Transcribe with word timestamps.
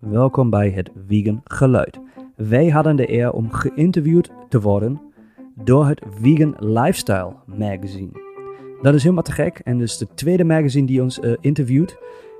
Welkom 0.00 0.50
bij 0.50 0.70
het 0.70 0.90
Vegan 1.06 1.40
Geluid. 1.44 2.00
Wij 2.36 2.68
hadden 2.68 2.96
de 2.96 3.12
eer 3.12 3.32
om 3.32 3.50
geïnterviewd 3.50 4.30
te 4.48 4.60
worden 4.60 5.00
door 5.54 5.86
het 5.86 6.02
Vegan 6.20 6.54
Lifestyle 6.58 7.34
Magazine. 7.46 8.10
Dat 8.82 8.94
is 8.94 9.02
helemaal 9.02 9.22
te 9.22 9.32
gek 9.32 9.58
en 9.58 9.78
dus 9.78 9.98
de 9.98 10.06
tweede 10.14 10.44
magazine 10.44 10.86
die 10.86 11.02
ons 11.02 11.18
uh, 11.18 11.36
interviewt. 11.40 11.98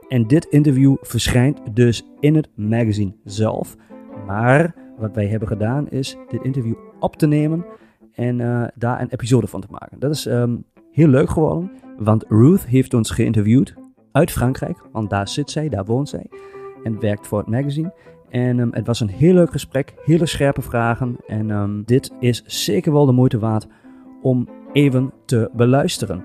En 0.09 0.27
dit 0.27 0.45
interview 0.45 0.97
verschijnt 1.01 1.61
dus 1.73 2.07
in 2.21 2.35
het 2.35 2.49
magazine 2.55 3.13
zelf. 3.25 3.77
Maar 4.27 4.75
wat 4.99 5.15
wij 5.15 5.27
hebben 5.27 5.49
gedaan 5.49 5.89
is 5.89 6.17
dit 6.29 6.43
interview 6.43 6.75
op 7.01 7.17
te 7.17 7.27
nemen 7.27 7.65
en 8.13 8.39
uh, 8.39 8.65
daar 8.75 9.01
een 9.01 9.11
episode 9.11 9.47
van 9.47 9.61
te 9.61 9.69
maken. 9.71 9.99
Dat 9.99 10.11
is 10.11 10.27
um, 10.27 10.65
heel 10.91 11.09
leuk 11.09 11.31
geworden, 11.31 11.71
want 11.99 12.25
Ruth 12.29 12.67
heeft 12.67 12.95
ons 12.95 13.11
geïnterviewd 13.11 13.75
uit 14.13 14.31
Frankrijk, 14.31 14.79
want 14.93 15.11
daar 15.11 15.29
zit 15.29 15.51
zij, 15.51 15.69
daar 15.69 15.85
woont 15.85 16.09
zij 16.09 16.27
en 16.85 17.01
werkt 17.01 17.27
voor 17.27 17.39
het 17.39 17.49
magazine. 17.49 17.93
En 18.29 18.59
um, 18.59 18.73
het 18.73 18.87
was 18.87 19.01
een 19.01 19.09
heel 19.09 19.35
leuk 19.35 19.51
gesprek, 19.51 19.95
hele 20.05 20.27
scherpe 20.27 20.63
vragen. 20.63 21.17
En 21.27 21.51
um, 21.51 21.83
dit 21.85 22.13
is 22.21 22.43
zeker 22.47 22.93
wel 22.93 23.07
de 23.07 23.13
moeite 23.13 23.39
waard 23.39 23.67
om 24.23 24.49
even 24.73 25.13
te 25.25 25.51
beluisteren. 25.53 26.25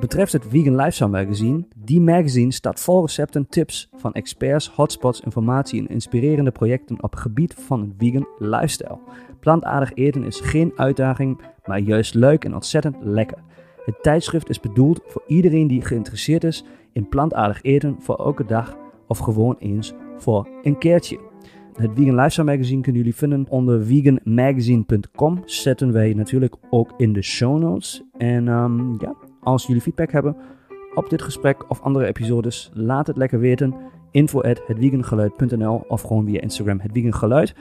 Betreft 0.00 0.32
het 0.32 0.44
Vegan 0.48 0.76
Lifestyle 0.76 1.08
Magazine, 1.08 1.64
die 1.76 2.00
magazine 2.00 2.52
staat 2.52 2.80
vol 2.80 3.00
recepten, 3.00 3.46
tips 3.48 3.88
van 3.96 4.12
experts, 4.12 4.68
hotspots, 4.68 5.20
informatie 5.20 5.80
en 5.80 5.88
inspirerende 5.88 6.50
projecten 6.50 7.02
op 7.02 7.10
het 7.10 7.20
gebied 7.20 7.54
van 7.54 7.80
een 7.80 7.94
vegan 7.98 8.28
lifestyle. 8.38 8.98
Plantaardig 9.40 9.94
eten 9.94 10.24
is 10.24 10.40
geen 10.40 10.72
uitdaging, 10.76 11.40
maar 11.64 11.78
juist 11.78 12.14
leuk 12.14 12.44
en 12.44 12.54
ontzettend 12.54 12.96
lekker. 13.00 13.38
Het 13.84 14.02
tijdschrift 14.02 14.48
is 14.48 14.60
bedoeld 14.60 15.00
voor 15.06 15.22
iedereen 15.26 15.66
die 15.66 15.82
geïnteresseerd 15.82 16.44
is 16.44 16.64
in 16.92 17.08
plantaardig 17.08 17.62
eten 17.62 17.96
voor 18.00 18.16
elke 18.16 18.44
dag 18.44 18.76
of 19.12 19.18
gewoon 19.18 19.56
eens 19.58 19.92
voor 20.16 20.48
een 20.62 20.78
keertje. 20.78 21.18
Het 21.72 21.90
Vegan 21.94 22.14
Lifestyle 22.14 22.44
Magazine 22.44 22.80
kunnen 22.80 23.00
jullie 23.00 23.16
vinden 23.16 23.46
onder 23.48 23.84
veganmagazine.com. 23.84 25.42
Zetten 25.44 25.92
wij 25.92 26.12
natuurlijk 26.14 26.54
ook 26.70 26.92
in 26.96 27.12
de 27.12 27.22
show 27.22 27.58
notes. 27.58 28.02
En 28.18 28.48
um, 28.48 28.96
ja, 28.98 29.14
als 29.40 29.66
jullie 29.66 29.82
feedback 29.82 30.12
hebben 30.12 30.36
op 30.94 31.10
dit 31.10 31.22
gesprek 31.22 31.70
of 31.70 31.80
andere 31.80 32.06
episodes, 32.06 32.70
laat 32.74 33.06
het 33.06 33.16
lekker 33.16 33.38
weten. 33.38 33.74
Info 34.10 34.40
at 34.40 34.62
of 35.88 36.02
gewoon 36.02 36.24
via 36.24 36.40
Instagram 36.40 36.80
het 36.80 37.54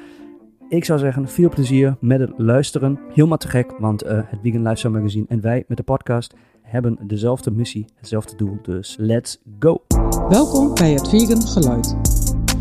Ik 0.69 0.85
zou 0.85 0.99
zeggen, 0.99 1.27
veel 1.27 1.49
plezier 1.49 1.95
met 1.99 2.19
het 2.19 2.33
luisteren. 2.37 2.99
Helemaal 3.13 3.37
te 3.37 3.47
gek, 3.47 3.71
want 3.79 4.03
uh, 4.03 4.09
het 4.25 4.39
Vegan 4.41 4.61
Lifestyle 4.61 4.93
Magazine 4.93 5.25
en 5.27 5.41
wij 5.41 5.63
met 5.67 5.77
de 5.77 5.83
podcast 5.83 6.35
hebben 6.71 6.97
dezelfde 7.01 7.51
missie, 7.51 7.85
hetzelfde 7.95 8.35
doel. 8.35 8.57
Dus 8.61 8.95
let's 8.99 9.41
go! 9.59 9.83
Welkom 10.29 10.73
bij 10.73 10.91
het 10.91 11.09
Vegan 11.09 11.41
Geluid, 11.41 11.95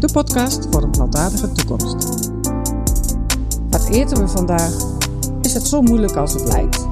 de 0.00 0.08
podcast 0.12 0.68
voor 0.70 0.82
een 0.82 0.90
plantaardige 0.90 1.52
toekomst. 1.52 2.28
Wat 3.70 3.88
eten 3.88 4.16
we 4.16 4.28
vandaag? 4.28 4.72
Is 5.40 5.54
het 5.54 5.66
zo 5.66 5.82
moeilijk 5.82 6.16
als 6.16 6.32
het 6.32 6.52
lijkt? 6.52 6.88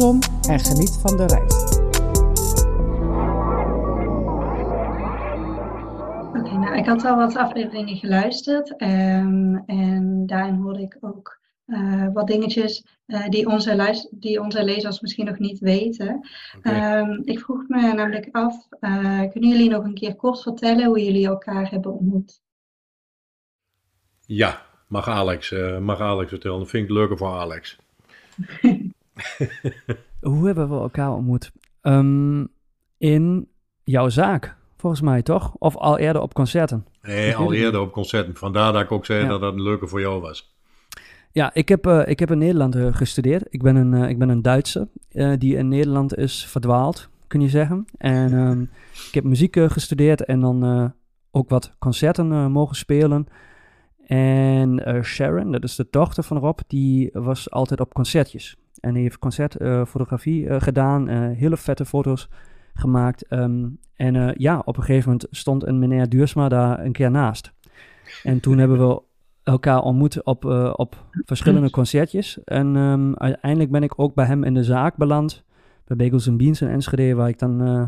om 0.00 0.18
en 0.48 0.58
geniet 0.58 0.98
van 1.06 1.16
de 1.16 1.26
reis. 1.26 1.54
Oké, 6.28 6.58
nou 6.58 6.76
ik 6.76 6.86
had 6.86 7.04
al 7.04 7.16
wat 7.16 7.36
afleveringen 7.36 7.96
geluisterd 7.96 8.70
um, 8.82 9.62
en 9.66 10.22
daarin 10.26 10.54
hoorde 10.54 10.82
ik 10.82 10.98
ook 11.00 11.38
uh, 11.68 12.06
wat 12.12 12.26
dingetjes 12.26 12.86
uh, 13.06 13.28
die, 13.28 13.46
onze 13.46 14.06
die 14.10 14.40
onze 14.40 14.64
lezers 14.64 15.00
misschien 15.00 15.26
nog 15.26 15.38
niet 15.38 15.58
weten. 15.58 16.28
Okay. 16.56 17.00
Um, 17.00 17.22
ik 17.24 17.40
vroeg 17.40 17.68
me 17.68 17.92
namelijk 17.92 18.28
af, 18.32 18.68
uh, 18.80 19.30
kunnen 19.30 19.50
jullie 19.50 19.70
nog 19.70 19.84
een 19.84 19.94
keer 19.94 20.16
kort 20.16 20.42
vertellen 20.42 20.86
hoe 20.86 21.04
jullie 21.04 21.26
elkaar 21.26 21.70
hebben 21.70 21.92
ontmoet? 21.92 22.40
Ja, 24.26 24.62
mag 24.86 25.08
Alex, 25.08 25.54
mag 25.80 26.00
Alex 26.00 26.28
vertellen. 26.28 26.58
Dat 26.58 26.68
vind 26.68 26.84
ik 26.84 26.90
leuker 26.90 27.16
voor 27.16 27.28
Alex. 27.28 27.78
hoe 30.20 30.46
hebben 30.46 30.68
we 30.68 30.74
elkaar 30.74 31.12
ontmoet? 31.12 31.52
Um, 31.82 32.48
in 32.98 33.48
jouw 33.84 34.08
zaak, 34.08 34.56
volgens 34.76 35.02
mij 35.02 35.22
toch? 35.22 35.54
Of 35.58 35.76
al 35.76 35.98
eerder 35.98 36.22
op 36.22 36.34
concerten? 36.34 36.86
Nee, 37.02 37.36
al 37.36 37.52
eerder 37.52 37.80
op 37.80 37.92
concerten. 37.92 38.36
Vandaar 38.36 38.72
dat 38.72 38.82
ik 38.82 38.92
ook 38.92 39.06
zei 39.06 39.22
ja. 39.22 39.28
dat 39.28 39.40
dat 39.40 39.52
een 39.52 39.62
leuke 39.62 39.86
voor 39.86 40.00
jou 40.00 40.20
was. 40.20 40.57
Ja, 41.38 41.50
ik 41.54 41.68
heb, 41.68 41.86
uh, 41.86 42.02
ik 42.06 42.18
heb 42.18 42.30
in 42.30 42.38
Nederland 42.38 42.76
uh, 42.76 42.94
gestudeerd. 42.94 43.46
Ik 43.50 43.62
ben 43.62 43.76
een, 43.76 43.92
uh, 43.92 44.08
ik 44.08 44.18
ben 44.18 44.28
een 44.28 44.42
Duitser 44.42 44.88
die 45.38 45.56
in 45.56 45.68
Nederland 45.68 46.16
is 46.16 46.46
verdwaald, 46.46 47.08
kun 47.26 47.40
je 47.40 47.48
zeggen. 47.48 47.84
En 47.98 48.32
um, 48.32 48.70
ik 49.08 49.14
heb 49.14 49.24
muziek 49.24 49.56
gestudeerd 49.58 50.24
en 50.24 50.40
dan 50.40 50.92
ook 51.30 51.48
wat 51.48 51.74
concerten 51.78 52.50
mogen 52.50 52.76
spelen. 52.76 53.26
En 54.06 55.00
Sharon, 55.04 55.52
dat 55.52 55.64
is 55.64 55.76
de 55.76 55.86
dochter 55.90 56.22
van 56.22 56.38
Rob, 56.38 56.58
die 56.66 57.10
was 57.12 57.50
altijd 57.50 57.80
op 57.80 57.94
concertjes. 57.94 58.56
En 58.80 58.94
die 58.94 59.02
heeft 59.02 59.18
concertfotografie 59.18 60.60
gedaan, 60.60 61.08
hele 61.34 61.56
vette 61.56 61.84
foto's 61.84 62.28
gemaakt. 62.74 63.32
Um, 63.32 63.78
en 63.94 64.34
ja, 64.36 64.62
op 64.64 64.76
een 64.76 64.82
gegeven 64.82 65.10
moment 65.10 65.26
stond 65.30 65.66
een 65.66 65.78
meneer 65.78 66.08
Duursma 66.08 66.48
daar 66.48 66.84
een 66.84 66.92
keer 66.92 67.10
naast. 67.10 67.52
En 68.22 68.40
toen 68.40 68.58
hebben 68.58 68.88
we 68.88 69.06
elkaar 69.48 69.80
ontmoet 69.80 70.24
op, 70.24 70.44
uh, 70.44 70.72
op 70.76 71.04
verschillende 71.24 71.70
concertjes. 71.70 72.38
En 72.44 72.76
um, 72.76 73.16
uiteindelijk 73.16 73.70
ben 73.70 73.82
ik 73.82 73.92
ook 73.96 74.14
bij 74.14 74.26
hem 74.26 74.44
in 74.44 74.54
de 74.54 74.64
zaak 74.64 74.96
beland. 74.96 75.44
Bij 75.86 75.96
Bagels 75.96 76.36
Beans 76.36 76.60
in 76.60 76.68
Enschede, 76.68 77.14
waar 77.14 77.28
ik 77.28 77.38
dan 77.38 77.68
uh, 77.68 77.86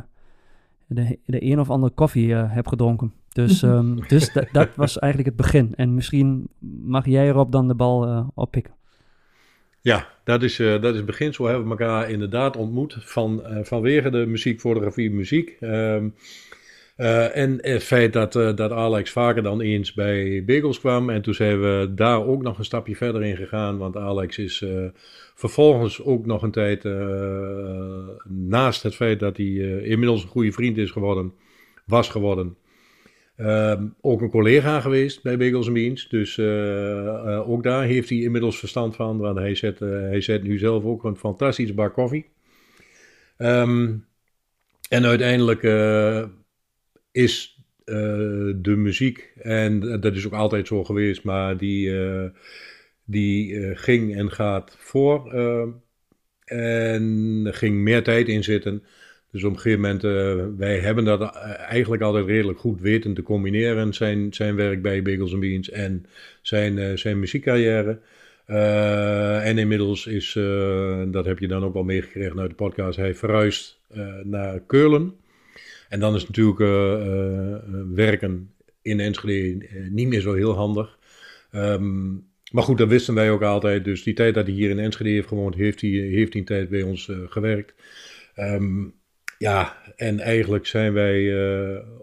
de, 0.87 1.19
de 1.25 1.45
een 1.45 1.61
of 1.61 1.71
andere 1.71 1.93
koffie 1.93 2.27
uh, 2.27 2.53
heb 2.53 2.67
gedronken. 2.67 3.13
Dus, 3.29 3.63
um, 3.63 4.01
dus 4.09 4.33
dat 4.53 4.69
was 4.75 4.99
eigenlijk 4.99 5.37
het 5.37 5.47
begin. 5.47 5.73
En 5.77 5.95
misschien 5.95 6.49
mag 6.85 7.07
jij 7.07 7.29
erop 7.29 7.53
dan 7.53 7.69
de 7.69 7.75
bal 7.75 8.31
oppikken. 8.35 8.75
Ja, 9.81 10.09
dat 10.25 10.43
is, 10.43 10.57
dat 10.57 10.85
is 10.85 10.97
het 10.97 11.07
begin. 11.07 11.35
Zo 11.35 11.45
hebben 11.45 11.65
we 11.65 11.71
elkaar 11.71 12.11
inderdaad 12.11 12.57
ontmoet 12.57 12.97
van, 12.99 13.43
vanwege 13.63 14.11
de 14.11 14.27
muziek, 14.27 14.61
fotografie, 14.61 15.11
muziek. 15.11 15.57
Um, 15.61 16.15
uh, 17.01 17.37
en 17.37 17.59
het 17.61 17.83
feit 17.83 18.13
dat, 18.13 18.35
uh, 18.35 18.57
dat 18.57 18.71
Alex 18.71 19.11
vaker 19.11 19.43
dan 19.43 19.61
eens 19.61 19.93
bij 19.93 20.43
Bagels 20.47 20.81
kwam. 20.81 21.11
En 21.11 21.23
toen 21.23 21.35
zijn 21.35 21.61
we 21.61 21.93
daar 21.95 22.27
ook 22.27 22.43
nog 22.43 22.59
een 22.59 22.65
stapje 22.65 22.97
verder 22.97 23.23
in 23.23 23.37
gegaan. 23.37 23.79
Want 23.79 23.97
Alex 23.97 24.39
is 24.39 24.61
uh, 24.61 24.89
vervolgens 25.35 26.03
ook 26.03 26.27
nog 26.27 26.43
een 26.43 26.51
tijd, 26.51 26.85
naast 28.29 28.83
het 28.83 28.95
feit 28.95 29.21
dat 29.21 29.37
hij 29.37 29.47
inmiddels 29.83 30.23
een 30.23 30.29
goede 30.29 30.53
vriend 30.53 30.79
is 30.79 30.91
geworden, 30.91 31.33
was 31.87 32.09
geworden. 32.09 32.57
Ehm, 33.37 33.85
ook 34.01 34.21
een 34.21 34.31
collega 34.31 34.81
geweest 34.81 35.23
bij 35.23 35.37
Bagels 35.37 35.73
Beans. 35.73 36.09
Dus 36.09 36.39
ook 37.47 37.63
daar 37.63 37.85
heeft 37.85 38.09
hij 38.09 38.19
inmiddels 38.19 38.59
verstand 38.59 38.97
van. 38.97 39.19
Want 39.19 39.39
hij 39.39 39.55
zet, 39.55 39.79
hij 39.79 40.21
zet 40.21 40.43
nu 40.43 40.59
zelf 40.59 40.85
ook 40.85 41.05
een 41.05 41.17
fantastisch 41.17 41.75
bar 41.75 41.91
koffie. 41.91 42.27
Um, 43.39 44.05
en 44.89 45.05
uiteindelijk 45.05 45.63
is 47.13 47.61
uh, 47.85 47.97
de 48.57 48.77
muziek, 48.77 49.33
en 49.37 50.01
dat 50.01 50.17
is 50.17 50.27
ook 50.27 50.33
altijd 50.33 50.67
zo 50.67 50.85
geweest, 50.85 51.25
maar 51.25 51.57
die, 51.57 51.89
uh, 51.89 52.25
die 53.05 53.51
uh, 53.51 53.71
ging 53.75 54.17
en 54.17 54.31
gaat 54.31 54.77
voor. 54.79 55.33
en 56.45 57.43
er 57.47 57.55
ging 57.55 57.77
meer 57.77 58.03
tijd 58.03 58.29
in 58.29 58.45
zitten. 58.45 58.83
Dus 59.33 59.45
op 59.45 59.53
een 59.53 59.59
gegeven 59.59 59.81
moment, 59.81 60.03
wij 60.59 60.79
hebben 60.79 61.05
dat 61.05 61.35
eigenlijk 61.69 62.03
altijd 62.03 62.27
redelijk 62.27 62.59
goed 62.59 62.81
weten 62.81 63.15
te 63.15 63.23
combineren. 63.23 63.95
Zijn, 63.95 64.35
zijn 64.35 64.57
werk 64.57 64.83
bij 64.83 65.03
Bagels 65.03 65.39
Beans 65.39 65.71
en 65.71 66.07
zijn, 66.43 66.99
zijn 66.99 67.19
muziekcarrière. 67.19 68.01
en 69.43 69.59
inmiddels 69.59 70.07
is, 70.07 70.33
dat 71.07 71.25
heb 71.25 71.39
je 71.39 71.49
dan 71.49 71.65
ook 71.65 71.75
wel 71.75 71.83
meegekregen 71.83 72.41
uit 72.41 72.51
de 72.51 72.57
podcast, 72.57 72.97
hij 72.97 73.15
verhuisd 73.15 73.81
naar 74.23 74.61
Keulen. 74.61 75.20
En 75.91 76.01
dan 76.01 76.15
is 76.15 76.27
natuurlijk 76.27 76.59
uh, 76.59 77.57
werken 77.95 78.51
in 78.83 79.01
Enschede 79.01 79.67
niet 79.91 80.09
meer 80.09 80.21
zo 80.21 80.35
heel 80.35 80.55
handig. 80.55 80.99
Um, 81.53 82.29
maar 82.53 82.63
goed, 82.63 82.79
dat 82.79 82.89
wisten 82.89 83.15
wij 83.15 83.31
ook 83.31 83.43
altijd. 83.43 83.85
Dus 83.85 84.03
die 84.03 84.15
tijd 84.15 84.35
dat 84.35 84.47
hij 84.47 84.55
hier 84.55 84.71
in 84.71 84.79
Enschede 84.79 85.11
heeft 85.11 85.29
gewoond, 85.29 85.55
heeft 85.55 85.81
hij, 85.81 85.91
heeft 85.91 86.33
hij 86.33 86.43
tijd 86.43 86.69
bij 86.69 86.83
ons 86.83 87.13
gewerkt. 87.27 87.75
Um, 88.37 88.95
ja, 89.39 89.77
en 89.97 90.21
eigenlijk 90.21 90.67
zijn 90.67 90.93
wij 90.93 91.35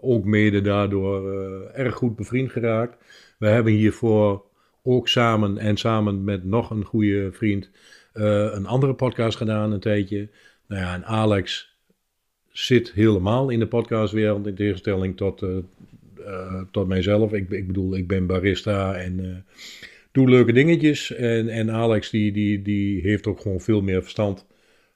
ook 0.00 0.24
mede 0.24 0.60
daardoor 0.60 1.32
erg 1.70 1.94
goed 1.94 2.16
bevriend 2.16 2.52
geraakt. 2.52 2.96
We 3.38 3.46
hebben 3.46 3.72
hiervoor 3.72 4.44
ook 4.82 5.08
samen 5.08 5.58
en 5.58 5.76
samen 5.76 6.24
met 6.24 6.44
nog 6.44 6.70
een 6.70 6.84
goede 6.84 7.32
vriend 7.32 7.70
een 8.12 8.66
andere 8.66 8.94
podcast 8.94 9.36
gedaan 9.36 9.72
een 9.72 9.80
tijdje. 9.80 10.28
Nou 10.66 10.82
ja, 10.82 10.94
en 10.94 11.04
Alex 11.04 11.67
zit 12.50 12.92
helemaal 12.92 13.50
in 13.50 13.58
de 13.58 13.66
podcastwereld 13.66 14.46
in 14.46 14.54
tegenstelling 14.54 15.16
tot, 15.16 15.42
uh, 15.42 15.56
uh, 16.18 16.62
tot 16.70 16.88
mijzelf. 16.88 17.32
Ik, 17.32 17.50
ik 17.50 17.66
bedoel, 17.66 17.96
ik 17.96 18.06
ben 18.06 18.26
barista 18.26 18.94
en 18.94 19.18
uh, 19.18 19.36
doe 20.12 20.28
leuke 20.28 20.52
dingetjes. 20.52 21.14
En, 21.14 21.48
en 21.48 21.70
Alex 21.70 22.10
die, 22.10 22.32
die, 22.32 22.62
die 22.62 23.00
heeft 23.00 23.26
ook 23.26 23.40
gewoon 23.40 23.60
veel 23.60 23.80
meer 23.80 24.02
verstand 24.02 24.46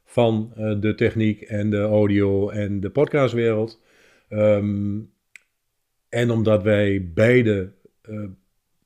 van 0.04 0.52
de 0.80 0.94
techniek 0.94 1.40
en 1.40 1.70
de 1.70 1.80
audio 1.80 2.48
en 2.48 2.80
de 2.80 2.90
podcastwereld. 2.90 3.80
Um, 4.30 5.10
en 6.08 6.30
omdat 6.30 6.62
wij 6.62 7.10
beide 7.14 7.72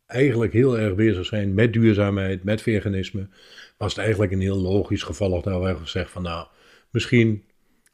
eigenlijk 0.07 0.53
heel 0.53 0.79
erg 0.79 0.95
bezig 0.95 1.27
zijn 1.27 1.55
met 1.55 1.73
duurzaamheid, 1.73 2.45
met 2.45 2.63
veganisme, 2.63 3.29
was 3.77 3.95
het 3.95 4.03
eigenlijk 4.03 4.33
een 4.33 4.41
heel 4.41 4.61
logisch 4.61 5.03
gevolg 5.03 5.43
dat 5.43 5.63
we 5.63 5.77
gezegd 5.77 6.11
van 6.11 6.23
nou, 6.23 6.47
misschien 6.91 7.43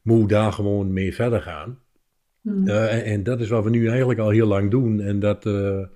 moet 0.03 0.29
daar 0.29 0.53
gewoon 0.53 0.93
mee 0.93 1.15
verder 1.15 1.41
gaan. 1.41 1.79
Hmm. 2.41 2.69
en, 2.69 3.05
en, 3.05 3.23
dat 3.23 3.41
is 3.41 3.49
wat 3.49 3.65
we 3.65 3.71
nu 3.71 3.89
eigenlijk 3.89 4.21
al 4.21 4.31
heel 4.31 4.47
lang 4.47 4.71
doen. 4.71 5.01
En 5.01 5.21
dat, 5.21 5.43
ja. 5.45 5.91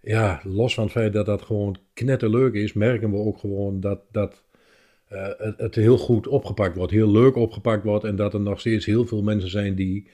ja. 0.00 0.40
los 0.44 0.74
van 0.74 0.84
het 0.84 0.92
feit 0.92 1.12
dat 1.12 1.26
dat 1.26 1.42
gewoon 1.42 1.76
knetterleuk 1.92 2.54
is, 2.54 2.72
merken 2.72 3.10
we 3.10 3.16
ook 3.16 3.38
gewoon 3.38 3.80
dat, 3.80 4.00
dat 4.12 4.44
uh, 5.12 5.28
het, 5.38 5.58
het, 5.58 5.74
heel 5.74 5.98
goed 5.98 6.26
opgepakt 6.26 6.76
wordt, 6.76 6.92
heel 6.92 7.10
leuk 7.10 7.36
opgepakt 7.36 7.84
wordt 7.84 8.04
en 8.04 8.16
dat 8.16 8.34
er 8.34 8.40
nog 8.40 8.60
steeds 8.60 8.86
heel 8.86 9.06
veel 9.06 9.22
mensen 9.22 9.50
zijn 9.50 9.74
die, 9.74 10.10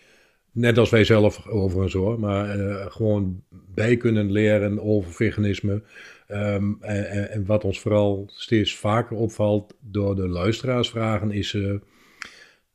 net 0.52 0.78
als 0.78 0.90
wij 0.90 1.04
zelf 1.04 1.48
overigens 1.48 1.92
hoor, 1.92 2.20
maar 2.20 2.46
gewoon 2.90 3.42
bij 3.74 3.96
kunnen 3.96 4.32
leren 4.32 4.82
over 4.82 5.12
veganisme. 5.12 5.82
Um, 6.28 6.76
en, 6.80 7.30
en, 7.30 7.46
wat 7.46 7.64
ons 7.64 7.80
vooral 7.80 8.24
steeds 8.26 8.76
vaker 8.76 9.16
opvalt 9.16 9.74
door 9.80 10.16
de 10.16 10.28
luisteraarsvragen 10.28 11.30
is 11.30 11.58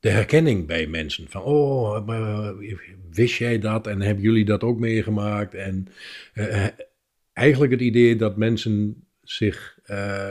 de 0.00 0.10
herkenning 0.10 0.66
bij 0.66 0.86
mensen. 0.86 1.26
Van, 1.28 1.42
oh, 1.42 2.08
wist 3.10 3.36
jij 3.36 3.58
dat 3.58 3.86
en 3.86 4.00
hebben 4.00 4.24
jullie 4.24 4.44
dat 4.44 4.62
ook 4.62 4.78
meegemaakt? 4.78 5.54
En 5.54 5.88
eigenlijk 7.32 7.72
het 7.72 7.80
idee 7.80 8.16
dat 8.16 8.36
mensen 8.36 9.04
zich, 9.22 9.78
uh, 9.86 10.30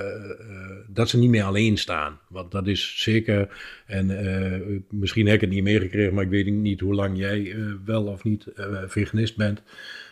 dat 0.88 1.10
ze 1.10 1.18
niet 1.18 1.30
meer 1.30 1.44
alleen 1.44 1.78
staan. 1.78 2.20
Want 2.30 2.52
dat 2.52 2.68
is 2.68 3.02
zeker, 3.02 3.48
en 3.86 4.86
misschien 4.90 5.26
heb 5.26 5.36
ik 5.36 5.42
het 5.42 5.50
niet 5.50 5.64
meegekregen, 5.64 6.14
maar 6.14 6.24
ik 6.24 6.30
weet 6.30 6.46
niet 6.46 6.80
hoe 6.80 6.94
lang 6.94 7.18
jij 7.18 7.56
wel 7.86 8.06
of 8.06 8.24
niet 8.24 8.48
veganist 8.88 9.38
bent. 9.38 9.62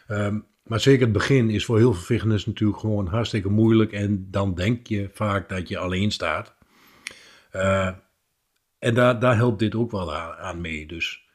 Um, 0.08 0.46
maar 0.68 0.80
zeker 0.80 1.02
het 1.02 1.12
begin 1.12 1.50
is 1.50 1.66
voor 1.66 1.78
heel 1.78 1.94
veel 1.94 2.04
veganisten 2.04 2.52
natuurlijk 2.52 2.80
gewoon 2.80 3.08
hartstikke 3.08 3.50
moeilijk. 3.50 3.92
En 3.92 4.28
dan 4.32 4.56
denk 4.56 4.88
je 4.88 5.10
vaak 5.14 5.50
dat 5.50 5.68
je 5.68 5.78
alleen 5.78 6.12
staat. 6.12 6.56
En 8.80 8.94
daar, 8.94 9.20
daar 9.20 9.36
helpt 9.36 9.60
dit 9.60 9.76
ook 9.76 9.92
wel 9.92 10.16
aan, 10.16 10.36
aan 10.36 10.62
mee. 10.62 10.88
Dus 10.88 11.26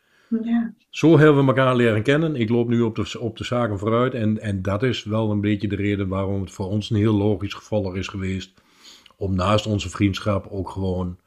ja. 0.40 0.74
Zo 0.90 1.18
hebben 1.18 1.42
we 1.42 1.48
elkaar 1.48 1.76
leren 1.76 2.02
kennen. 2.02 2.36
Ik 2.36 2.48
loop 2.48 2.68
nu 2.68 2.80
op 2.80 2.96
de, 2.96 3.20
op 3.20 3.36
de 3.36 3.44
zaken 3.44 3.78
vooruit. 3.78 4.14
En, 4.14 4.40
en 4.40 4.62
dat 4.62 4.82
is 4.82 5.04
wel 5.04 5.30
een 5.30 5.40
beetje 5.40 5.68
de 5.68 5.76
reden 5.76 6.08
waarom 6.08 6.40
het 6.40 6.50
voor 6.50 6.66
ons 6.66 6.90
een 6.90 6.96
heel 6.96 7.14
logisch 7.14 7.54
gevolg 7.54 7.96
is 7.96 8.08
geweest. 8.08 8.62
Om 9.16 9.34
naast 9.34 9.66
onze 9.66 9.90
vriendschap 9.90 10.46
ook 10.50 10.70
gewoon 10.70 11.18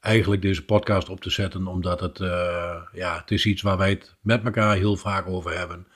eigenlijk 0.00 0.42
deze 0.42 0.64
podcast 0.64 1.08
op 1.08 1.20
te 1.20 1.30
zetten. 1.30 1.66
Omdat 1.66 2.00
het, 2.00 2.20
uh, 2.20 2.76
ja, 2.92 3.18
het 3.18 3.30
is 3.30 3.46
iets 3.46 3.62
waar 3.62 3.78
wij 3.78 3.90
het 3.90 4.16
met 4.20 4.44
elkaar 4.44 4.76
heel 4.76 4.96
vaak 4.96 5.26
over 5.26 5.58
hebben. 5.58 5.86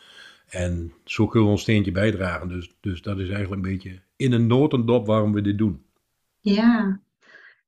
En 0.48 0.92
zo 1.04 1.26
kunnen 1.26 1.48
we 1.48 1.54
ons 1.54 1.62
steentje 1.62 1.92
bijdragen. 1.92 2.48
Dus, 2.48 2.74
dus 2.80 3.02
dat 3.02 3.18
is 3.18 3.28
eigenlijk 3.28 3.64
een 3.64 3.72
beetje 3.72 4.00
in 4.16 4.32
een 4.32 4.46
notendop 4.46 5.06
waarom 5.06 5.32
we 5.32 5.40
dit 5.40 5.58
doen. 5.58 5.82
Ja, 6.40 7.00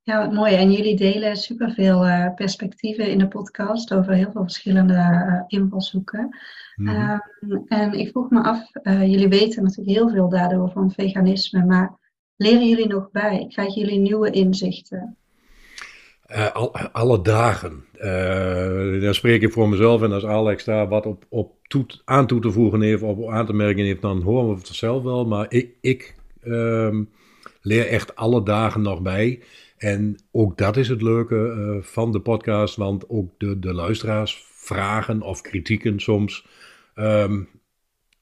ja, 0.03 0.19
wat 0.25 0.33
mooi. 0.33 0.55
En 0.55 0.73
jullie 0.73 0.97
delen 0.97 1.37
superveel 1.37 2.07
uh, 2.07 2.35
perspectieven 2.35 3.11
in 3.11 3.19
de 3.19 3.29
podcast 3.29 3.95
over 3.95 4.13
heel 4.13 4.31
veel 4.33 4.43
verschillende 4.43 4.95
uh, 4.95 5.61
invalshoeken. 5.61 6.37
Mhm. 6.77 6.89
Ehm, 6.89 7.59
en 7.67 7.93
ik 7.93 8.09
vroeg 8.09 8.31
me 8.31 8.43
af, 8.43 8.71
uh, 8.83 9.07
jullie 9.07 9.29
weten 9.29 9.63
natuurlijk 9.63 9.99
heel 9.99 10.11
veel 10.11 10.29
daardoor 10.29 10.71
van 10.71 10.91
veganisme, 10.91 11.65
maar 11.65 11.99
leren 12.37 12.69
jullie 12.69 12.89
nog 12.89 13.11
bij? 13.11 13.47
Krijgen 13.49 13.81
jullie 13.81 13.99
nieuwe 13.99 14.31
inzichten? 14.31 15.17
Al, 16.53 16.77
alle 16.77 17.23
dagen. 17.23 17.85
dan 19.01 19.15
spreek 19.15 19.43
ik 19.43 19.53
voor 19.53 19.69
mezelf 19.69 20.03
en 20.03 20.13
als 20.13 20.25
Alex 20.25 20.65
daar 20.65 20.89
wat 20.89 21.07
op, 21.07 21.25
op 21.29 21.53
toet, 21.63 22.03
aan 22.05 22.27
toe 22.27 22.41
te 22.41 22.51
voegen 22.51 22.81
heeft 22.81 23.03
of 23.03 23.29
aan 23.29 23.47
te 23.47 23.53
merken 23.53 23.85
heeft, 23.85 24.03
dan 24.03 24.23
horen 24.23 24.49
we 24.49 24.55
het 24.55 24.67
zelf 24.67 25.03
wel. 25.03 25.27
Maar 25.27 25.47
ik, 25.49 25.75
ik 25.81 26.15
ehm, 26.43 27.03
leer 27.63 27.87
echt 27.87 28.17
alle 28.17 28.43
dagen 28.43 28.83
nog 28.83 29.03
bij. 29.03 29.43
En 29.81 30.19
ook 30.31 30.59
dat 30.59 30.77
is 30.77 30.89
het 30.89 31.03
leuke 31.03 31.35
uh, 31.35 31.83
van 31.83 32.13
de 32.13 32.21
podcast, 32.21 32.77
want 32.77 33.09
ook 33.09 33.31
de, 33.39 33.59
de 33.59 33.75
luisteraars 33.75 34.45
vragen 34.49 35.23
of 35.23 35.41
kritieken 35.41 36.01
soms 36.01 36.47
um, 36.95 37.49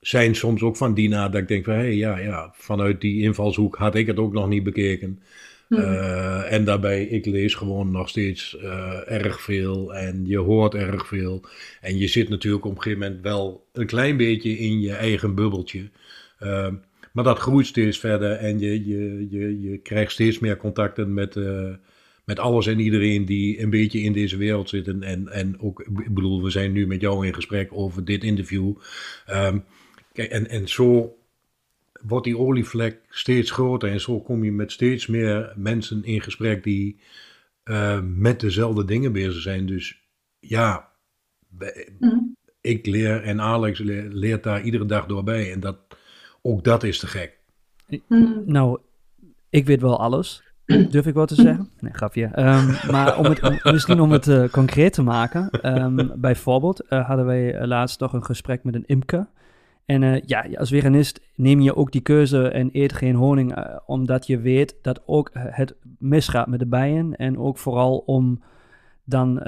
zijn 0.00 0.34
soms 0.34 0.62
ook 0.62 0.76
van 0.76 0.94
die 0.94 1.08
na 1.08 1.28
dat 1.28 1.40
ik 1.40 1.48
denk 1.48 1.64
van 1.64 1.74
hé 1.74 1.80
hey, 1.80 1.94
ja, 1.94 2.18
ja, 2.18 2.52
vanuit 2.54 3.00
die 3.00 3.22
invalshoek 3.22 3.76
had 3.76 3.94
ik 3.94 4.06
het 4.06 4.18
ook 4.18 4.32
nog 4.32 4.48
niet 4.48 4.62
bekeken. 4.62 5.22
Hmm. 5.68 5.78
Uh, 5.78 6.52
en 6.52 6.64
daarbij, 6.64 7.04
ik 7.04 7.26
lees 7.26 7.54
gewoon 7.54 7.90
nog 7.90 8.08
steeds 8.08 8.56
uh, 8.62 9.10
erg 9.10 9.40
veel 9.40 9.94
en 9.94 10.26
je 10.26 10.38
hoort 10.38 10.74
erg 10.74 11.06
veel. 11.06 11.44
En 11.80 11.98
je 11.98 12.08
zit 12.08 12.28
natuurlijk 12.28 12.64
op 12.64 12.76
een 12.76 12.82
gegeven 12.82 13.02
moment 13.02 13.22
wel 13.22 13.66
een 13.72 13.86
klein 13.86 14.16
beetje 14.16 14.58
in 14.58 14.80
je 14.80 14.92
eigen 14.92 15.34
bubbeltje. 15.34 15.90
Uh, 16.40 16.68
maar 17.12 17.24
dat 17.24 17.38
groeit 17.38 17.66
steeds 17.66 17.98
verder 17.98 18.30
en 18.32 18.58
je, 18.58 18.86
je, 18.86 19.26
je, 19.30 19.60
je 19.60 19.78
krijgt 19.78 20.12
steeds 20.12 20.38
meer 20.38 20.56
contacten 20.56 21.14
met, 21.14 21.36
uh, 21.36 21.74
met 22.24 22.38
alles 22.38 22.66
en 22.66 22.80
iedereen 22.80 23.24
die 23.24 23.60
een 23.62 23.70
beetje 23.70 24.00
in 24.00 24.12
deze 24.12 24.36
wereld 24.36 24.68
zit. 24.68 24.88
En, 24.88 25.02
en, 25.02 25.28
en 25.28 25.60
ook, 25.60 25.80
ik 25.80 26.14
bedoel, 26.14 26.42
we 26.42 26.50
zijn 26.50 26.72
nu 26.72 26.86
met 26.86 27.00
jou 27.00 27.26
in 27.26 27.34
gesprek 27.34 27.68
over 27.72 28.04
dit 28.04 28.24
interview. 28.24 28.74
Um, 29.30 29.64
kijk, 30.12 30.30
en, 30.30 30.48
en 30.48 30.68
zo 30.68 31.18
wordt 32.02 32.24
die 32.24 32.38
olievlek 32.38 33.00
steeds 33.08 33.50
groter 33.50 33.90
en 33.90 34.00
zo 34.00 34.20
kom 34.20 34.44
je 34.44 34.52
met 34.52 34.72
steeds 34.72 35.06
meer 35.06 35.52
mensen 35.56 36.04
in 36.04 36.22
gesprek 36.22 36.64
die 36.64 37.00
uh, 37.64 38.00
met 38.02 38.40
dezelfde 38.40 38.84
dingen 38.84 39.12
bezig 39.12 39.42
zijn. 39.42 39.66
Dus 39.66 40.02
ja, 40.40 40.88
mm. 41.98 42.36
ik 42.60 42.86
leer 42.86 43.22
en 43.22 43.40
Alex 43.40 43.78
leert 44.10 44.42
daar 44.42 44.62
iedere 44.62 44.86
dag 44.86 45.06
doorbij. 45.06 45.52
En 45.52 45.60
dat, 45.60 45.76
ook 46.48 46.64
dat 46.64 46.82
is 46.82 46.98
te 46.98 47.06
gek. 47.06 47.38
Hmm. 48.06 48.42
Nou, 48.46 48.78
ik 49.50 49.66
weet 49.66 49.80
wel 49.80 50.00
alles. 50.00 50.42
Durf 50.90 51.06
ik 51.06 51.14
wat 51.14 51.28
te 51.28 51.34
zeggen? 51.34 51.70
Nee, 51.80 51.92
grapje. 51.92 52.24
Um, 52.24 52.90
maar 52.90 53.18
om 53.18 53.24
het, 53.24 53.64
misschien 53.72 54.00
om 54.00 54.12
het 54.12 54.26
uh, 54.26 54.48
concreet 54.48 54.92
te 54.92 55.02
maken. 55.02 55.50
Um, 55.82 56.12
bijvoorbeeld 56.16 56.84
uh, 56.88 57.06
hadden 57.06 57.26
wij 57.26 57.54
eh, 57.54 57.66
laatst 57.66 58.00
nog 58.00 58.12
een 58.12 58.24
gesprek 58.24 58.64
met 58.64 58.74
een 58.74 58.86
imker. 58.86 59.26
En 59.86 60.02
uh, 60.02 60.20
ja, 60.20 60.46
als 60.54 60.68
veganist 60.68 61.20
neem 61.34 61.60
je 61.60 61.76
ook 61.76 61.92
die 61.92 62.00
keuze 62.00 62.48
en 62.48 62.68
eet 62.72 62.92
geen 62.92 63.14
honing, 63.14 63.56
omdat 63.86 64.26
je 64.26 64.38
weet 64.38 64.76
dat 64.82 65.02
ook 65.06 65.30
het 65.34 65.74
misgaat 65.98 66.46
met 66.46 66.58
de 66.58 66.66
bijen. 66.66 67.16
En 67.16 67.38
ook 67.38 67.58
vooral 67.58 67.98
om 67.98 68.42
dan 69.04 69.42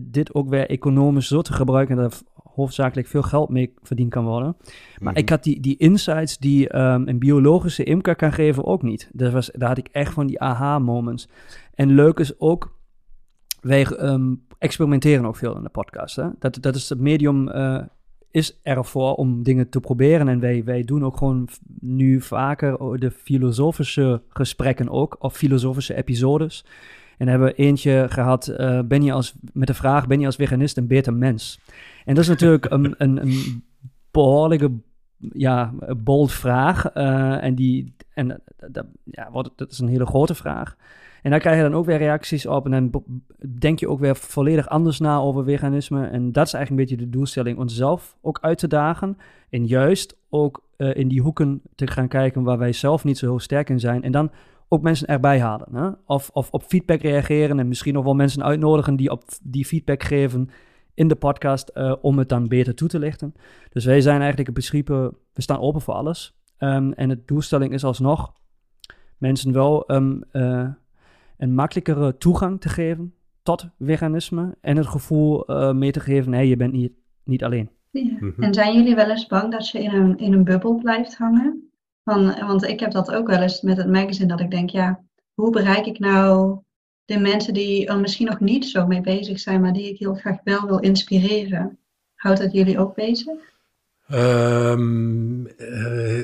dit 0.00 0.34
ook 0.34 0.48
weer 0.48 0.68
economisch 0.68 1.26
zo 1.26 1.42
te 1.42 1.52
gebruiken 1.52 1.96
dat 1.96 2.24
hoofdzakelijk 2.54 3.08
veel 3.08 3.22
geld 3.22 3.48
mee 3.48 3.74
verdiend 3.82 4.10
kan 4.10 4.24
worden. 4.24 4.56
Maar 4.98 5.16
ik 5.16 5.24
mhm. 5.24 5.32
had 5.32 5.44
die, 5.44 5.60
die 5.60 5.76
insights 5.76 6.38
die 6.38 6.76
um, 6.76 7.08
een 7.08 7.18
biologische 7.18 7.84
imker 7.84 8.16
kan 8.16 8.32
geven 8.32 8.64
ook 8.64 8.82
niet. 8.82 9.10
Dat 9.12 9.32
was, 9.32 9.50
daar 9.54 9.68
had 9.68 9.78
ik 9.78 9.88
echt 9.88 10.12
van 10.12 10.26
die 10.26 10.40
aha-moments. 10.40 11.28
En 11.74 11.94
leuk 11.94 12.18
is 12.18 12.40
ook, 12.40 12.76
wij 13.60 13.86
um, 14.00 14.46
experimenteren 14.58 15.26
ook 15.26 15.36
veel 15.36 15.56
in 15.56 15.62
de 15.62 15.68
podcast. 15.68 16.16
Hè? 16.16 16.28
Dat, 16.38 16.58
dat 16.60 16.74
is 16.74 16.88
het 16.88 17.00
medium... 17.00 17.48
Uh, 17.48 17.78
is 18.32 18.60
ervoor 18.62 19.14
om 19.14 19.42
dingen 19.42 19.68
te 19.68 19.80
proberen. 19.80 20.28
En 20.28 20.40
wij, 20.40 20.64
wij 20.64 20.82
doen 20.82 21.04
ook 21.04 21.16
gewoon 21.16 21.48
nu 21.80 22.20
vaker 22.20 23.00
de 23.00 23.10
filosofische 23.10 24.22
gesprekken 24.28 24.88
ook, 24.88 25.16
of 25.18 25.36
filosofische 25.36 25.94
episodes. 25.94 26.64
En 27.18 27.28
hebben 27.28 27.48
we 27.48 27.54
eentje 27.54 28.06
gehad, 28.08 28.48
uh, 28.48 28.80
ben 28.84 29.02
je 29.02 29.12
als, 29.12 29.34
met 29.52 29.66
de 29.66 29.74
vraag, 29.74 30.06
ben 30.06 30.20
je 30.20 30.26
als 30.26 30.36
veganist 30.36 30.76
een 30.76 30.86
beter 30.86 31.14
mens? 31.14 31.60
En 32.04 32.14
dat 32.14 32.22
is 32.24 32.30
natuurlijk 32.30 32.70
een, 32.70 32.94
een, 32.98 33.22
een 33.22 33.64
behoorlijke, 34.10 34.70
ja, 35.32 35.72
bold 35.96 36.32
vraag. 36.32 36.94
Uh, 36.96 37.44
en 37.44 37.54
die, 37.54 37.94
en 38.14 38.42
dat, 38.70 38.86
ja, 39.04 39.30
wat, 39.30 39.52
dat 39.56 39.70
is 39.70 39.78
een 39.78 39.88
hele 39.88 40.06
grote 40.06 40.34
vraag. 40.34 40.76
En 41.22 41.30
daar 41.30 41.40
krijg 41.40 41.56
je 41.56 41.62
dan 41.62 41.74
ook 41.74 41.84
weer 41.84 41.98
reacties 41.98 42.46
op. 42.46 42.64
En 42.64 42.70
dan 42.70 43.04
denk 43.58 43.78
je 43.78 43.88
ook 43.88 44.00
weer 44.00 44.16
volledig 44.16 44.68
anders 44.68 44.98
na 44.98 45.18
over 45.18 45.44
veganisme. 45.44 46.06
En 46.06 46.32
dat 46.32 46.46
is 46.46 46.52
eigenlijk 46.52 46.70
een 46.70 46.88
beetje 46.88 47.04
de 47.04 47.16
doelstelling, 47.16 47.58
onszelf 47.58 48.16
ook 48.20 48.38
uit 48.40 48.58
te 48.58 48.66
dagen. 48.66 49.16
En 49.50 49.66
juist 49.66 50.16
ook 50.28 50.64
uh, 50.76 50.94
in 50.94 51.08
die 51.08 51.20
hoeken 51.20 51.62
te 51.74 51.86
gaan 51.86 52.08
kijken 52.08 52.42
waar 52.42 52.58
wij 52.58 52.72
zelf 52.72 53.04
niet 53.04 53.18
zo 53.18 53.26
heel 53.26 53.38
sterk 53.38 53.68
in 53.70 53.80
zijn. 53.80 54.02
En 54.02 54.12
dan 54.12 54.30
ook 54.72 54.82
mensen 54.82 55.06
erbij 55.06 55.40
halen. 55.40 55.68
Hè? 55.72 55.90
Of, 56.06 56.30
of 56.32 56.50
op 56.50 56.62
feedback 56.62 57.02
reageren 57.02 57.58
en 57.58 57.68
misschien 57.68 57.94
nog 57.94 58.04
wel 58.04 58.14
mensen 58.14 58.44
uitnodigen 58.44 58.96
die 58.96 59.10
op 59.10 59.24
die 59.42 59.64
feedback 59.64 60.02
geven 60.02 60.48
in 60.94 61.08
de 61.08 61.14
podcast 61.14 61.70
uh, 61.74 61.94
om 62.00 62.18
het 62.18 62.28
dan 62.28 62.48
beter 62.48 62.74
toe 62.74 62.88
te 62.88 62.98
lichten. 62.98 63.34
Dus 63.70 63.84
wij 63.84 64.00
zijn 64.00 64.18
eigenlijk 64.18 64.48
in 64.48 64.54
principe, 64.54 65.14
we 65.32 65.42
staan 65.42 65.60
open 65.60 65.80
voor 65.80 65.94
alles. 65.94 66.36
Um, 66.58 66.92
en 66.92 67.08
de 67.08 67.22
doelstelling 67.26 67.72
is 67.72 67.84
alsnog 67.84 68.32
mensen 69.18 69.52
wel 69.52 69.92
um, 69.92 70.24
uh, 70.32 70.68
een 71.38 71.54
makkelijkere 71.54 72.16
toegang 72.16 72.60
te 72.60 72.68
geven 72.68 73.14
tot 73.42 73.68
veganisme 73.78 74.56
en 74.60 74.76
het 74.76 74.86
gevoel 74.86 75.50
uh, 75.50 75.72
mee 75.72 75.90
te 75.90 76.00
geven, 76.00 76.30
nee, 76.30 76.48
je 76.48 76.56
bent 76.56 76.72
niet, 76.72 76.92
niet 77.24 77.44
alleen. 77.44 77.70
Ja. 77.90 78.16
Mhm. 78.20 78.42
En 78.42 78.54
zijn 78.54 78.74
jullie 78.74 78.94
wel 78.94 79.10
eens 79.10 79.26
bang 79.26 79.52
dat 79.52 79.68
je 79.68 79.82
in 79.82 79.94
een, 79.94 80.18
in 80.18 80.32
een 80.32 80.44
bubbel 80.44 80.74
blijft 80.74 81.16
hangen? 81.16 81.71
Van, 82.04 82.46
want 82.46 82.62
ik 82.62 82.80
heb 82.80 82.90
dat 82.90 83.12
ook 83.12 83.26
wel 83.26 83.42
eens 83.42 83.60
met 83.60 83.76
het 83.76 83.88
magazine, 83.88 84.28
dat 84.28 84.40
ik 84.40 84.50
denk, 84.50 84.70
ja, 84.70 85.00
hoe 85.34 85.50
bereik 85.50 85.86
ik 85.86 85.98
nou 85.98 86.58
de 87.04 87.18
mensen 87.18 87.54
die 87.54 87.86
er 87.86 88.00
misschien 88.00 88.26
nog 88.26 88.40
niet 88.40 88.66
zo 88.66 88.86
mee 88.86 89.00
bezig 89.00 89.40
zijn, 89.40 89.60
maar 89.60 89.72
die 89.72 89.92
ik 89.92 89.98
heel 89.98 90.14
graag 90.14 90.36
wel 90.44 90.66
wil 90.66 90.78
inspireren? 90.78 91.78
Houdt 92.14 92.40
dat 92.40 92.52
jullie 92.52 92.78
ook 92.78 92.94
bezig? 92.94 93.34
Um, 94.12 95.48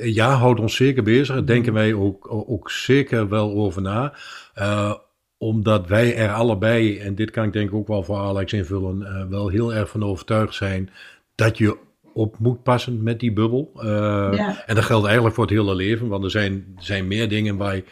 ja, 0.03 0.35
houdt 0.35 0.61
ons 0.61 0.77
zeker 0.77 1.03
bezig. 1.03 1.35
Daar 1.35 1.47
denken 1.47 1.73
wij 1.73 1.95
ook, 1.95 2.27
ook 2.31 2.71
zeker 2.71 3.29
wel 3.29 3.55
over 3.55 3.83
na. 3.83 4.15
Uh, 4.59 4.95
omdat 5.39 5.87
wij 5.87 6.17
er 6.17 6.33
allebei, 6.33 6.99
en 6.99 7.15
dit 7.15 7.31
kan 7.31 7.45
ik 7.45 7.53
denk 7.53 7.69
ik 7.69 7.75
ook 7.75 7.89
wel 7.89 8.03
voor 8.03 8.17
Alex 8.17 8.53
invullen, 8.53 9.01
uh, 9.01 9.29
wel 9.29 9.49
heel 9.49 9.75
erg 9.75 9.91
van 9.91 10.03
overtuigd 10.03 10.55
zijn 10.55 10.91
dat 11.35 11.59
je 11.59 11.79
op 12.19 12.39
moet 12.39 12.63
passen 12.63 13.03
met 13.03 13.21
die 13.21 13.33
bubbel. 13.33 13.71
Ja. 13.83 14.67
En 14.67 14.75
dat 14.75 14.85
geldt 14.85 15.05
eigenlijk 15.07 15.35
voor 15.35 15.45
het 15.45 15.53
hele 15.53 15.75
leven, 15.75 16.09
want 16.09 16.25
er 16.25 16.31
zijn, 16.31 16.75
zijn 16.79 17.07
meer 17.07 17.29
dingen 17.29 17.57
waar 17.57 17.77
je 17.77 17.85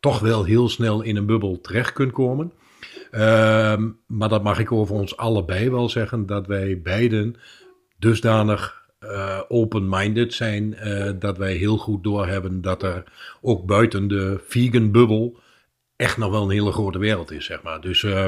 toch 0.00 0.18
wel 0.18 0.44
heel 0.44 0.68
snel 0.68 1.02
in 1.02 1.16
een 1.16 1.26
bubbel 1.26 1.60
terecht 1.60 1.92
kunt 1.92 2.12
komen. 2.12 2.52
Ehm, 3.10 3.88
maar 4.06 4.28
dat 4.28 4.42
mag 4.42 4.58
ik 4.58 4.72
over 4.72 4.94
ons 4.94 5.16
allebei 5.16 5.70
wel 5.70 5.88
zeggen, 5.88 6.26
dat 6.26 6.46
wij 6.46 6.80
beiden 6.82 7.36
dusdanig 7.98 8.84
uh, 9.00 9.40
open-minded 9.48 10.34
zijn, 10.34 10.76
uh, 10.84 11.10
dat 11.18 11.38
wij 11.38 11.54
heel 11.54 11.76
goed 11.76 12.04
doorhebben 12.04 12.60
dat 12.60 12.82
er 12.82 13.04
ook 13.40 13.66
buiten 13.66 14.08
de 14.08 14.40
vegan 14.46 14.90
bubbel 14.90 15.38
echt 15.96 16.16
nog 16.16 16.30
wel 16.30 16.42
een 16.42 16.50
hele 16.50 16.72
grote 16.72 16.98
wereld 16.98 17.30
is, 17.30 17.44
zeg 17.44 17.62
maar. 17.62 17.80
Dus 17.80 18.02
uh, 18.02 18.26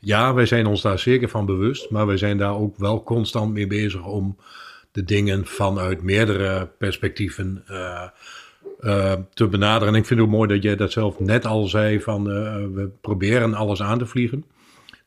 ja, 0.00 0.34
wij 0.34 0.46
zijn 0.46 0.66
ons 0.66 0.82
daar 0.82 0.98
zeker 0.98 1.28
van 1.28 1.46
bewust, 1.46 1.90
maar 1.90 2.06
wij 2.06 2.16
zijn 2.16 2.38
daar 2.38 2.56
ook 2.56 2.76
wel 2.76 3.02
constant 3.02 3.52
mee 3.52 3.66
bezig 3.66 4.06
om 4.06 4.36
de 4.96 5.04
dingen 5.04 5.46
vanuit 5.46 6.02
meerdere 6.02 6.68
perspectieven 6.78 7.64
te 9.34 9.48
benaderen. 9.50 9.94
En 9.94 10.00
ik 10.00 10.06
vind 10.06 10.20
het 10.20 10.28
ook 10.28 10.34
mooi 10.34 10.48
dat 10.48 10.62
jij 10.62 10.76
dat 10.76 10.92
zelf 10.92 11.20
net 11.20 11.46
al 11.46 11.66
zei, 11.66 12.00
van 12.00 12.24
we 12.74 12.90
proberen 13.00 13.54
alles 13.54 13.82
aan 13.82 13.98
te 13.98 14.06
vliegen. 14.06 14.44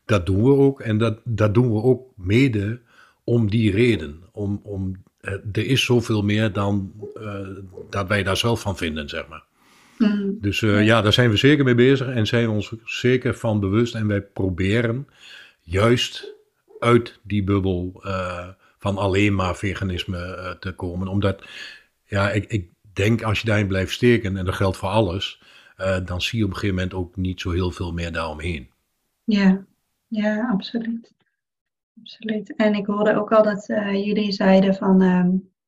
Dat 0.06 0.26
doen 0.26 0.44
we 0.44 0.52
ook 0.52 0.80
en 0.80 0.98
dat, 0.98 1.20
dat 1.24 1.54
doen 1.54 1.74
we 1.74 1.82
ook 1.84 2.04
mede 2.16 2.80
om 3.24 3.50
die 3.50 3.72
reden. 3.72 4.20
Om, 4.32 4.60
om 4.64 4.96
uh, 5.22 5.34
er 5.52 5.66
is 5.66 5.86
zoveel 5.86 6.24
meer 6.24 6.54
dan 6.54 6.92
uh, 7.22 7.48
dat 7.90 8.08
wij 8.08 8.24
daar 8.24 8.38
zelf 8.38 8.62
van 8.62 8.78
vinden, 8.78 9.10
zeg 9.10 9.28
maar. 9.28 9.44
Mm. 9.98 10.38
Dus 10.42 10.62
uh, 10.62 10.86
ja, 10.86 11.02
daar 11.02 11.14
zijn 11.14 11.30
we 11.30 11.38
zeker 11.38 11.64
mee 11.64 11.76
bezig 11.76 12.08
en 12.08 12.28
zijn 12.28 12.46
we 12.46 12.52
ons 12.52 12.74
zeker 12.84 13.36
van 13.36 13.60
bewust. 13.60 13.96
En 13.96 14.08
wij 14.08 14.22
proberen 14.22 15.08
juist 15.62 16.34
uit 16.80 17.20
die 17.24 17.44
bubbel 17.44 18.04
van 18.80 18.98
alleen 18.98 19.36
maar 19.36 19.56
veganisme 19.56 20.56
te 20.60 20.72
komen. 20.72 21.08
Omdat, 21.08 21.44
ja, 22.04 22.30
ik, 22.30 22.46
ik 22.46 22.70
denk 22.94 23.22
als 23.22 23.40
je 23.40 23.48
daarin 23.48 23.68
blijft 23.68 23.94
steken, 23.94 24.38
en 24.38 24.46
dat 24.46 24.56
geldt 24.56 24.78
voor 24.78 24.90
alles, 24.90 25.42
dan 26.06 26.22
zie 26.22 26.40
je 26.40 26.46
op 26.46 26.50
een 26.50 26.56
gegeven 26.56 26.76
moment 26.76 26.94
ook 26.94 27.16
niet 27.16 27.42
zo 27.42 27.52
heel 27.52 27.72
veel 27.72 27.92
meer 27.92 28.12
daaromheen. 28.12 28.70
Ja, 29.24 29.66
ja, 30.08 30.50
absoluut 30.52 31.18
absoluut. 32.02 32.56
En 32.56 32.74
ik 32.74 32.86
hoorde 32.86 33.16
ook 33.16 33.32
al 33.32 33.44
dat 33.44 33.70
uh, 33.70 34.06
jullie 34.06 34.32
zeiden 34.32 34.76
van, 34.76 35.02
uh, 35.02 35.26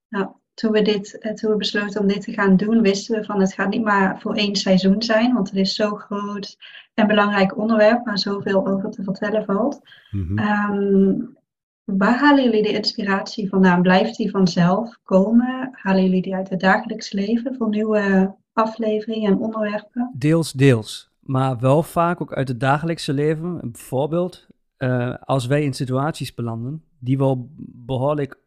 nou, 0.10 0.27
toen 0.53 0.72
we, 0.72 0.82
dit, 0.82 1.36
toen 1.36 1.51
we 1.51 1.58
besloten 1.58 2.01
om 2.01 2.08
dit 2.08 2.22
te 2.22 2.34
gaan 2.34 2.58
doen, 2.58 2.82
wisten 2.82 3.20
we 3.20 3.25
van 3.25 3.39
het 3.39 3.53
gaat 3.53 3.70
niet 3.70 3.84
maar 3.84 4.20
voor 4.20 4.36
één 4.36 4.56
seizoen 4.56 5.01
zijn, 5.01 5.34
want 5.34 5.50
het 5.50 5.60
is 5.60 5.75
zo 5.75 5.96
groot 5.96 6.58
en 6.94 7.08
belangrijk 7.08 7.58
onderwerp 7.58 8.06
waar 8.06 8.20
zoveel 8.20 8.68
over 8.68 8.89
te 8.89 9.03
vertellen 9.03 9.46
valt. 9.46 9.82
Mm 10.12 10.27
-hmm. 10.27 11.39
Waar 11.86 12.20
halen 12.20 12.44
jullie 12.44 12.64
de 12.64 12.74
inspiratie 12.74 13.50
vandaan? 13.50 13.82
Blijft 13.82 14.18
die 14.18 14.32
vanzelf 14.32 14.98
komen? 15.04 15.70
Halen 15.72 16.04
jullie 16.04 16.22
die 16.22 16.36
uit 16.36 16.50
het 16.50 16.60
dagelijks 16.60 17.12
leven 17.12 17.56
voor 17.56 17.70
nieuwe 17.70 18.36
afleveringen 18.54 19.32
en 19.32 19.40
onderwerpen? 19.40 20.12
Deels, 20.18 20.52
deels. 20.52 21.12
Maar 21.20 21.60
wel 21.60 21.84
vaak 21.84 22.22
ook 22.22 22.34
uit 22.34 22.48
het 22.48 22.60
dagelijkse 22.60 23.14
leven. 23.14 23.60
Bijvoorbeeld, 23.62 24.48
uh, 24.78 25.16
als 25.20 25.46
wij 25.46 25.64
in 25.64 25.74
situaties 25.74 26.34
belanden 26.34 26.84
die 27.00 27.18
wel 27.18 27.50
behoorlijk 27.86 28.40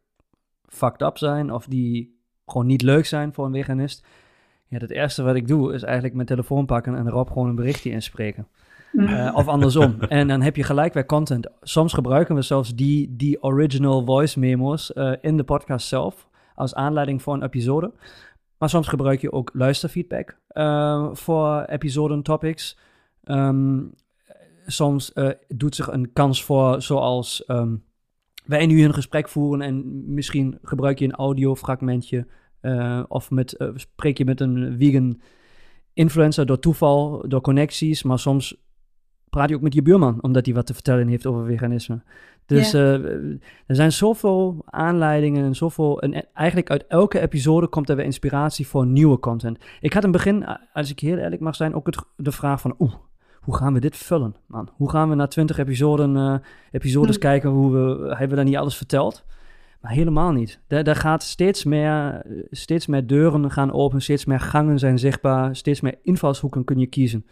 fucked 0.67 1.03
up 1.03 1.19
zijn 1.19 1.53
of 1.53 1.67
die 1.67 2.19
gewoon 2.47 2.67
niet 2.67 2.83
leuk 2.83 3.07
zijn 3.07 3.35
voor 3.35 3.47
een 3.47 3.53
veganist. 3.53 4.07
Ja, 4.69 4.79
het 4.79 4.91
eerste 4.91 5.23
wat 5.23 5.35
ik 5.35 5.49
doe 5.49 5.75
is 5.75 5.83
eigenlijk 5.83 6.15
mijn 6.15 6.27
telefoon 6.27 6.67
pakken 6.67 6.97
en 6.97 7.07
erop 7.07 7.31
gewoon 7.31 7.49
een 7.49 7.55
berichtje 7.55 7.91
inspreken. 7.91 8.49
Uh, 8.95 9.31
of 9.35 9.49
andersom. 9.49 10.01
en 10.09 10.29
dan 10.29 10.43
heb 10.43 10.57
je 10.57 10.63
gelijk 10.63 10.95
weer 10.95 11.07
content. 11.07 11.49
Soms 11.61 11.93
gebruiken 11.93 12.35
we 12.35 12.43
zelfs 12.43 12.75
die, 12.75 13.17
die 13.17 13.43
original 13.43 14.05
voice 14.05 14.39
memo's 14.39 14.93
uh, 14.95 15.13
in 15.21 15.37
de 15.37 15.45
podcast 15.45 15.87
zelf 15.87 16.29
als 16.55 16.75
aanleiding 16.75 17.23
voor 17.23 17.35
een 17.35 17.43
episode. 17.43 17.93
Maar 18.59 18.69
soms 18.69 18.89
gebruik 18.89 19.21
je 19.21 19.33
ook 19.33 19.51
luisterfeedback 19.53 20.39
uh, 20.53 21.09
voor 21.13 21.63
episoden 21.63 22.23
topics. 22.23 22.79
Um, 23.25 23.93
soms 24.67 25.13
doet 25.49 25.75
zich 25.75 25.93
een 25.93 26.13
kans 26.13 26.45
voor, 26.45 26.83
zoals 26.83 27.45
um, 27.47 27.85
wij 28.45 28.67
nu 28.67 28.85
een 28.85 28.95
gesprek 28.95 29.29
voeren 29.29 29.61
en 29.61 30.03
misschien 30.15 30.59
gebruik 30.63 30.99
je 30.99 31.05
een 31.05 31.15
audiofragmentje 31.15 32.27
of 33.09 33.31
met, 33.31 33.57
spreek 33.75 34.19
je 34.19 34.25
met 34.25 34.41
een 34.41 34.77
vegan 34.79 35.21
influencer 35.93 36.47
door 36.47 36.59
toeval, 36.59 37.29
door 37.29 37.41
connecties, 37.41 38.03
maar 38.03 38.19
soms 38.19 38.64
praat 39.35 39.49
je 39.49 39.55
ook 39.55 39.63
met 39.63 39.75
je 39.75 39.83
buurman 39.83 40.19
omdat 40.21 40.45
hij 40.45 40.55
wat 40.55 40.67
te 40.67 40.75
vertellen 40.75 41.09
heeft 41.09 41.27
over 41.27 41.47
veganisme. 41.47 42.03
Dus 42.47 42.71
yeah. 42.71 43.05
er 43.67 43.75
zijn 43.75 43.93
zoveel 43.93 44.63
aanleidingen 44.65 45.45
en 45.45 45.55
zoveel. 45.55 46.01
En 46.01 46.27
eigenlijk 46.35 46.71
uit 46.71 46.87
elke 46.87 47.21
episode 47.21 47.67
komt 47.67 47.89
er 47.89 47.97
weer 47.97 48.05
inspiratie 48.05 48.67
voor 48.67 48.87
nieuwe 48.87 49.19
content. 49.19 49.59
Ik 49.81 49.93
had 49.93 50.05
in 50.05 50.09
het 50.13 50.25
begin, 50.25 50.47
als 50.73 50.91
ik 50.91 50.99
heel 50.99 51.17
eerlijk 51.17 51.41
mag 51.41 51.57
zijn, 51.57 51.75
ook 51.75 51.87
het, 51.87 52.05
de 52.17 52.33
vraag 52.33 52.61
van: 52.61 52.75
oeh, 52.79 52.95
hoe 53.41 53.57
gaan 53.57 53.73
we 53.73 53.81
dit 53.81 53.97
vullen, 53.97 54.37
man? 54.47 54.69
Hoe 54.77 54.91
gaan 54.91 55.09
we 55.09 55.15
na 55.15 55.27
twintig 55.27 55.59
episoden, 55.59 56.17
uh, 56.17 56.35
episodes 56.71 57.15
hm. 57.15 57.21
kijken 57.21 57.51
hoe 57.51 57.73
we, 57.73 58.09
hebben 58.09 58.29
we 58.29 58.37
dan 58.37 58.45
niet 58.45 58.57
alles 58.57 58.77
verteld? 58.77 59.25
Maar 59.81 59.93
helemaal 59.93 60.33
niet. 60.33 60.61
Daar, 60.67 60.85
daar 60.85 60.97
gaat 60.97 61.23
steeds 61.23 61.65
meer, 61.65 62.23
steeds 62.51 62.87
meer 62.87 63.07
deuren 63.07 63.51
gaan 63.51 63.73
open, 63.73 64.03
steeds 64.03 64.25
meer 64.25 64.41
gangen 64.41 64.79
zijn 64.79 64.99
zichtbaar, 64.99 65.57
steeds 65.57 65.81
meer 65.81 65.99
invalshoeken 66.03 66.65
kun 66.65 66.79
je 66.79 66.87
kiezen. 66.87 67.27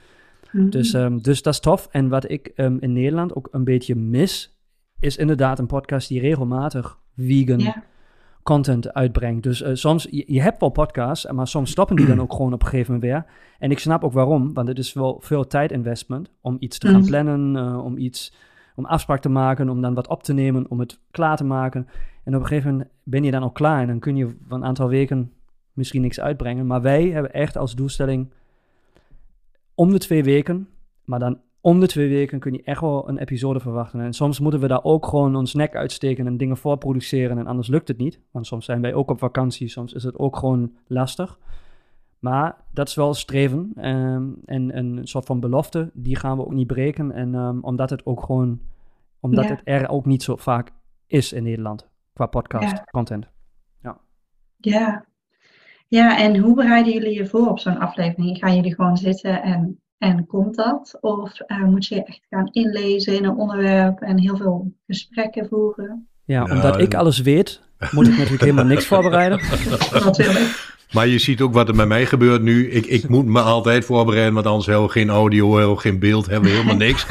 Dus, 0.53 0.93
um, 0.93 1.23
dus 1.23 1.43
dat 1.43 1.53
is 1.53 1.61
tof. 1.61 1.89
En 1.91 2.09
wat 2.09 2.31
ik 2.31 2.53
um, 2.57 2.79
in 2.81 2.93
Nederland 2.93 3.35
ook 3.35 3.49
een 3.51 3.65
beetje 3.65 3.95
mis, 3.95 4.57
is 5.01 5.17
inderdaad 5.17 5.59
een 5.59 5.67
podcast 5.67 6.09
die 6.09 6.21
regelmatig 6.21 6.99
vegan 7.17 7.75
content 8.43 8.95
uitbrengt. 8.95 9.43
Dus 9.43 9.63
uh, 9.63 9.69
soms, 9.73 10.07
je, 10.11 10.25
je, 10.27 10.43
hebt 10.43 10.61
wel 10.61 10.69
podcasts, 10.69 11.31
maar 11.31 11.47
soms 11.47 11.71
stoppen 11.71 11.97
die 11.97 12.07
dan 12.07 12.21
ook 12.21 12.33
gewoon 12.33 12.53
op 12.53 12.63
een 12.63 12.69
gegeven 12.69 12.95
moment 12.95 13.13
weer. 13.13 13.25
En 13.59 13.71
ik 13.71 13.79
snap 13.79 14.05
ook 14.05 14.13
waarom, 14.13 14.55
want 14.55 14.69
het 14.69 14.79
is 14.79 14.93
wel 14.93 15.21
veel 15.21 15.47
tijdinvestment 15.47 16.31
om 16.41 16.57
iets 16.59 16.79
te 16.79 16.89
gaan 16.89 17.01
mm. 17.01 17.07
plannen, 17.07 17.57
uh, 17.57 17.85
om 17.85 17.97
iets, 17.97 18.35
om 18.75 18.85
afspraak 18.85 19.21
te 19.21 19.29
maken, 19.29 19.69
om 19.69 19.81
dan 19.81 19.95
wat 19.95 20.09
op 20.09 20.23
te 20.23 20.33
nemen, 20.33 20.71
om 20.71 20.81
het 20.81 21.01
klaar 21.11 21.37
te 21.37 21.45
maken. 21.45 21.87
En 22.25 22.35
op 22.35 22.41
een 22.41 22.47
gegeven 22.47 22.71
moment 22.71 22.91
ben 23.03 23.25
je 23.25 23.31
dan 23.31 23.43
al 23.43 23.51
klaar 23.51 23.81
en 23.81 23.87
dan 23.87 23.99
kun 23.99 24.17
je 24.17 24.37
van 24.49 24.61
een 24.61 24.67
aantal 24.67 24.89
weken 24.89 25.33
misschien 25.73 26.03
niks 26.03 26.21
uitbrengen. 26.21 26.67
Maar 26.67 26.83
wij 26.83 27.09
hebben 27.09 27.33
echt 27.33 27.57
als 27.57 27.75
doelstelling 27.75 28.33
om 29.75 29.91
de 29.91 29.99
twee 29.99 30.25
weken, 30.25 30.69
maar 31.05 31.19
dan 31.19 31.41
om 31.63 31.81
de 31.81 31.87
twee 31.87 32.09
weken 32.09 32.39
kun 32.39 32.53
je 32.53 32.63
echt 32.63 32.81
wel 32.81 33.09
een 33.09 33.19
episode 33.19 33.61
verwachten. 33.61 34.01
En 34.01 34.13
soms 34.13 34.41
moeten 34.41 34.61
we 34.61 34.67
daar 34.67 34.85
ook 34.85 35.07
gewoon 35.07 35.37
ons 35.37 35.55
nek 35.55 35.77
uitsteken 35.77 36.27
en 36.27 36.37
dingen 36.37 36.57
voorproduceren. 36.57 37.39
En 37.39 37.47
anders 37.47 37.69
lukt 37.69 37.89
het 37.89 37.99
niet. 37.99 38.21
Want 38.31 38.47
soms 38.47 38.65
zijn 38.65 38.81
wij 38.81 38.95
ook 38.95 39.11
op 39.11 39.19
vakantie. 39.19 39.69
Soms 39.69 39.93
is 39.93 40.03
het 40.03 40.19
ook 40.19 40.37
gewoon 40.37 40.73
lastig. 40.87 41.39
Maar 42.19 42.57
dat 42.71 42.89
is 42.89 42.95
wel 42.95 43.15
streven. 43.15 43.73
Um, 43.89 44.37
en 44.45 44.77
een 44.77 45.07
soort 45.07 45.25
van 45.25 45.41
belofte, 45.41 45.91
die 45.95 46.17
gaan 46.17 46.37
we 46.37 46.45
ook 46.45 46.53
niet 46.53 46.67
breken. 46.67 47.13
En 47.13 47.35
um, 47.35 47.65
omdat 47.65 47.91
het 47.91 48.07
ook 48.07 48.23
gewoon, 48.23 48.61
omdat 49.21 49.45
ja. 49.45 49.51
het 49.51 49.61
er 49.65 49.89
ook 49.89 50.07
niet 50.07 50.23
zo 50.23 50.37
vaak 50.37 50.73
is 51.07 51.33
in 51.33 51.43
Nederland. 51.43 51.89
Qua 52.13 52.27
podcast, 52.27 52.77
ja. 52.77 52.85
content. 52.85 53.29
Ja. 53.83 54.01
Ja. 54.57 55.05
Ja, 55.93 56.19
en 56.19 56.39
hoe 56.39 56.55
bereiden 56.55 56.93
jullie 56.93 57.15
je 57.15 57.27
voor 57.27 57.49
op 57.49 57.59
zo'n 57.59 57.79
aflevering? 57.79 58.39
Gaan 58.39 58.55
jullie 58.55 58.75
gewoon 58.75 58.97
zitten 58.97 59.43
en 59.43 59.83
en 59.99 60.27
komt 60.27 60.55
dat? 60.55 60.99
Of 61.01 61.41
uh, 61.47 61.65
moet 61.65 61.87
je 61.87 62.05
echt 62.05 62.27
gaan 62.31 62.49
inlezen 62.53 63.17
in 63.17 63.25
een 63.25 63.37
onderwerp 63.37 64.01
en 64.01 64.19
heel 64.19 64.37
veel 64.37 64.73
gesprekken 64.87 65.49
voeren? 65.49 66.09
Ja, 66.25 66.43
omdat 66.43 66.73
nou, 66.73 66.83
ik 66.83 66.95
alles 66.95 67.21
weet, 67.21 67.61
moet 67.91 68.07
ik 68.07 68.13
natuurlijk 68.13 68.41
helemaal 68.41 68.65
niks 68.65 68.87
voorbereiden. 68.93 69.41
Natuurlijk. 70.05 70.75
Maar 70.93 71.07
je 71.07 71.19
ziet 71.19 71.41
ook 71.41 71.53
wat 71.53 71.69
er 71.69 71.75
met 71.75 71.89
mij 71.89 72.07
gebeurt 72.07 72.43
nu. 72.43 72.71
Ik, 72.71 72.87
ik 72.87 73.09
moet 73.09 73.27
me 73.27 73.41
altijd 73.41 73.85
voorbereiden, 73.85 74.35
want 74.35 74.47
anders 74.47 74.67
hebben 74.67 74.87
we 74.87 74.93
geen 74.93 75.11
audio, 75.11 75.57
hebben 75.57 75.75
we 75.75 75.81
geen 75.81 75.99
beeld, 75.99 76.27
hebben 76.27 76.51
we 76.51 76.57
helemaal 76.57 76.77
niks. 76.77 77.07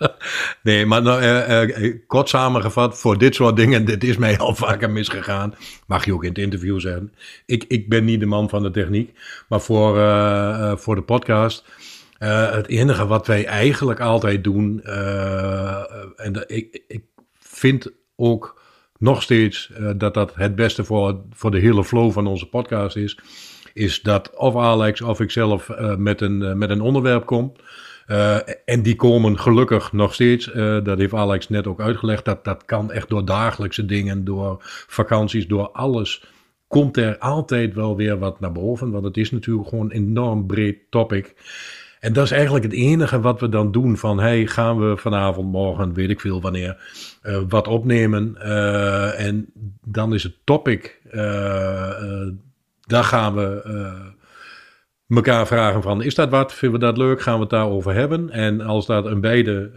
nee, 0.62 0.86
maar 0.86 1.02
nou, 1.02 1.22
uh, 1.22 1.82
uh, 1.82 1.94
kort 2.06 2.28
samengevat, 2.28 2.98
voor 2.98 3.18
dit 3.18 3.34
soort 3.34 3.56
dingen, 3.56 3.84
dit 3.84 4.04
is 4.04 4.16
mij 4.16 4.38
al 4.38 4.54
vaker 4.54 4.90
misgegaan. 4.90 5.54
Mag 5.86 6.04
je 6.04 6.14
ook 6.14 6.22
in 6.22 6.28
het 6.28 6.38
interview 6.38 6.80
zeggen. 6.80 7.12
Ik, 7.46 7.64
ik 7.68 7.88
ben 7.88 8.04
niet 8.04 8.20
de 8.20 8.26
man 8.26 8.48
van 8.48 8.62
de 8.62 8.70
techniek, 8.70 9.18
maar 9.48 9.60
voor, 9.60 9.96
uh, 9.96 10.76
voor 10.76 10.94
de 10.94 11.02
podcast. 11.02 11.64
het 12.18 12.68
enige 12.68 13.06
wat 13.06 13.26
wij 13.26 13.46
eigenlijk 13.46 14.00
altijd 14.00 14.44
doen, 14.44 14.82
en 16.16 16.44
ik, 16.46 16.82
ik 16.88 17.04
vind 17.38 17.92
ook 18.16 18.61
nog 19.02 19.22
steeds 19.22 19.70
dat 19.96 20.14
dat 20.14 20.34
het 20.34 20.54
beste 20.54 20.84
voor, 20.84 21.20
voor 21.30 21.50
de 21.50 21.58
hele 21.58 21.84
flow 21.84 22.12
van 22.12 22.26
onze 22.26 22.48
podcast 22.48 22.96
is, 22.96 23.18
is 23.74 24.02
dat 24.02 24.36
of 24.36 24.56
Alex 24.56 25.00
of 25.00 25.20
ik 25.20 25.30
zelf 25.30 25.70
met, 25.96 26.20
een, 26.20 26.58
met 26.58 26.70
een 26.70 26.80
onderwerp 26.80 27.26
kom. 27.26 27.52
En 28.64 28.82
die 28.82 28.96
komen 28.96 29.38
gelukkig 29.38 29.92
nog 29.92 30.14
steeds. 30.14 30.50
Dat 30.82 30.98
heeft 30.98 31.14
Alex 31.14 31.48
net 31.48 31.66
ook 31.66 31.80
uitgelegd. 31.80 32.24
Dat, 32.24 32.44
dat 32.44 32.64
kan 32.64 32.90
echt 32.90 33.08
door 33.08 33.24
dagelijkse 33.24 33.86
dingen, 33.86 34.24
door 34.24 34.56
vakanties, 34.86 35.46
door 35.46 35.70
alles. 35.70 36.24
Komt 36.68 36.96
er 36.96 37.18
altijd 37.18 37.74
wel 37.74 37.96
weer 37.96 38.18
wat 38.18 38.40
naar 38.40 38.52
boven. 38.52 38.90
Want 38.90 39.04
het 39.04 39.16
is 39.16 39.30
natuurlijk 39.30 39.68
gewoon 39.68 39.84
een 39.84 39.96
enorm 39.96 40.46
breed 40.46 40.76
topic. 40.90 41.34
En 42.00 42.12
dat 42.12 42.24
is 42.24 42.30
eigenlijk 42.30 42.64
het 42.64 42.72
enige 42.74 43.20
wat 43.20 43.40
we 43.40 43.48
dan 43.48 43.72
doen. 43.72 43.96
Van 43.96 44.18
hey, 44.20 44.46
gaan 44.46 44.78
we 44.78 44.96
vanavond, 44.96 45.52
morgen, 45.52 45.94
weet 45.94 46.10
ik 46.10 46.20
veel 46.20 46.40
wanneer, 46.40 46.76
uh, 47.22 47.38
wat 47.48 47.68
opnemen. 47.68 48.36
en 49.16 49.52
dan 49.84 50.14
is 50.14 50.22
het 50.22 50.34
topic. 50.44 51.00
daar 52.86 53.04
gaan 53.04 53.34
we 53.34 54.12
elkaar 55.08 55.46
vragen 55.46 55.82
van, 55.82 56.02
is 56.02 56.14
dat 56.14 56.30
wat? 56.30 56.54
Vinden 56.54 56.80
we 56.80 56.86
dat 56.86 56.96
leuk? 56.96 57.22
Gaan 57.22 57.34
we 57.34 57.40
het 57.40 57.50
daarover 57.50 57.94
hebben? 57.94 58.30
En 58.30 58.60
als 58.60 58.86
dat 58.86 59.06
een 59.06 59.20
beide 59.20 59.70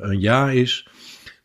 een 0.00 0.20
ja 0.20 0.50
is, 0.50 0.88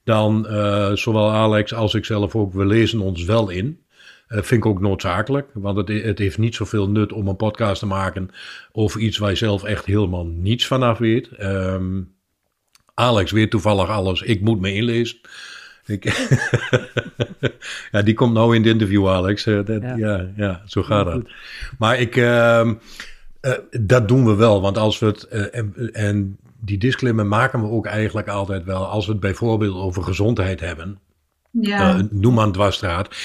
dan 0.04 0.46
zowel 0.94 1.32
Alex 1.32 1.74
als 1.74 1.94
ik 1.94 2.06
zelf 2.06 2.36
ook, 2.36 2.54
we 2.54 2.66
lezen 2.66 3.00
ons 3.00 3.24
wel 3.24 3.50
in. 3.50 3.86
Uh, 4.30 4.42
vind 4.42 4.63
ik 4.63 4.66
ook 4.66 4.82
noodzakelijk, 4.82 5.50
want 5.54 5.77
het, 5.77 6.04
het 6.04 6.20
heeft 6.20 6.38
niet 6.38 6.56
zoveel 6.56 6.89
nut 6.89 7.12
om 7.12 7.27
een 7.27 7.36
podcast 7.36 7.80
te 7.80 7.86
maken 7.86 8.30
over 8.72 9.00
iets 9.00 9.18
waar 9.18 9.30
je 9.30 9.36
zelf 9.36 9.63
echt 9.63 9.86
helemaal 9.86 10.25
niets 10.25 10.68
vanaf 10.68 10.98
weet. 10.98 11.30
Um, 11.39 12.16
Alex 13.00 13.32
weet 13.32 13.50
toevallig 13.51 13.89
alles, 13.89 14.22
ik 14.22 14.42
moet 14.42 14.60
me 14.60 14.74
inlezen. 14.74 15.18
Ik, 15.86 16.04
ja, 17.92 18.01
die 18.01 18.13
komt 18.13 18.34
nou 18.34 18.56
in 18.56 18.62
het 18.62 18.72
interview, 18.72 19.10
Alex. 19.10 19.44
Dat, 19.44 19.68
ja. 19.68 19.96
ja. 19.96 20.27
Ja, 20.36 20.62
zo 20.66 20.84
gaat 20.84 21.06
dat. 21.06 21.22
Maar 21.77 22.00
ik, 22.00 22.16
uh, 22.16 22.72
uh, 23.42 23.51
dat 23.82 24.08
doen 24.08 24.25
we 24.25 24.36
wel, 24.36 24.62
want 24.62 24.77
als 24.77 25.00
we 25.00 25.06
het. 25.06 25.27
Uh, 25.32 25.46
en, 25.51 25.94
en, 25.94 26.38
die 26.60 26.77
disclaimer 26.77 27.25
maken 27.25 27.62
we 27.62 27.70
ook 27.70 27.86
eigenlijk 27.86 28.27
altijd 28.27 28.63
wel. 28.63 28.86
Als 28.86 29.06
we 29.06 29.12
het 29.12 29.22
bijvoorbeeld 29.22 29.75
over 29.75 30.04
gezondheid 30.04 30.60
hebben. 30.60 31.00
Ja. 31.62 31.98
Uh, 31.98 32.04
noem 32.10 32.40
aan 32.40 32.52
dwarsstraat. 32.52 33.16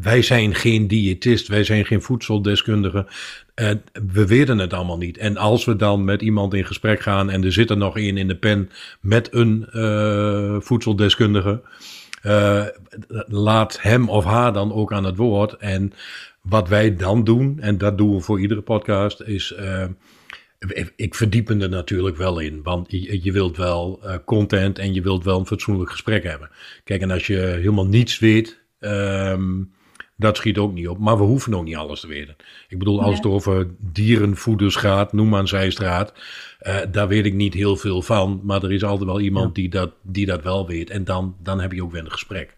Wij 0.00 0.22
zijn 0.22 0.54
geen 0.54 0.88
diëtist, 0.88 1.48
wij 1.48 1.64
zijn 1.64 1.84
geen 1.84 2.02
voedseldeskundige. 2.02 3.06
we 4.12 4.26
weten 4.26 4.58
het 4.58 4.72
allemaal 4.72 4.98
niet. 4.98 5.18
En 5.18 5.36
als 5.36 5.64
we 5.64 5.76
dan 5.76 6.04
met 6.04 6.22
iemand 6.22 6.54
in 6.54 6.64
gesprek 6.64 7.00
gaan 7.00 7.30
en 7.30 7.44
er 7.44 7.52
zit 7.52 7.70
er 7.70 7.76
nog 7.76 7.96
een 7.96 8.16
in 8.16 8.28
de 8.28 8.36
pen 8.36 8.70
met 9.00 9.34
een 9.34 9.66
voedseldeskundige. 10.62 11.62
laat 13.26 13.82
hem 13.82 14.08
of 14.08 14.24
haar 14.24 14.52
dan 14.52 14.72
ook 14.72 14.92
aan 14.92 15.04
het 15.04 15.16
woord. 15.16 15.56
En 15.56 15.92
wat 16.40 16.68
wij 16.68 16.96
dan 16.96 17.24
doen, 17.24 17.60
en 17.60 17.78
dat 17.78 17.98
doen 17.98 18.14
we 18.14 18.20
voor 18.20 18.40
iedere 18.40 18.62
podcast, 18.62 19.20
is. 19.20 19.54
Ik 20.96 21.14
verdiep 21.14 21.48
er 21.48 21.68
natuurlijk 21.68 22.16
wel 22.16 22.38
in, 22.38 22.62
want 22.62 22.90
je, 22.90 23.22
je 23.22 23.32
wilt 23.32 23.56
wel 23.56 24.00
uh, 24.04 24.14
content 24.24 24.78
en 24.78 24.94
je 24.94 25.02
wilt 25.02 25.24
wel 25.24 25.38
een 25.38 25.46
fatsoenlijk 25.46 25.90
gesprek 25.90 26.22
hebben. 26.22 26.50
Kijk, 26.84 27.00
en 27.00 27.10
als 27.10 27.26
je 27.26 27.36
helemaal 27.36 27.86
niets 27.86 28.18
weet, 28.18 28.62
um, 28.80 29.72
dat 30.16 30.36
schiet 30.36 30.58
ook 30.58 30.72
niet 30.72 30.88
op. 30.88 30.98
Maar 30.98 31.16
we 31.16 31.22
hoeven 31.22 31.54
ook 31.54 31.64
niet 31.64 31.76
alles 31.76 32.00
te 32.00 32.06
weten. 32.06 32.36
Ik 32.68 32.78
bedoel, 32.78 33.02
als 33.02 33.16
het 33.16 33.26
over 33.26 33.70
dierenvoeders 33.78 34.76
gaat, 34.76 35.12
noem 35.12 35.28
maar 35.28 35.40
een 35.40 35.48
zijstraat, 35.48 36.12
uh, 36.62 36.76
daar 36.90 37.08
weet 37.08 37.24
ik 37.24 37.34
niet 37.34 37.54
heel 37.54 37.76
veel 37.76 38.02
van. 38.02 38.40
Maar 38.44 38.62
er 38.62 38.72
is 38.72 38.84
altijd 38.84 39.08
wel 39.08 39.20
iemand 39.20 39.46
ja. 39.46 39.62
die, 39.62 39.68
dat, 39.68 39.92
die 40.02 40.26
dat 40.26 40.42
wel 40.42 40.66
weet. 40.66 40.90
En 40.90 41.04
dan, 41.04 41.36
dan 41.42 41.60
heb 41.60 41.72
je 41.72 41.82
ook 41.82 41.92
weer 41.92 42.04
een 42.04 42.10
gesprek. 42.10 42.56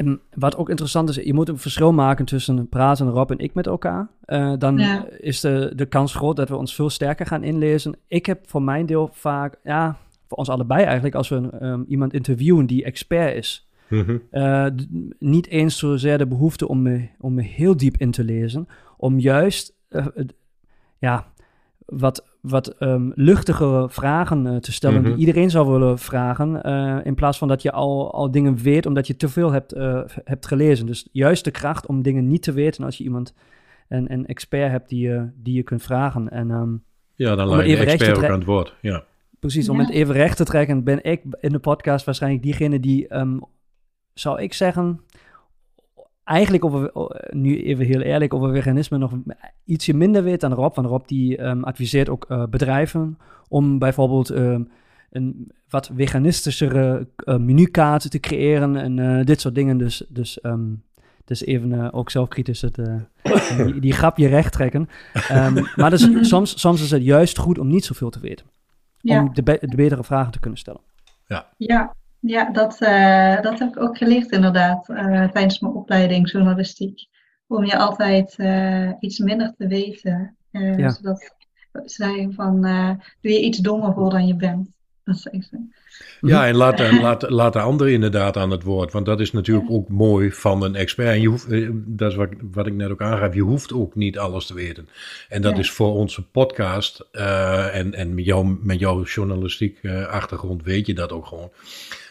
En 0.00 0.20
wat 0.34 0.56
ook 0.56 0.68
interessant 0.68 1.08
is, 1.08 1.14
je 1.14 1.34
moet 1.34 1.48
een 1.48 1.58
verschil 1.58 1.92
maken 1.92 2.24
tussen 2.24 2.68
praten 2.68 3.08
Rob 3.08 3.30
en 3.30 3.38
ik 3.38 3.54
met 3.54 3.66
elkaar. 3.66 4.08
Uh, 4.26 4.52
dan 4.58 4.78
ja. 4.78 5.06
is 5.18 5.40
de, 5.40 5.72
de 5.74 5.86
kans 5.86 6.14
groot 6.14 6.36
dat 6.36 6.48
we 6.48 6.56
ons 6.56 6.74
veel 6.74 6.90
sterker 6.90 7.26
gaan 7.26 7.44
inlezen. 7.44 7.96
Ik 8.08 8.26
heb 8.26 8.48
voor 8.48 8.62
mijn 8.62 8.86
deel 8.86 9.10
vaak, 9.12 9.56
ja, 9.64 9.96
voor 10.28 10.38
ons 10.38 10.48
allebei 10.48 10.84
eigenlijk, 10.84 11.14
als 11.14 11.28
we 11.28 11.58
um, 11.62 11.84
iemand 11.88 12.12
interviewen 12.12 12.66
die 12.66 12.84
expert 12.84 13.36
is. 13.36 13.68
Mm 13.88 14.04
-hmm. 14.04 14.22
uh, 14.32 14.66
niet 15.18 15.46
eens 15.46 15.78
zozeer 15.78 16.18
de 16.18 16.26
behoefte 16.26 16.68
om 16.68 16.82
me, 16.82 17.08
om 17.18 17.34
me 17.34 17.42
heel 17.42 17.76
diep 17.76 17.96
in 17.96 18.10
te 18.10 18.24
lezen. 18.24 18.68
Om 18.96 19.18
juist, 19.18 19.76
uh, 19.90 20.06
ja, 20.98 21.26
wat, 21.86 22.24
wat 22.40 22.82
um, 22.82 23.12
luchtigere 23.14 23.88
vragen 23.90 24.46
uh, 24.46 24.56
te 24.56 24.72
stellen 24.72 25.04
die 25.04 25.16
iedereen 25.16 25.50
zou 25.50 25.70
willen 25.70 25.98
vragen. 25.98 26.60
Uh, 26.66 26.98
in 27.02 27.14
plaats 27.14 27.38
van 27.38 27.48
dat 27.48 27.62
je 27.62 27.72
al, 27.72 28.12
al 28.12 28.30
dingen 28.30 28.56
weet 28.56 28.86
omdat 28.86 29.06
je 29.06 29.16
te 29.16 29.28
veel 29.28 29.52
hebt, 29.52 29.74
uh, 29.74 30.00
hebt 30.24 30.46
gelezen. 30.46 30.86
Dus 30.86 31.08
juist 31.12 31.44
de 31.44 31.50
kracht 31.50 31.86
om 31.86 32.02
dingen 32.02 32.26
niet 32.26 32.42
te 32.42 32.52
weten 32.52 32.84
als 32.84 32.98
je 32.98 33.04
iemand, 33.04 33.34
een, 33.88 34.12
een 34.12 34.26
expert 34.26 34.70
hebt 34.70 34.88
die 34.88 35.08
je, 35.08 35.28
die 35.34 35.54
je 35.54 35.62
kunt 35.62 35.82
vragen. 35.82 36.30
En, 36.30 36.50
um, 36.50 36.82
ja, 37.14 37.34
dan 37.34 37.46
laat 37.46 37.66
je 37.66 37.76
de 37.76 37.84
expert 37.84 38.16
ook 38.16 38.24
aan 38.24 38.38
het 38.38 38.44
woord. 38.44 38.74
Ja. 38.80 39.04
Precies, 39.38 39.68
om 39.68 39.76
ja. 39.76 39.82
het 39.82 39.92
even 39.92 40.14
recht 40.14 40.36
te 40.36 40.44
trekken 40.44 40.84
ben 40.84 41.04
ik 41.04 41.22
in 41.40 41.52
de 41.52 41.58
podcast 41.58 42.04
waarschijnlijk 42.04 42.42
diegene 42.42 42.80
die, 42.80 43.16
um, 43.16 43.40
zou 44.14 44.40
ik 44.40 44.52
zeggen, 44.52 45.00
eigenlijk 46.30 46.64
over, 46.64 46.90
nu 47.30 47.62
even 47.62 47.86
heel 47.86 48.00
eerlijk, 48.00 48.34
over 48.34 48.52
veganisme 48.52 48.98
nog 48.98 49.12
ietsje 49.64 49.94
minder 49.94 50.22
weet 50.22 50.40
dan 50.40 50.52
Rob. 50.52 50.74
Want 50.74 50.86
Rob 50.86 51.06
die 51.06 51.42
um, 51.42 51.64
adviseert 51.64 52.08
ook 52.08 52.26
uh, 52.28 52.44
bedrijven 52.44 53.18
om 53.48 53.78
bijvoorbeeld 53.78 54.30
um, 54.30 54.68
een 55.10 55.52
wat 55.68 55.90
veganistischere 55.94 57.08
uh, 57.24 57.36
menukaart 57.36 58.10
te 58.10 58.20
creëren 58.20 58.76
en 58.76 58.98
uh, 58.98 59.24
dit 59.24 59.40
soort 59.40 59.54
dingen. 59.54 59.78
Dus, 59.78 60.04
dus, 60.08 60.38
um, 60.42 60.82
dus 61.24 61.44
even 61.44 61.92
ook 61.92 62.10
zelfkritisch 62.10 62.60
het, 62.60 62.78
die, 63.56 63.80
die 63.80 63.92
grapje 63.92 64.28
recht 64.28 64.52
trekken. 64.52 64.88
maar 65.76 65.90
dus, 65.90 66.08
soms, 66.20 66.60
soms 66.60 66.82
is 66.82 66.90
het 66.90 67.02
juist 67.02 67.38
goed 67.38 67.58
om 67.58 67.68
niet 67.68 67.84
zoveel 67.84 68.10
te 68.10 68.20
weten. 68.20 68.46
Ja. 69.00 69.22
Om 69.22 69.34
de, 69.34 69.42
be 69.42 69.58
de 69.60 69.76
betere 69.76 70.04
vragen 70.04 70.32
te 70.32 70.40
kunnen 70.40 70.58
stellen. 70.58 70.80
Ja. 71.26 71.46
ja, 71.56 71.94
ja, 72.20 72.50
dat, 72.50 72.80
uh, 72.80 73.42
dat 73.42 73.58
heb 73.58 73.68
ik 73.68 73.80
ook 73.80 73.96
geleerd 73.96 74.30
inderdaad 74.30 74.88
uh, 74.88 75.28
tijdens 75.28 75.60
mijn 75.60 75.74
opleiding 75.74 76.30
journalistiek. 76.30 77.08
Om 77.46 77.64
je 77.64 77.78
altijd 77.78 78.34
uh, 78.38 78.90
iets 79.00 79.18
minder 79.18 79.54
te 79.58 79.66
weten. 79.66 80.36
Ja. 80.50 80.90
Zodat 80.90 81.34
zij 81.84 82.28
van, 82.30 82.60
doe 83.20 83.32
je 83.32 83.40
iets 83.40 83.58
dommer 83.58 83.92
voor 83.92 84.10
dan 84.10 84.26
je 84.26 84.36
bent. 84.36 84.68
Dat 85.04 85.18
zeggen 85.18 85.42
ze. 85.42 85.78
Ja, 86.20 86.46
en 86.46 86.54
laat, 86.54 87.00
laat, 87.00 87.30
laat 87.30 87.52
de 87.52 87.60
ander 87.60 87.88
inderdaad 87.88 88.36
aan 88.36 88.50
het 88.50 88.62
woord. 88.62 88.92
Want 88.92 89.06
dat 89.06 89.20
is 89.20 89.32
natuurlijk 89.32 89.68
ja. 89.68 89.74
ook 89.74 89.88
mooi 89.88 90.32
van 90.32 90.62
een 90.62 90.74
expert. 90.74 91.08
En 91.08 91.20
je 91.20 91.28
hoeft, 91.28 91.48
dat 91.74 92.10
is 92.10 92.16
wat, 92.16 92.28
wat 92.52 92.66
ik 92.66 92.74
net 92.74 92.90
ook 92.90 93.02
aangaf, 93.02 93.34
je 93.34 93.40
hoeft 93.40 93.72
ook 93.72 93.94
niet 93.94 94.18
alles 94.18 94.46
te 94.46 94.54
weten. 94.54 94.88
En 95.28 95.42
dat 95.42 95.52
ja. 95.52 95.58
is 95.58 95.70
voor 95.70 95.94
onze 95.94 96.22
podcast 96.22 97.08
uh, 97.12 97.76
en, 97.76 97.94
en 97.94 98.14
met, 98.14 98.24
jou, 98.24 98.58
met 98.62 98.78
jouw 98.78 99.02
journalistiek 99.02 99.78
uh, 99.82 100.06
achtergrond 100.06 100.62
weet 100.62 100.86
je 100.86 100.94
dat 100.94 101.12
ook 101.12 101.26
gewoon 101.26 101.50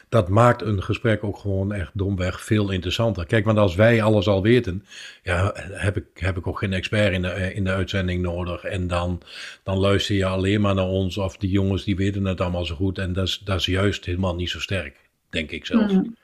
dat 0.09 0.29
maakt 0.29 0.61
een 0.61 0.83
gesprek 0.83 1.23
ook 1.23 1.37
gewoon 1.37 1.73
echt 1.73 1.91
domweg 1.93 2.41
veel 2.41 2.69
interessanter. 2.69 3.25
Kijk, 3.25 3.45
want 3.45 3.57
als 3.57 3.75
wij 3.75 4.01
alles 4.01 4.27
al 4.27 4.41
weten, 4.41 4.85
ja, 5.23 5.51
heb 5.55 5.97
ik, 5.97 6.05
heb 6.13 6.37
ik 6.37 6.47
ook 6.47 6.59
geen 6.59 6.73
expert 6.73 7.13
in 7.13 7.21
de, 7.21 7.53
in 7.53 7.63
de 7.63 7.71
uitzending 7.71 8.21
nodig. 8.21 8.63
En 8.63 8.87
dan, 8.87 9.21
dan 9.63 9.77
luister 9.77 10.15
je 10.15 10.25
alleen 10.25 10.61
maar 10.61 10.75
naar 10.75 10.87
ons 10.87 11.17
of 11.17 11.37
die 11.37 11.49
jongens 11.49 11.83
die 11.83 11.95
weten 11.95 12.25
het 12.25 12.41
allemaal 12.41 12.65
zo 12.65 12.75
goed. 12.75 12.97
En 12.97 13.13
dat 13.13 13.27
is, 13.27 13.39
dat 13.39 13.59
is 13.59 13.65
juist 13.65 14.05
helemaal 14.05 14.35
niet 14.35 14.49
zo 14.49 14.59
sterk, 14.59 15.09
denk 15.29 15.51
ik 15.51 15.65
zelf. 15.65 15.91
Mm. 15.91 16.15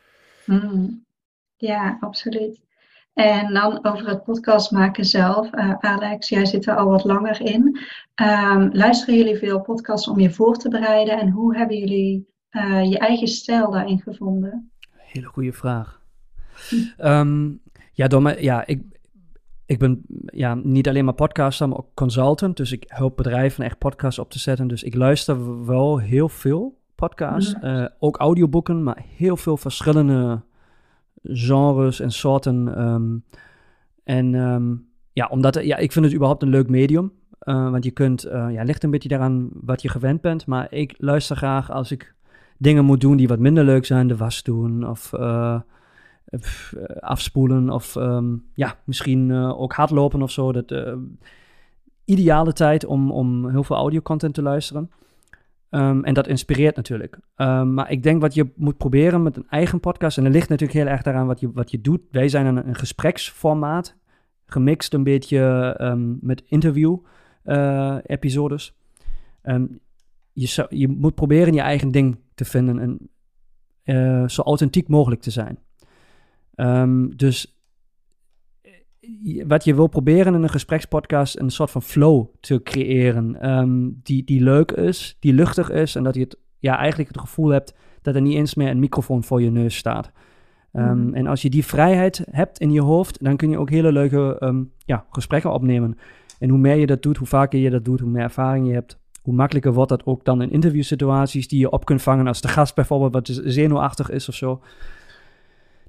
Mm. 0.46 1.04
Ja, 1.58 1.98
absoluut. 2.00 2.64
En 3.14 3.54
dan 3.54 3.86
over 3.86 4.08
het 4.08 4.24
podcast 4.24 4.72
maken 4.72 5.06
zelf. 5.06 5.54
Uh, 5.54 5.74
Alex, 5.80 6.30
jij 6.30 6.46
zit 6.46 6.68
er 6.68 6.76
al 6.76 6.88
wat 6.88 7.04
langer 7.04 7.42
in. 7.42 7.80
Um, 8.22 8.70
luisteren 8.74 9.16
jullie 9.16 9.38
veel 9.38 9.62
podcasts 9.62 10.08
om 10.08 10.20
je 10.20 10.30
voor 10.30 10.58
te 10.58 10.70
bereiden? 10.70 11.20
En 11.20 11.30
hoe 11.30 11.58
hebben 11.58 11.78
jullie 11.78 12.34
uh, 12.56 12.90
je 12.90 12.98
eigen 12.98 13.28
stijl 13.28 13.72
daarin 13.72 14.00
gevonden? 14.00 14.72
Hele 14.90 15.26
goede 15.26 15.54
vraag. 15.54 16.02
Hm. 16.70 17.08
Um, 17.08 17.60
ja, 17.92 18.08
door 18.08 18.22
mij, 18.22 18.42
ja, 18.42 18.66
ik, 18.66 18.82
ik 19.66 19.80
ben 19.80 20.02
ja, 20.26 20.54
niet 20.54 20.88
alleen 20.88 21.06
maar 21.06 21.14
podcaster, 21.14 21.68
maar 21.70 21.78
ook 21.78 21.94
consultant. 21.94 22.58
Dus 22.58 22.72
ik 22.72 22.84
help 22.88 23.18
bedrijven 23.18 23.64
echt 23.64 23.78
podcasts 23.78 24.20
op 24.20 24.32
te 24.32 24.40
zetten. 24.40 24.68
Dus 24.68 24.84
ik 24.84 24.96
luister 24.96 25.66
wel 25.66 26.00
heel 26.00 26.30
veel 26.30 26.78
podcasts. 26.96 27.56
Mm. 27.56 27.64
Uh, 27.64 27.86
ook 28.00 28.18
audioboeken, 28.18 28.84
maar 28.84 29.04
heel 29.18 29.38
veel 29.38 29.58
verschillende 29.58 30.42
genres 31.24 32.00
en 32.00 32.12
soorten. 32.12 32.82
Um, 32.82 33.24
en 34.04 34.34
um, 34.34 34.88
ja, 35.14 35.28
omdat 35.28 35.64
ja, 35.64 35.78
ik 35.78 35.92
vind 35.92 36.06
het 36.06 36.14
überhaupt 36.14 36.42
een 36.42 36.50
leuk 36.50 36.70
medium. 36.70 37.12
Uh, 37.42 37.70
want 37.70 37.84
je 37.84 37.92
kunt, 37.92 38.26
uh, 38.26 38.48
ja, 38.52 38.64
ligt 38.64 38.84
een 38.84 38.92
beetje 38.92 39.10
daaraan 39.10 39.50
wat 39.54 39.82
je 39.82 39.90
gewend 39.90 40.22
bent. 40.22 40.46
Maar 40.46 40.74
ik 40.74 40.96
luister 40.98 41.36
graag 41.36 41.72
als 41.72 41.92
ik 41.92 42.15
dingen 42.58 42.86
moet 42.86 43.02
doen 43.02 43.18
die 43.18 43.28
wat 43.28 43.40
minder 43.40 43.64
leuk 43.64 43.86
zijn. 43.86 44.08
De 44.08 44.18
was 44.18 44.44
doen 44.44 44.90
of 44.90 45.14
uh, 45.14 45.60
afspoelen 47.00 47.70
of 47.70 47.96
um, 47.96 48.46
ja, 48.54 48.78
misschien 48.84 49.30
uh, 49.30 49.62
ook 49.62 49.74
hardlopen 49.74 50.22
of 50.22 50.32
zo. 50.32 50.52
Dat, 50.52 50.74
ideale 52.06 52.54
tijd 52.54 52.86
om, 52.86 53.12
om 53.12 53.50
heel 53.50 53.64
veel 53.64 53.76
audio-content 53.76 54.34
te 54.34 54.42
luisteren. 54.42 54.92
Um, 55.70 56.04
en 56.04 56.14
dat 56.14 56.28
inspireert 56.28 56.76
natuurlijk. 56.76 57.20
Um, 57.36 57.74
maar 57.74 57.92
ik 57.92 58.04
denk 58.04 58.22
wat 58.22 58.34
je 58.34 58.48
moet 58.56 58.78
proberen 58.78 59.24
met 59.24 59.38
een 59.38 59.48
eigen 59.50 59.80
podcast, 59.80 60.18
en 60.18 60.24
dat 60.24 60.34
ligt 60.34 60.50
natuurlijk 60.50 60.80
heel 60.80 60.88
erg 60.88 61.02
daaraan 61.02 61.28
wat 61.28 61.40
je, 61.40 61.52
wat 61.54 61.72
je 61.72 61.82
doet. 61.82 62.02
Wij 62.12 62.30
zijn 62.30 62.46
een, 62.46 62.68
een 62.68 62.76
gespreksformaat, 62.76 63.96
gemixt 64.46 64.94
een 64.94 65.04
beetje 65.04 65.76
met 66.22 66.44
interview-episodes. 66.48 68.74
je, 70.34 70.68
je 70.70 70.88
moet 70.88 71.16
proberen 71.16 71.54
je 71.54 71.62
eigen 71.62 71.92
ding 71.92 72.18
te 72.36 72.46
vinden 72.46 72.80
en 72.80 73.10
eh, 73.84 74.28
zo 74.28 74.42
authentiek 74.42 74.88
mogelijk 74.88 75.22
te 75.22 75.32
zijn. 75.32 75.60
Ehm, 76.56 77.10
dus 77.10 77.60
eh, 78.62 79.46
wat 79.48 79.64
je 79.64 79.76
wil 79.76 79.88
proberen 79.88 80.34
in 80.34 80.44
een 80.44 80.50
gesprekspodcast, 80.50 81.40
een 81.40 81.50
soort 81.50 81.72
van 81.72 81.82
flow 81.82 82.26
te 82.40 82.64
creëren. 82.64 83.42
ehm, 83.42 83.90
die, 84.04 84.24
die 84.24 84.42
leuk 84.42 84.72
is, 84.72 85.18
die 85.20 85.34
luchtig 85.34 85.70
is. 85.72 85.96
En 85.96 86.04
dat 86.04 86.16
je 86.16 86.22
het, 86.22 86.38
ja, 86.60 86.78
eigenlijk 86.78 87.10
het 87.10 87.20
gevoel 87.20 87.50
hebt 87.50 87.76
dat 88.02 88.16
er 88.16 88.22
niet 88.22 88.36
eens 88.36 88.56
meer 88.56 88.70
een 88.70 88.80
microfoon 88.80 89.24
voor 89.24 89.42
je 89.42 89.52
neus 89.52 89.76
staat. 89.76 90.12
Ehm, 90.72 91.06
Mhm. 91.06 91.14
En 91.14 91.28
als 91.28 91.42
je 91.42 91.50
die 91.50 91.66
vrijheid 91.66 92.26
hebt 92.32 92.60
in 92.60 92.72
je 92.72 92.82
hoofd, 92.82 93.24
dan 93.24 93.36
kun 93.38 93.50
je 93.50 93.58
ook 93.58 93.70
hele 93.70 93.92
leuke 93.92 94.38
ja, 94.78 95.06
gesprekken 95.10 95.52
opnemen. 95.54 95.98
En 96.40 96.50
hoe 96.50 96.60
meer 96.60 96.76
je 96.76 96.86
dat 96.86 97.02
doet, 97.02 97.18
hoe 97.18 97.28
vaker 97.28 97.60
je 97.60 97.70
dat 97.70 97.86
doet, 97.86 98.00
hoe 98.00 98.10
meer 98.10 98.22
ervaring 98.24 98.68
je 98.68 98.74
hebt, 98.74 99.00
hoe 99.26 99.34
makkelijker 99.34 99.74
wordt 99.74 99.90
dat 99.90 100.06
ook 100.06 100.26
dan 100.26 100.42
in 100.42 100.52
interviewsituaties 100.52 101.48
die 101.48 101.60
je 101.60 101.70
op 101.72 101.86
kunt 101.86 102.02
vangen 102.02 102.28
als 102.28 102.42
de 102.42 102.48
gast 102.48 102.76
bijvoorbeeld 102.76 103.14
wat 103.14 103.40
zenuwachtig 103.44 104.10
is 104.10 104.30
of 104.30 104.36
zo. 104.36 104.62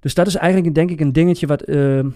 Dus 0.00 0.14
dat 0.14 0.26
is 0.26 0.34
eigenlijk 0.36 0.74
denk 0.74 0.90
ik 0.90 1.00
een 1.00 1.12
dingetje 1.12 1.46
wat, 1.46 1.62
ehm, 1.62 2.10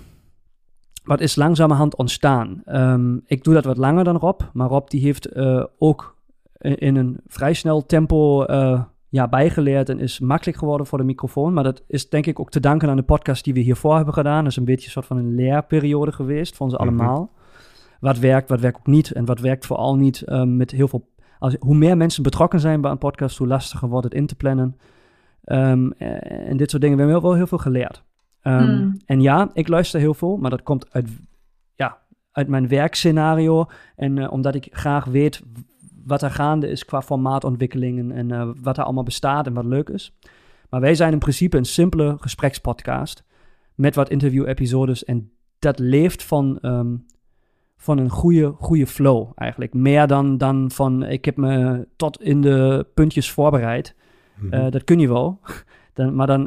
wat 1.04 1.20
is 1.20 1.37
langzamerhand 1.37 1.96
ontstaan. 1.96 2.62
Ehm, 2.64 3.16
ik 3.26 3.44
doe 3.44 3.54
dat 3.54 3.64
wat 3.64 3.76
langer 3.76 4.04
dan 4.04 4.16
Rob, 4.16 4.40
maar 4.52 4.68
Rob 4.68 4.88
die 4.88 5.00
heeft 5.00 5.26
eh, 5.26 5.64
ook 5.78 6.16
in, 6.59 6.78
in 6.78 6.96
een 6.96 7.20
vrij 7.26 7.54
snel 7.54 7.87
tempo 7.87 8.44
eh, 8.44 8.83
ja, 9.09 9.28
bijgeleerd 9.28 9.88
en 9.88 9.98
is 9.98 10.20
makkelijk 10.20 10.59
geworden 10.59 10.87
voor 10.87 10.98
de 10.98 11.04
microfoon. 11.04 11.52
Maar 11.52 11.64
dat 11.64 11.83
is 11.87 12.09
denk 12.09 12.26
ik 12.26 12.40
ook 12.40 12.50
te 12.50 12.61
danken 12.61 12.88
aan 12.88 12.96
de 12.96 13.02
podcast 13.02 13.44
die 13.44 13.54
we 13.54 13.61
hiervoor 13.61 13.96
hebben 13.96 14.14
gedaan. 14.14 14.42
Dat 14.42 14.50
is 14.52 14.56
een 14.56 14.64
beetje 14.64 14.85
een 14.87 14.92
soort 14.92 15.06
van 15.06 15.16
een 15.16 15.35
leerperiode 15.35 16.12
geweest 16.12 16.56
voor 16.56 16.66
ons 16.66 16.74
Mhm. 16.74 16.83
allemaal. 16.83 17.30
Wat 18.00 18.18
werkt, 18.18 18.48
wat 18.48 18.60
werkt 18.60 18.78
ook 18.78 18.86
niet 18.86 19.12
en 19.12 19.24
wat 19.24 19.40
werkt 19.40 19.66
vooral 19.66 19.96
niet 19.96 20.22
ehm, 20.22 20.56
met 20.56 20.70
heel 20.70 20.88
veel... 20.88 21.08
Als, 21.38 21.56
hoe 21.58 21.74
meer 21.74 21.96
mensen 21.96 22.22
betrokken 22.22 22.60
zijn 22.60 22.80
bij 22.80 22.90
een 22.90 22.98
podcast, 22.98 23.38
hoe 23.38 23.46
lastiger 23.46 23.88
wordt 23.88 24.04
het 24.04 24.14
in 24.14 24.26
te 24.26 24.34
plannen. 24.34 24.76
Ehm, 25.44 25.90
eh, 25.90 26.48
en 26.48 26.56
dit 26.56 26.70
soort 26.70 26.82
dingen. 26.82 26.96
We 26.96 27.02
hebben 27.02 27.22
wel 27.22 27.34
heel 27.34 27.46
veel 27.46 27.58
geleerd. 27.58 28.04
Ehm, 28.40 28.64
Mm. 28.64 28.96
En 29.04 29.20
ja, 29.20 29.50
ik 29.52 29.68
luister 29.68 30.00
heel 30.00 30.14
veel, 30.14 30.36
maar 30.36 30.50
dat 30.50 30.62
komt 30.62 30.92
uit, 30.92 31.08
ja, 31.74 31.98
uit 32.32 32.48
mijn 32.48 32.68
werkscenario. 32.68 33.66
En 33.96 34.18
eh, 34.18 34.32
omdat 34.32 34.54
ik 34.54 34.68
graag 34.70 35.04
weet 35.04 35.42
wat 36.04 36.22
er 36.22 36.30
gaande 36.30 36.68
is 36.68 36.84
qua 36.84 37.02
formaatontwikkelingen 37.02 38.12
en 38.12 38.30
eh, 38.30 38.50
wat 38.62 38.78
er 38.78 38.84
allemaal 38.84 39.02
bestaat 39.02 39.46
en 39.46 39.54
wat 39.54 39.64
leuk 39.64 39.88
is. 39.88 40.18
Maar 40.70 40.80
wij 40.80 40.94
zijn 40.94 41.12
in 41.12 41.18
principe 41.18 41.56
een 41.56 41.64
simpele 41.64 42.16
gesprekspodcast 42.20 43.24
met 43.74 43.94
wat 43.94 44.10
interview-episodes. 44.10 45.04
En 45.04 45.32
dat 45.58 45.78
leeft 45.78 46.24
van, 46.24 46.58
van 47.82 47.98
een 47.98 48.10
goede, 48.10 48.54
goede 48.58 48.86
flow 48.86 49.30
eigenlijk. 49.34 49.74
Meer 49.74 50.06
dan, 50.06 50.38
dan 50.38 50.70
van 50.70 51.02
ik 51.02 51.24
heb 51.24 51.36
me 51.36 51.86
tot 51.96 52.22
in 52.22 52.40
de 52.40 52.86
puntjes 52.94 53.30
voorbereid. 53.30 53.94
Mhm. 54.34 54.52
Eh, 54.52 54.70
dat 54.70 54.84
kun 54.84 54.98
je 54.98 55.08
wel. 55.08 55.38
Dan, 55.94 56.14
maar, 56.14 56.26
dan, 56.26 56.42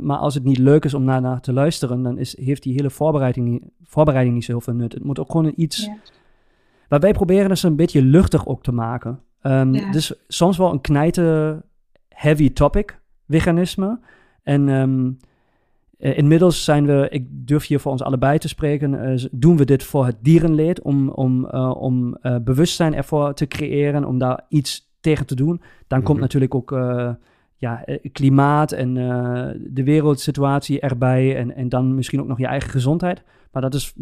maar 0.00 0.16
als 0.16 0.34
het 0.34 0.44
niet 0.44 0.58
leuk 0.58 0.84
is 0.84 0.94
om 0.94 1.04
naar 1.04 1.40
te 1.40 1.52
luisteren, 1.52 2.02
dan 2.02 2.18
is, 2.18 2.38
heeft 2.38 2.62
die 2.62 2.72
hele 2.72 2.90
voorbereiding 2.90 3.48
niet, 3.48 3.62
voorbereiding 3.82 4.34
niet 4.34 4.44
zo 4.44 4.52
heel 4.52 4.60
veel 4.60 4.74
nut. 4.74 4.92
Het 4.92 5.04
moet 5.04 5.18
ook 5.18 5.30
gewoon 5.30 5.52
iets. 5.56 5.84
Ja. 5.84 5.96
Wat 6.88 7.02
wij 7.02 7.12
proberen 7.12 7.50
is 7.50 7.62
een 7.62 7.76
beetje 7.76 8.02
luchtig 8.02 8.46
ook 8.46 8.62
te 8.62 8.72
maken. 8.72 9.20
Um, 9.42 9.74
Ja. 9.74 9.90
Dus 9.90 10.12
soms 10.28 10.56
wel 10.56 10.72
een 10.72 10.80
knijten 10.80 11.62
heavy 12.08 12.52
topic, 12.52 13.00
veganisme. 13.28 14.00
En 14.42 14.68
um, 14.68 15.18
inmiddels 15.98 16.64
zijn 16.64 16.86
we, 16.86 17.06
ik 17.10 17.26
durf 17.30 17.66
hier 17.66 17.80
voor 17.80 17.92
ons 17.92 18.02
allebei 18.02 18.38
te 18.38 18.48
spreken, 18.48 18.92
uh, 18.92 19.24
doen 19.30 19.56
we 19.56 19.64
dit 19.64 19.82
voor 19.82 20.06
het 20.06 20.16
dierenleed, 20.20 20.82
om, 20.82 21.08
om, 21.08 21.44
uh, 21.44 21.74
om 21.76 22.18
bewustzijn 22.44 22.94
ervoor 22.94 23.34
te 23.34 23.46
creëren, 23.46 24.04
om 24.04 24.18
daar 24.18 24.44
iets 24.48 24.88
tegen 25.00 25.26
te 25.26 25.34
doen. 25.34 25.60
Dan 25.86 26.02
komt 26.02 26.20
natuurlijk 26.20 26.54
ook 26.54 26.72
uh, 26.72 27.10
ja, 27.56 27.84
klimaat 28.12 28.72
en 28.72 28.96
uh, 28.96 29.48
de 29.56 29.84
wereldsituatie 29.84 30.80
erbij. 30.80 31.36
En, 31.36 31.54
en 31.54 31.68
dan 31.68 31.94
misschien 31.94 32.20
ook 32.20 32.26
nog 32.26 32.38
je 32.38 32.46
eigen 32.46 32.70
gezondheid. 32.70 33.22
Maar 33.52 33.62
dat 33.62 33.74
is, 33.74 33.94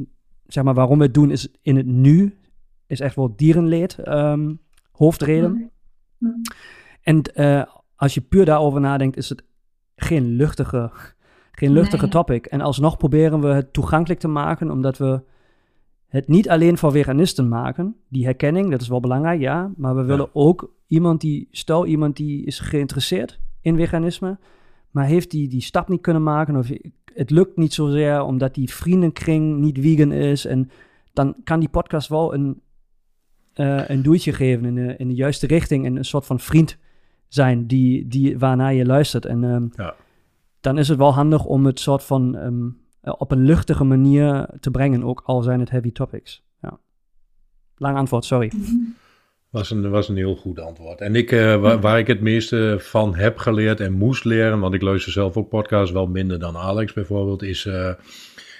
zeg 0.46 0.64
maar, 0.64 0.74
waarom 0.74 0.98
we 0.98 1.04
het 1.04 1.14
doen, 1.14 1.30
is 1.30 1.48
in 1.62 1.76
het 1.76 1.86
nu. 1.86 2.38
Is 2.86 3.00
echt 3.00 3.16
wel 3.16 3.36
dierenleed 3.36 4.08
um, 4.08 4.60
hoofdreden. 4.92 5.50
Mm 5.50 5.70
-hmm. 6.18 6.42
En 7.02 7.22
uh, 7.34 7.62
als 7.96 8.14
je 8.14 8.20
puur 8.20 8.44
daarover 8.44 8.80
nadenkt, 8.80 9.16
is 9.16 9.28
het 9.28 9.44
geen 9.96 10.24
luchtige, 10.24 10.90
geen 11.58 11.72
luchtige 11.72 12.02
nee. 12.02 12.10
topic. 12.10 12.46
En 12.46 12.60
alsnog 12.60 12.96
proberen 12.96 13.40
we 13.40 13.48
het 13.48 13.72
toegankelijk 13.72 14.20
te 14.20 14.28
maken, 14.28 14.70
omdat 14.70 14.98
we 14.98 15.20
het 16.06 16.28
niet 16.28 16.48
alleen 16.48 16.78
voor 16.78 16.92
veganisten 16.92 17.48
maken. 17.48 17.96
Die 18.08 18.24
herkenning, 18.24 18.70
dat 18.70 18.80
is 18.80 18.88
wel 18.88 19.00
belangrijk, 19.00 19.40
ja. 19.40 19.72
Maar 19.76 19.96
we 19.96 20.02
willen 20.02 20.24
ja. 20.24 20.40
ook 20.40 20.74
iemand 20.86 21.20
die, 21.20 21.48
stel 21.50 21.86
iemand 21.86 22.16
die 22.16 22.46
is 22.46 22.58
geïnteresseerd 22.58 23.40
in 23.60 23.76
veganisme, 23.76 24.38
maar 24.90 25.06
heeft 25.06 25.30
die 25.30 25.48
die 25.48 25.62
stap 25.62 25.88
niet 25.88 26.00
kunnen 26.00 26.22
maken 26.22 26.56
of 26.56 26.70
het 27.14 27.30
lukt 27.30 27.56
niet 27.56 27.74
zozeer 27.74 28.22
omdat 28.22 28.54
die 28.54 28.70
vriendenkring 28.70 29.58
niet 29.58 29.78
vegan 29.80 30.12
is 30.12 30.44
en 30.44 30.70
dan 31.12 31.34
kan 31.44 31.60
die 31.60 31.68
podcast 31.68 32.08
wel 32.08 32.34
een, 32.34 32.60
uh, 33.54 33.88
een 33.88 34.02
duwtje 34.02 34.32
geven 34.32 34.64
in 34.64 34.74
de, 34.74 34.96
in 34.96 35.08
de 35.08 35.14
juiste 35.14 35.46
richting 35.46 35.86
en 35.86 35.96
een 35.96 36.04
soort 36.04 36.26
van 36.26 36.40
vriend 36.40 36.78
zijn 37.28 37.66
die, 37.66 38.08
die, 38.08 38.38
waarnaar 38.38 38.74
je 38.74 38.84
luistert. 38.84 39.24
En 39.24 39.42
um, 39.42 39.72
ja. 39.76 39.94
Dan 40.66 40.78
is 40.78 40.88
het 40.88 40.98
wel 40.98 41.14
handig 41.14 41.44
om 41.44 41.66
het 41.66 41.80
soort 41.80 42.02
van 42.02 42.34
um, 42.34 42.76
op 43.02 43.30
een 43.30 43.44
luchtige 43.44 43.84
manier 43.84 44.48
te 44.60 44.70
brengen, 44.70 45.04
ook 45.04 45.22
al 45.24 45.42
zijn 45.42 45.60
het 45.60 45.70
heavy 45.70 45.92
topics. 45.92 46.44
Ja. 46.62 46.78
Lang 47.76 47.96
antwoord, 47.96 48.24
sorry. 48.24 48.52
Was 49.50 49.70
een, 49.70 49.90
was 49.90 50.08
een 50.08 50.16
heel 50.16 50.36
goed 50.36 50.60
antwoord. 50.60 51.00
En 51.00 51.14
ik, 51.14 51.30
uh, 51.32 51.80
waar, 51.80 51.98
ik 51.98 52.06
het 52.06 52.20
meeste 52.20 52.76
van 52.80 53.14
heb 53.14 53.38
geleerd 53.38 53.80
en 53.80 53.92
moest 53.92 54.24
leren, 54.24 54.60
want 54.60 54.74
ik 54.74 54.82
luister 54.82 55.12
zelf 55.12 55.36
ook 55.36 55.48
podcasts 55.48 55.92
wel 55.92 56.06
minder 56.06 56.38
dan 56.38 56.56
Alex 56.56 56.92
bijvoorbeeld, 56.92 57.42
is, 57.42 57.64
uh, 57.64 57.92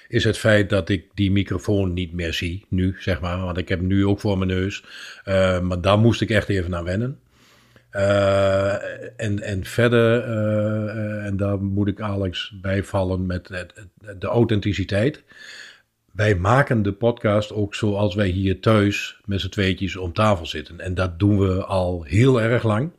is 0.07 0.23
het 0.23 0.37
feit 0.37 0.69
dat 0.69 0.89
ik 0.89 1.05
die 1.13 1.31
microfoon 1.31 1.93
niet 1.93 2.13
meer 2.13 2.33
zie 2.33 2.65
nu, 2.69 2.95
zeg 2.99 3.21
maar. 3.21 3.39
Want 3.39 3.57
ik 3.57 3.69
heb 3.69 3.81
nu 3.81 4.05
ook 4.05 4.19
voor 4.19 4.37
mijn 4.37 4.49
neus. 4.49 4.83
Maar 5.61 5.81
daar 5.81 5.99
moest 5.99 6.21
ik 6.21 6.29
echt 6.29 6.49
even 6.49 6.75
aan 6.75 6.83
wennen. 6.83 7.19
En, 9.15 9.41
en 9.41 9.63
verder, 9.63 10.23
en 11.23 11.37
daar 11.37 11.61
moet 11.61 11.87
ik 11.87 12.01
Alex 12.01 12.53
bijvallen 12.61 13.25
met 13.25 13.47
het, 13.47 13.73
de 14.19 14.27
authenticiteit 14.27 15.23
wij 16.17 16.35
maken 16.35 16.81
de 16.81 16.93
podcast 16.93 17.53
ook 17.53 17.75
zoals 17.75 18.15
wij 18.15 18.27
hier 18.27 18.59
thuis 18.59 19.19
met 19.25 19.41
z'n 19.41 19.49
tweetjes 19.49 19.95
om 19.95 20.13
tafel 20.13 20.45
zitten. 20.45 20.79
En 20.79 20.93
dat 20.93 21.19
doen 21.19 21.39
we 21.39 21.63
al 21.63 22.03
heel 22.03 22.41
erg 22.41 22.63
lang. 22.63 22.91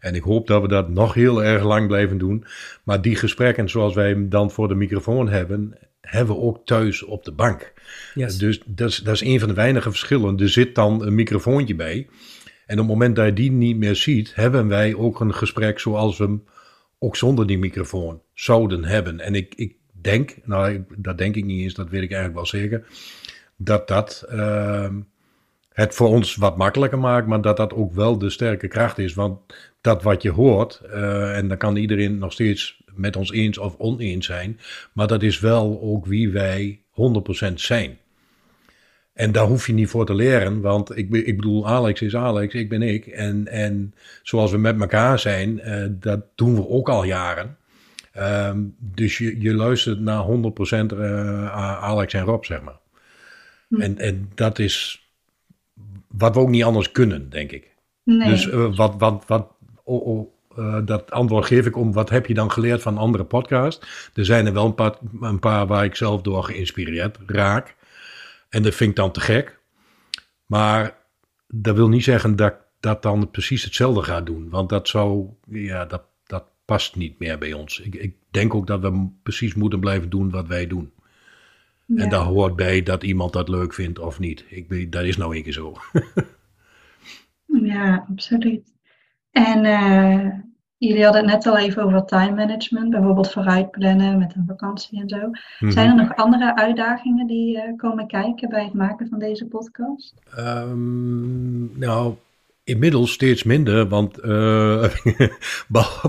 En 0.00 0.14
ik 0.14 0.22
hoop 0.22 0.46
dat 0.46 0.62
we 0.62 0.68
dat 0.68 0.88
nog 0.88 1.14
heel 1.14 1.44
erg 1.44 1.62
lang 1.62 1.86
blijven 1.86 2.18
doen. 2.18 2.44
Maar 2.82 3.02
die 3.02 3.16
gesprekken 3.16 3.68
zoals 3.68 3.94
wij 3.94 4.08
hem 4.08 4.28
dan 4.28 4.50
voor 4.50 4.68
de 4.68 4.74
microfoon 4.74 5.28
hebben, 5.28 5.78
hebben 6.00 6.34
we 6.34 6.40
ook 6.40 6.66
thuis 6.66 7.02
op 7.02 7.24
de 7.24 7.32
bank. 7.32 7.72
Yes. 8.14 8.38
Dus 8.38 8.62
dat 8.66 8.88
is, 8.88 8.96
dat 8.96 9.14
is 9.14 9.20
een 9.20 9.38
van 9.38 9.48
de 9.48 9.54
weinige 9.54 9.90
verschillen. 9.90 10.38
Er 10.38 10.48
zit 10.48 10.74
dan 10.74 11.02
een 11.06 11.14
microfoontje 11.14 11.74
bij. 11.74 12.08
En 12.66 12.74
op 12.74 12.86
het 12.86 12.92
moment 12.92 13.16
dat 13.16 13.26
je 13.26 13.32
die 13.32 13.52
niet 13.52 13.76
meer 13.76 13.96
ziet, 13.96 14.34
hebben 14.34 14.68
wij 14.68 14.94
ook 14.94 15.20
een 15.20 15.34
gesprek 15.34 15.78
zoals 15.78 16.18
we 16.18 16.24
hem 16.24 16.44
ook 16.98 17.16
zonder 17.16 17.46
die 17.46 17.58
microfoon 17.58 18.22
zouden 18.34 18.84
hebben. 18.84 19.20
En 19.20 19.34
ik, 19.34 19.54
ik 19.54 19.76
denk, 19.92 20.36
nou 20.44 20.84
dat 20.96 21.18
denk 21.18 21.36
ik 21.36 21.44
niet 21.44 21.62
eens, 21.62 21.74
dat 21.74 21.88
weet 21.88 22.02
ik 22.02 22.12
eigenlijk 22.12 22.34
wel 22.34 22.60
zeker, 22.60 22.86
dat 23.56 23.88
dat 23.88 24.26
uh, 24.32 24.88
het 25.68 25.94
voor 25.94 26.08
ons 26.08 26.36
wat 26.36 26.56
makkelijker 26.56 26.98
maakt, 26.98 27.26
maar 27.26 27.40
dat 27.40 27.56
dat 27.56 27.72
ook 27.72 27.94
wel 27.94 28.18
de 28.18 28.30
sterke 28.30 28.68
kracht 28.68 28.98
is. 28.98 29.14
Want 29.14 29.40
dat 29.80 30.02
wat 30.02 30.22
je 30.22 30.30
hoort, 30.30 30.82
uh, 30.86 31.36
en 31.36 31.48
dan 31.48 31.56
kan 31.56 31.76
iedereen 31.76 32.18
nog 32.18 32.32
steeds 32.32 32.82
met 32.94 33.16
ons 33.16 33.32
eens 33.32 33.58
of 33.58 33.76
oneens 33.78 34.26
zijn, 34.26 34.60
maar 34.92 35.06
dat 35.06 35.22
is 35.22 35.40
wel 35.40 35.80
ook 35.82 36.06
wie 36.06 36.30
wij 36.30 36.82
100% 37.50 37.54
zijn. 37.54 37.98
En 39.14 39.32
daar 39.32 39.46
hoef 39.46 39.66
je 39.66 39.72
niet 39.72 39.88
voor 39.88 40.06
te 40.06 40.14
leren, 40.14 40.60
want 40.60 40.96
ik, 40.96 41.12
ik 41.12 41.36
bedoel, 41.36 41.68
Alex 41.68 42.02
is 42.02 42.16
Alex, 42.16 42.54
ik 42.54 42.68
ben 42.68 42.82
ik. 42.82 43.06
En, 43.06 43.46
en 43.48 43.94
zoals 44.22 44.50
we 44.50 44.58
met 44.58 44.80
elkaar 44.80 45.18
zijn, 45.18 45.60
uh, 45.64 45.86
dat 45.90 46.20
doen 46.34 46.54
we 46.54 46.68
ook 46.68 46.88
al 46.88 47.04
jaren. 47.04 47.56
Um, 48.18 48.74
dus 48.78 49.18
je, 49.18 49.40
je 49.40 49.54
luistert 49.54 50.00
naar 50.00 50.24
100% 50.24 50.26
uh, 50.94 51.82
Alex 51.82 52.14
en 52.14 52.24
Rob, 52.24 52.44
zeg 52.44 52.62
maar. 52.62 52.78
Hm. 53.68 53.80
En, 53.80 53.98
en 53.98 54.30
dat 54.34 54.58
is 54.58 55.08
wat 56.08 56.34
we 56.34 56.40
ook 56.40 56.48
niet 56.48 56.64
anders 56.64 56.92
kunnen, 56.92 57.30
denk 57.30 57.50
ik. 57.50 57.70
Nee. 58.04 58.28
Dus 58.28 58.46
uh, 58.46 58.76
wat, 58.76 58.94
wat, 58.98 59.24
wat, 59.26 59.46
oh, 59.84 60.06
oh, 60.06 60.32
uh, 60.58 60.78
dat 60.84 61.10
antwoord 61.10 61.46
geef 61.46 61.66
ik 61.66 61.76
om 61.76 61.92
wat 61.92 62.10
heb 62.10 62.26
je 62.26 62.34
dan 62.34 62.50
geleerd 62.50 62.82
van 62.82 62.98
andere 62.98 63.24
podcasts. 63.24 64.10
Er 64.14 64.24
zijn 64.24 64.46
er 64.46 64.52
wel 64.52 64.64
een 64.64 64.74
paar, 64.74 64.94
een 65.20 65.38
paar 65.38 65.66
waar 65.66 65.84
ik 65.84 65.94
zelf 65.94 66.22
door 66.22 66.44
geïnspireerd 66.44 67.18
raak. 67.26 67.74
En 68.54 68.62
dat 68.62 68.74
vind 68.74 68.90
ik 68.90 68.96
dan 68.96 69.12
te 69.12 69.20
gek. 69.20 69.60
Maar 70.46 70.96
dat 71.46 71.76
wil 71.76 71.88
niet 71.88 72.04
zeggen 72.04 72.36
dat 72.36 72.54
dat 72.80 73.02
dan 73.02 73.30
precies 73.30 73.64
hetzelfde 73.64 74.02
gaat 74.02 74.26
doen. 74.26 74.50
Want 74.50 74.68
dat 74.68 74.88
zou, 74.88 75.26
ja, 75.48 75.84
dat 75.84 76.02
past 76.64 76.96
niet 76.96 77.18
meer 77.18 77.38
bij 77.38 77.52
ons. 77.52 77.80
Ik, 77.80 77.94
ik, 77.94 78.16
denk 78.30 78.54
ook 78.54 78.66
dat 78.66 78.80
we 78.80 79.08
precies 79.22 79.54
moeten 79.54 79.80
blijven 79.80 80.10
doen 80.10 80.30
wat 80.30 80.46
wij 80.46 80.66
doen. 80.66 80.92
Ja. 81.86 82.02
En 82.02 82.08
daar 82.08 82.24
hoort 82.24 82.56
bij 82.56 82.82
dat 82.82 83.02
iemand 83.02 83.32
dat 83.32 83.48
leuk 83.48 83.74
vindt 83.74 83.98
of 83.98 84.18
niet. 84.18 84.44
Ik, 84.48 84.92
dat 84.92 85.04
is 85.04 85.16
nou 85.16 85.36
een 85.36 85.42
keer 85.42 85.52
zo. 85.52 85.76
ja, 87.72 88.06
absoluut. 88.10 88.72
En 89.30 89.64
uh, 89.64 90.30
jullie 90.86 91.04
hadden 91.04 91.22
het 91.22 91.30
net 91.30 91.46
al 91.46 91.58
even 91.58 91.82
over 91.82 92.04
time 92.04 92.34
management, 92.34 92.90
bijvoorbeeld 92.90 93.32
vooruitplannen 93.32 94.18
met 94.18 94.34
een 94.34 94.44
vakantie 94.46 95.00
en 95.00 95.08
zo. 95.08 95.30
Mhm. 95.60 95.70
Zijn 95.70 95.88
er 95.88 95.96
nog 95.96 96.16
andere 96.16 96.56
uitdagingen 96.56 97.26
die 97.26 97.56
uh, 97.56 97.62
komen 97.76 98.06
kijken 98.06 98.48
bij 98.48 98.64
het 98.64 98.74
maken 98.74 99.08
van 99.08 99.18
deze 99.18 99.46
podcast? 99.46 100.14
Um, 100.38 101.78
nou, 101.78 102.14
inmiddels 102.64 103.12
steeds 103.12 103.42
minder, 103.42 103.88
want 103.88 104.18
uh, 104.24 104.88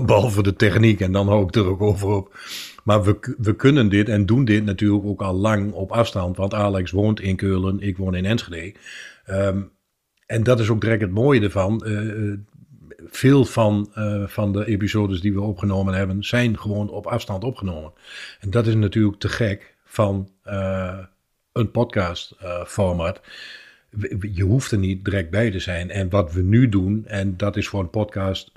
behalve 0.02 0.42
de 0.42 0.54
techniek 0.54 1.00
en 1.00 1.12
dan 1.12 1.28
hou 1.28 1.42
ik 1.42 1.54
er 1.54 1.66
ook 1.66 1.82
over 1.82 2.08
op. 2.08 2.38
Maar 2.84 3.02
we, 3.02 3.34
we 3.38 3.56
kunnen 3.56 3.88
dit 3.88 4.08
en 4.08 4.26
doen 4.26 4.44
dit 4.44 4.64
natuurlijk 4.64 5.04
ook 5.04 5.22
al 5.22 5.34
lang 5.34 5.72
op 5.72 5.92
afstand, 5.92 6.36
want 6.36 6.54
Alex 6.54 6.90
woont 6.90 7.20
in 7.20 7.36
Keulen, 7.36 7.80
ik 7.80 7.96
woon 7.96 8.14
in 8.14 8.24
Enschede. 8.24 8.74
Um, 9.30 9.74
en 10.26 10.42
dat 10.42 10.60
is 10.60 10.68
ook 10.68 10.80
direct 10.80 11.00
het 11.00 11.10
mooie 11.10 11.40
ervan. 11.40 11.82
Uh, 11.86 12.32
veel 13.10 13.44
van, 13.44 13.92
uh, 13.94 14.26
van 14.26 14.52
de 14.52 14.66
episodes 14.66 15.20
die 15.20 15.32
we 15.32 15.40
opgenomen 15.40 15.94
hebben, 15.94 16.24
zijn 16.24 16.58
gewoon 16.58 16.90
op 16.90 17.06
afstand 17.06 17.44
opgenomen. 17.44 17.92
En 18.40 18.50
dat 18.50 18.66
is 18.66 18.74
natuurlijk 18.74 19.18
te 19.18 19.28
gek 19.28 19.74
van 19.84 20.28
uh, 20.46 20.98
een 21.52 21.70
podcast 21.70 22.36
format. 22.66 23.20
Je 24.32 24.42
hoeft 24.42 24.70
er 24.70 24.78
niet 24.78 25.04
direct 25.04 25.30
bij 25.30 25.50
te 25.50 25.58
zijn. 25.58 25.90
En 25.90 26.08
wat 26.08 26.32
we 26.32 26.42
nu 26.42 26.68
doen, 26.68 27.06
en 27.06 27.36
dat 27.36 27.56
is 27.56 27.68
voor 27.68 27.80
een 27.80 27.90
podcast 27.90 28.52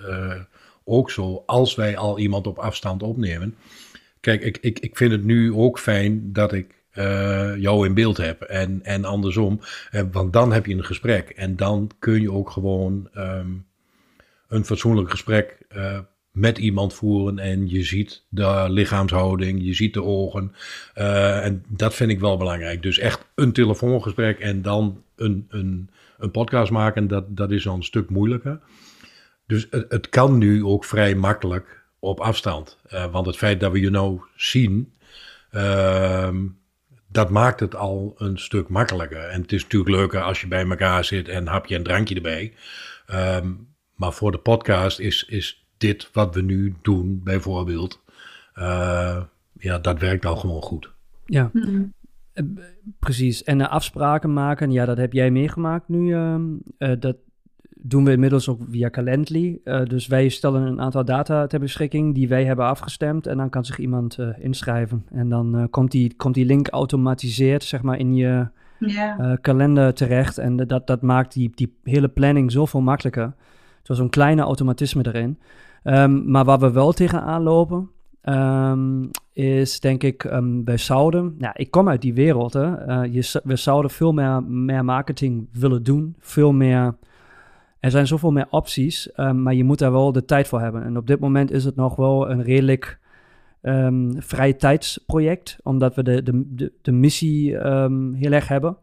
ook 0.84 1.12
zo, 1.12 1.44
als 1.46 1.76
wij 1.76 1.98
al 1.98 2.20
iemand 2.20 2.48
op 2.48 2.58
afstand 2.58 3.04
opnemen. 3.04 3.56
Kijk, 4.20 4.44
ik, 4.44 4.58
ik, 4.58 4.80
ik 4.80 4.98
vind 4.98 5.12
het 5.12 5.24
nu 5.24 5.54
ook 5.54 5.80
fijn 5.80 6.34
dat 6.34 6.54
ik 6.54 6.76
jou 7.58 7.86
in 7.86 7.94
beeld 7.94 8.18
heb. 8.18 8.42
En, 8.42 8.84
en 8.84 9.06
andersom. 9.06 9.60
Want 10.12 10.34
dan 10.34 10.54
heb 10.54 10.66
je 10.66 10.74
een 10.74 10.86
gesprek. 10.86 11.30
En 11.30 11.56
dan 11.56 11.92
kun 12.00 12.22
je 12.22 12.32
ook 12.32 12.50
gewoon 12.50 13.10
um, 13.18 13.66
een 14.50 14.66
fatsoenlijk 14.66 15.10
gesprek 15.10 15.58
uh, 15.76 16.00
met 16.32 16.58
iemand 16.58 16.94
voeren. 16.94 17.40
En 17.40 17.70
je 17.70 17.84
ziet 17.84 18.24
de 18.30 18.66
lichaamshouding, 18.68 19.64
je 19.64 19.74
ziet 19.74 19.94
de 19.94 20.04
ogen. 20.04 20.54
en 20.94 21.64
dat 21.68 21.94
vind 21.94 22.12
ik 22.12 22.20
wel 22.20 22.38
belangrijk. 22.38 22.82
Dus 22.82 23.00
echt 23.00 23.26
een 23.36 23.52
telefoongesprek 23.52 24.40
en 24.40 24.62
dan 24.62 25.04
een, 25.16 25.46
een, 25.50 25.90
een 26.18 26.32
podcast 26.32 26.72
maken. 26.72 27.08
Dat, 27.08 27.38
dat 27.38 27.52
is 27.52 27.68
al 27.68 27.76
een 27.76 27.84
stuk 27.84 28.10
moeilijker. 28.10 28.60
Dus 29.48 29.68
het, 29.70 30.10
kan 30.10 30.38
nu 30.38 30.64
ook 30.64 30.86
vrij 30.86 31.16
makkelijk 31.16 31.84
op 32.00 32.20
afstand. 32.20 32.78
want 33.12 33.26
het 33.26 33.38
feit 33.38 33.60
dat 33.60 33.72
we 33.72 33.80
je 33.80 33.90
nou 33.90 34.22
zien. 34.36 34.94
Uh, 35.52 36.30
dat 37.12 37.30
maakt 37.30 37.60
het 37.60 37.76
al 37.76 38.16
een 38.18 38.38
stuk 38.38 38.68
makkelijker. 38.68 39.28
En 39.28 39.42
het 39.42 39.52
is 39.52 39.64
natuurlijk 39.64 39.92
leuker 39.92 40.22
als 40.22 40.42
je 40.42 40.48
bij 40.48 40.66
elkaar 40.66 41.06
zit 41.06 41.28
en 41.28 41.48
hap 41.48 41.66
je 41.66 41.76
een 41.76 41.84
drankje 41.84 42.16
erbij. 42.16 42.54
Um, 43.14 43.68
maar 44.00 44.14
voor 44.14 44.32
de 44.32 44.38
podcast 44.38 45.00
is, 45.00 45.26
is 45.28 45.66
dit 45.78 46.10
wat 46.14 46.36
we 46.36 46.42
nu 46.42 46.76
doen, 46.82 47.22
bijvoorbeeld, 47.24 48.02
uh, 48.56 49.22
ja, 49.60 49.80
dat 49.80 50.00
werkt 50.00 50.26
al 50.26 50.36
gewoon 50.36 50.62
goed. 50.62 50.92
Ja, 51.26 51.50
mm-hmm. 51.54 51.94
precies. 53.00 53.44
En 53.44 53.60
uh, 53.60 53.70
afspraken 53.70 54.34
maken, 54.34 54.72
ja, 54.72 54.86
dat 54.86 54.98
heb 54.98 55.14
jij 55.14 55.32
meegemaakt 55.32 55.88
nu. 55.88 56.14
Uh, 56.14 56.92
dat 57.00 57.16
doen 57.82 58.04
we 58.04 58.12
inmiddels 58.12 58.50
ook 58.50 58.62
via 58.70 58.90
Calendly. 58.90 59.60
Uh, 59.64 59.86
dus 59.86 60.08
wij 60.08 60.30
stellen 60.30 60.62
een 60.62 60.82
aantal 60.82 61.06
data 61.06 61.48
ter 61.48 61.60
beschikking 61.60 62.16
die 62.16 62.28
wij 62.28 62.46
hebben 62.46 62.66
afgestemd. 62.66 63.28
En 63.28 63.38
dan 63.38 63.50
kan 63.50 63.66
zich 63.66 63.80
iemand 63.80 64.18
uh, 64.20 64.30
inschrijven. 64.38 65.06
En 65.12 65.30
dan 65.30 65.60
uh, 65.60 65.64
komt, 65.70 65.92
die, 65.92 66.14
komt 66.16 66.36
die 66.36 66.46
link 66.46 66.68
automatiseerd 66.68 67.64
zeg 67.64 67.82
maar, 67.82 67.98
in 67.98 68.16
je 68.16 68.48
yeah. 68.80 69.38
kalender 69.42 69.94
terecht. 69.94 70.38
En 70.38 70.56
dat, 70.56 70.88
dat 70.88 71.02
maakt 71.02 71.34
die, 71.34 71.52
die 71.56 71.74
hele 71.84 72.08
planning 72.08 72.52
zoveel 72.52 72.82
makkelijker. 72.82 73.34
Zo'n 73.96 74.06
een 74.06 74.10
kleine 74.10 74.42
automatisme 74.42 75.06
erin. 75.06 75.40
Um, 75.84 76.32
maar 76.32 76.46
waar 76.46 76.60
we 76.60 76.72
wel 76.72 76.92
tegenaan 76.92 77.42
lopen, 77.42 77.90
um, 78.24 79.10
is 79.34 79.80
denk 79.80 80.04
ik, 80.04 80.24
um, 80.24 80.66
wij 80.66 80.78
zouden, 80.78 81.36
ja, 81.38 81.58
ik 81.58 81.72
kom 81.72 81.90
uit 81.90 82.02
die 82.02 82.14
wereld, 82.14 82.54
hè. 82.54 83.02
je, 83.02 83.40
we 83.44 83.56
zouden 83.56 83.92
veel 83.92 84.14
meer, 84.14 84.44
meer 84.44 84.86
marketing 84.86 85.50
willen 85.52 85.84
doen, 85.84 86.16
veel 86.20 86.52
meer 86.52 86.98
er 87.80 87.92
zijn 87.92 88.08
zoveel 88.08 88.32
meer 88.32 88.48
opties, 88.50 89.12
maar 89.16 89.54
je 89.54 89.64
moet 89.64 89.80
daar 89.80 89.92
wel 89.92 90.12
de 90.12 90.26
tijd 90.26 90.48
voor 90.48 90.62
hebben. 90.62 90.84
En 90.84 90.98
op 90.98 91.08
dit 91.08 91.20
moment 91.20 91.52
is 91.52 91.66
het 91.66 91.76
nog 91.76 91.96
wel 91.96 92.30
een 92.30 92.44
redelijk 92.44 93.00
vrije 94.18 94.56
tijdsproject, 94.56 95.58
omdat 95.64 95.96
we 95.96 96.04
de, 96.04 96.24
de, 96.24 96.72
de, 96.82 96.92
missie 96.92 97.58
heel 98.16 98.32
erg 98.32 98.48
hebben. 98.48 98.78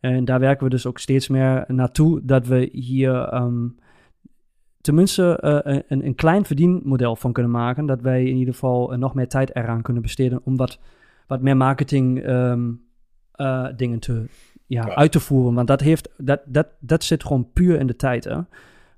En 0.00 0.24
daar 0.24 0.40
werken 0.40 0.64
we 0.64 0.70
dus 0.70 0.86
ook 0.86 0.98
steeds 0.98 1.28
meer 1.28 1.64
naartoe, 1.68 2.20
dat 2.24 2.46
we 2.46 2.68
hier 2.72 3.28
tenminste 4.84 5.40
uh, 5.44 5.80
een, 5.88 6.06
een 6.06 6.14
klein 6.14 6.44
verdienmodel 6.44 7.16
van 7.16 7.32
kunnen 7.32 7.52
maken. 7.52 7.86
Dat 7.86 8.00
wij 8.00 8.24
in 8.24 8.36
ieder 8.36 8.54
geval 8.54 8.92
uh, 8.92 8.98
nog 8.98 9.14
meer 9.14 9.28
tijd 9.28 9.56
eraan 9.56 9.82
kunnen 9.82 10.02
besteden 10.02 10.40
om 10.44 10.56
wat, 10.56 10.78
wat 11.26 11.40
meer 11.40 11.56
marketing 11.56 12.26
uh, 12.26 13.66
dingen 13.76 13.98
te, 13.98 14.24
ja, 14.66 14.86
ja, 14.86 14.94
uit 14.94 15.12
te 15.12 15.20
voeren. 15.20 15.54
Want 15.54 15.68
dat, 15.68 15.80
heeft, 15.80 16.08
dat, 16.16 16.40
dat, 16.46 16.66
dat 16.80 17.04
zit 17.04 17.24
gewoon 17.24 17.48
puur 17.52 17.78
in 17.78 17.86
de 17.86 17.96
tijd. 17.96 18.24
Hè? 18.24 18.38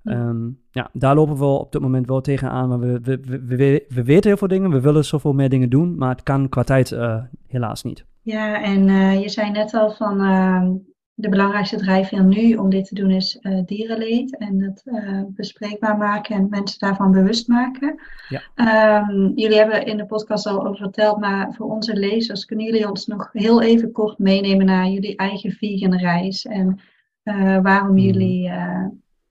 Ja. 0.03 0.29
Um, 0.29 0.59
ja, 0.71 0.91
daar 0.93 1.15
lopen 1.15 1.37
we 1.37 1.45
op 1.45 1.73
dit 1.73 1.81
moment 1.81 2.07
wel 2.07 2.21
tegenaan. 2.21 2.69
Maar 2.69 2.81
we, 2.81 3.01
we, 3.03 3.21
we, 3.21 3.57
we, 3.57 3.85
we 3.89 4.05
weten 4.05 4.29
heel 4.29 4.37
veel 4.37 4.49
dingen. 4.49 4.71
We 4.71 4.81
willen 4.81 5.05
zoveel 5.05 5.33
meer 5.33 5.49
dingen 5.49 5.71
doen. 5.71 5.97
Maar 5.97 6.11
het 6.11 6.23
kan 6.23 6.49
qua 6.49 6.63
tijd 6.63 6.91
uh, 6.91 7.23
helaas 7.47 7.83
niet. 7.83 8.05
Ja, 8.23 8.63
en 8.63 8.89
uh, 8.89 9.21
je 9.21 9.29
zei 9.29 9.51
net 9.51 9.75
al 9.75 9.91
van 9.91 10.21
uh, 10.21 10.71
de 11.19 11.29
belangrijkste 11.29 11.77
drijfveer 11.77 12.25
nu 12.25 12.55
om 12.55 12.71
dit 12.71 12.85
te 12.85 12.95
doen 12.95 13.11
is 13.11 13.39
uh, 13.41 13.61
dierenleed. 13.65 14.39
En 14.39 14.63
het 14.63 14.83
uh, 14.85 15.23
bespreekbaar 15.29 15.97
maken 15.97 16.37
en 16.37 16.49
mensen 16.49 16.79
daarvan 16.79 17.13
bewust 17.13 17.49
maken. 17.49 18.01
Ja. 18.29 19.07
Um, 19.09 19.33
jullie 19.35 19.57
hebben 19.57 19.87
in 19.87 19.97
de 19.97 20.07
podcast 20.07 20.47
al 20.47 20.67
over 20.67 20.77
verteld, 20.77 21.19
maar 21.19 21.55
voor 21.55 21.67
onze 21.67 21.97
lezers 21.97 22.45
kunnen 22.45 22.67
jullie 22.67 22.89
ons 22.89 23.07
nog 23.07 23.29
heel 23.33 23.63
even 23.63 23.93
kort 23.93 24.19
meenemen 24.19 24.67
naar 24.67 24.89
jullie 24.89 25.17
eigen 25.17 25.51
vegan 25.51 25.97
reis. 25.97 26.47
En 26.47 26.81
uh, 27.25 27.63
waarom 27.63 27.91
mm. 27.91 27.99
jullie 27.99 28.51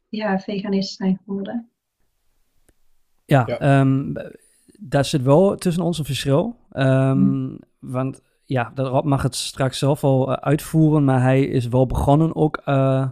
ja, 0.09 0.39
veganist 0.39 0.95
zijn 0.95 1.19
geworden. 1.25 1.69
Ja, 3.25 3.43
ja. 3.45 3.79
Um, 3.79 4.13
daar 4.79 5.05
zit 5.05 5.21
wel 5.21 5.55
tussen 5.55 5.83
ons 5.83 5.97
een 5.99 6.05
verschil. 6.05 6.55
Um, 6.71 7.17
mm. 7.17 7.59
Want 7.79 8.21
ja, 8.45 8.71
Rob 8.75 9.05
mag 9.05 9.23
het 9.23 9.35
straks 9.35 9.77
zelf 9.77 10.01
wel 10.01 10.29
uh, 10.29 10.33
uitvoeren, 10.33 11.03
maar 11.03 11.21
hij 11.21 11.43
is 11.45 11.67
wel 11.67 11.85
begonnen 11.85 12.35
ook 12.35 12.61
uh, 12.65 13.07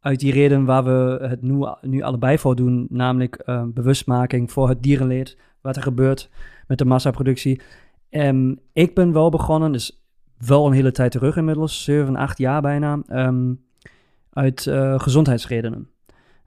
uit 0.00 0.20
die 0.20 0.32
reden 0.32 0.64
waar 0.64 0.84
we 0.84 1.18
het 1.20 1.42
nu, 1.42 1.66
nu 1.80 2.02
allebei 2.02 2.38
voor 2.38 2.56
doen, 2.56 2.86
namelijk 2.90 3.42
uh, 3.46 3.62
bewustmaking 3.66 4.52
voor 4.52 4.68
het 4.68 4.82
dierenleed, 4.82 5.36
wat 5.60 5.76
er 5.76 5.82
gebeurt 5.82 6.30
met 6.66 6.78
de 6.78 6.84
massaproductie. 6.84 7.60
Um, 8.10 8.58
ik 8.72 8.94
ben 8.94 9.12
wel 9.12 9.30
begonnen, 9.30 9.72
dus 9.72 10.02
wel 10.46 10.66
een 10.66 10.72
hele 10.72 10.92
tijd 10.92 11.10
terug 11.10 11.36
inmiddels, 11.36 11.84
7, 11.84 12.16
8 12.16 12.38
jaar 12.38 12.62
bijna, 12.62 13.02
um, 13.10 13.64
uit 14.32 14.70
gezondheidsredenen. 14.96 15.88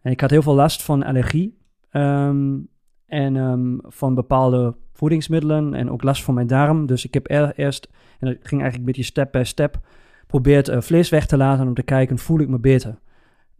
En 0.01 0.11
ik 0.11 0.21
had 0.21 0.29
heel 0.29 0.41
veel 0.41 0.53
last 0.53 0.83
van 0.83 1.03
allergie 1.03 1.57
um, 1.91 2.67
en 3.05 3.79
van 3.83 4.15
bepaalde 4.15 4.75
voedingsmiddelen 5.01 5.73
en 5.73 5.91
ook 5.91 6.03
last 6.03 6.23
van 6.23 6.33
mijn 6.33 6.47
darm. 6.47 6.85
Dus 6.85 7.05
ik 7.05 7.13
heb 7.13 7.29
er, 7.29 7.53
eerst, 7.55 7.89
en 8.19 8.27
dat 8.27 8.37
ging 8.41 8.61
eigenlijk 8.61 8.77
een 8.77 8.85
beetje 8.85 9.03
step 9.03 9.31
bij 9.31 9.43
step, 9.43 9.79
probeerd 10.27 10.69
uh, 10.69 10.81
vlees 10.81 11.09
weg 11.09 11.25
te 11.25 11.37
laten 11.37 11.67
om 11.67 11.73
te 11.73 11.83
kijken, 11.83 12.17
voel 12.17 12.39
ik 12.39 12.47
me 12.47 12.59
beter? 12.59 12.99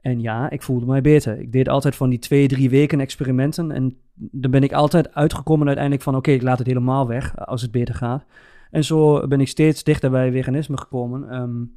En 0.01 0.21
ja, 0.21 0.49
ik 0.49 0.61
voelde 0.61 0.85
mij 0.85 1.01
beter. 1.01 1.39
Ik 1.39 1.51
deed 1.51 1.69
altijd 1.69 1.95
van 1.95 2.09
die 2.09 2.19
twee, 2.19 2.47
drie 2.47 2.69
weken 2.69 2.99
experimenten. 2.99 3.71
En 3.71 3.97
dan 4.13 4.51
ben 4.51 4.63
ik 4.63 4.73
altijd 4.73 5.13
uitgekomen 5.13 5.65
uiteindelijk 5.65 6.03
van... 6.03 6.15
oké, 6.15 6.31
ik 6.31 6.41
laat 6.41 6.57
het 6.57 6.67
helemaal 6.67 7.07
weg 7.07 7.45
als 7.45 7.61
het 7.61 7.71
beter 7.71 7.95
gaat. 7.95 8.25
En 8.71 8.83
zo 8.83 9.27
ben 9.27 9.41
ik 9.41 9.47
steeds 9.47 9.83
dichter 9.83 10.11
bij 10.11 10.31
veganisme 10.31 10.77
gekomen. 10.77 11.41
Um, 11.41 11.73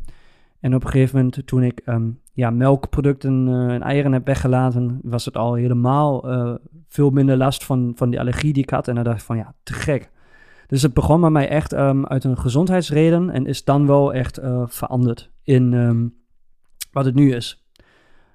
en 0.64 0.74
op 0.74 0.84
een 0.84 0.90
gegeven 0.90 1.16
moment, 1.16 1.46
toen 1.46 1.62
ik 1.62 1.82
um, 1.86 2.20
ja, 2.32 2.50
melkproducten 2.50 3.46
uh, 3.46 3.72
en 3.72 3.82
eieren 3.82 4.12
heb 4.12 4.26
weggelaten... 4.26 4.98
was 5.02 5.24
het 5.24 5.36
al 5.36 5.54
helemaal 5.54 6.30
uh, 6.30 6.54
veel 6.88 7.10
minder 7.10 7.36
last 7.36 7.64
van, 7.64 7.92
van 7.96 8.10
die 8.10 8.20
allergie 8.20 8.52
die 8.52 8.62
ik 8.62 8.70
had. 8.70 8.88
En 8.88 8.94
dan 8.94 9.04
dacht 9.04 9.18
ik 9.18 9.24
van, 9.24 9.36
ja, 9.36 9.54
te 9.62 9.72
gek. 9.72 10.10
Dus 10.66 10.82
het 10.82 10.94
begon 10.94 11.20
bij 11.20 11.30
mij 11.30 11.48
echt 11.48 11.72
um, 11.72 12.06
uit 12.06 12.24
een 12.24 12.38
gezondheidsreden... 12.38 13.30
en 13.30 13.46
is 13.46 13.64
dan 13.64 13.86
wel 13.86 14.14
echt 14.14 14.40
uh, 14.40 14.62
veranderd 14.66 15.30
in 15.42 16.12
wat 16.92 17.04
het 17.04 17.14
nu 17.14 17.32
is. 17.32 17.64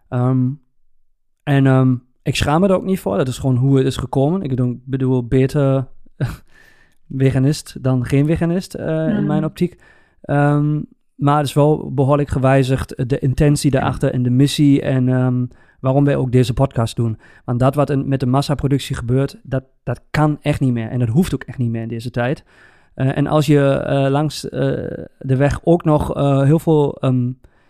Um, 0.09 0.61
en 1.43 2.01
ik 2.23 2.35
schaam 2.35 2.61
me 2.61 2.67
er 2.67 2.75
ook 2.75 2.83
niet 2.83 2.99
voor. 2.99 3.17
Dat 3.17 3.27
is 3.27 3.37
gewoon 3.37 3.55
hoe 3.55 3.77
het 3.77 3.85
is 3.85 3.97
gekomen. 3.97 4.41
Ik 4.41 4.49
bedoel, 4.49 4.81
bedoel 4.85 5.27
beter 5.27 5.87
veganist 7.17 7.83
dan 7.83 8.05
geen 8.05 8.25
veganist 8.25 8.75
uh, 8.75 8.85
mm. 8.85 9.15
in 9.15 9.25
mijn 9.25 9.45
optiek. 9.45 9.81
Maar 11.19 11.37
het 11.37 11.47
is 11.47 11.53
wel 11.53 11.93
behoorlijk 11.93 12.29
gewijzigd. 12.29 13.09
De 13.09 13.19
intentie 13.19 13.71
daarachter 13.71 14.13
en 14.13 14.23
de 14.23 14.29
missie. 14.29 14.81
En 14.81 15.49
waarom 15.79 16.03
wij 16.03 16.15
ook 16.15 16.31
deze 16.31 16.53
podcast 16.53 16.95
doen. 16.95 17.17
Want 17.45 17.59
dat 17.59 17.75
wat 17.75 18.05
met 18.05 18.19
de 18.19 18.25
massaproductie 18.25 18.95
gebeurt, 18.95 19.39
dat, 19.43 19.63
dat 19.83 20.01
kan 20.11 20.37
echt 20.41 20.59
niet 20.59 20.73
meer. 20.73 20.89
En 20.89 20.99
dat 20.99 21.07
hoeft 21.07 21.33
ook 21.33 21.43
echt 21.43 21.57
niet 21.57 21.69
meer 21.69 21.81
in 21.81 21.87
deze 21.87 22.11
tijd. 22.11 22.43
Uh, 22.95 23.17
en 23.17 23.27
als 23.27 23.45
je 23.45 23.85
uh, 23.87 24.11
langs 24.11 24.45
uh, 24.45 24.51
de 25.19 25.35
weg 25.35 25.59
ook 25.63 25.83
nog 25.83 26.13
heel 26.45 26.59
veel 26.59 27.01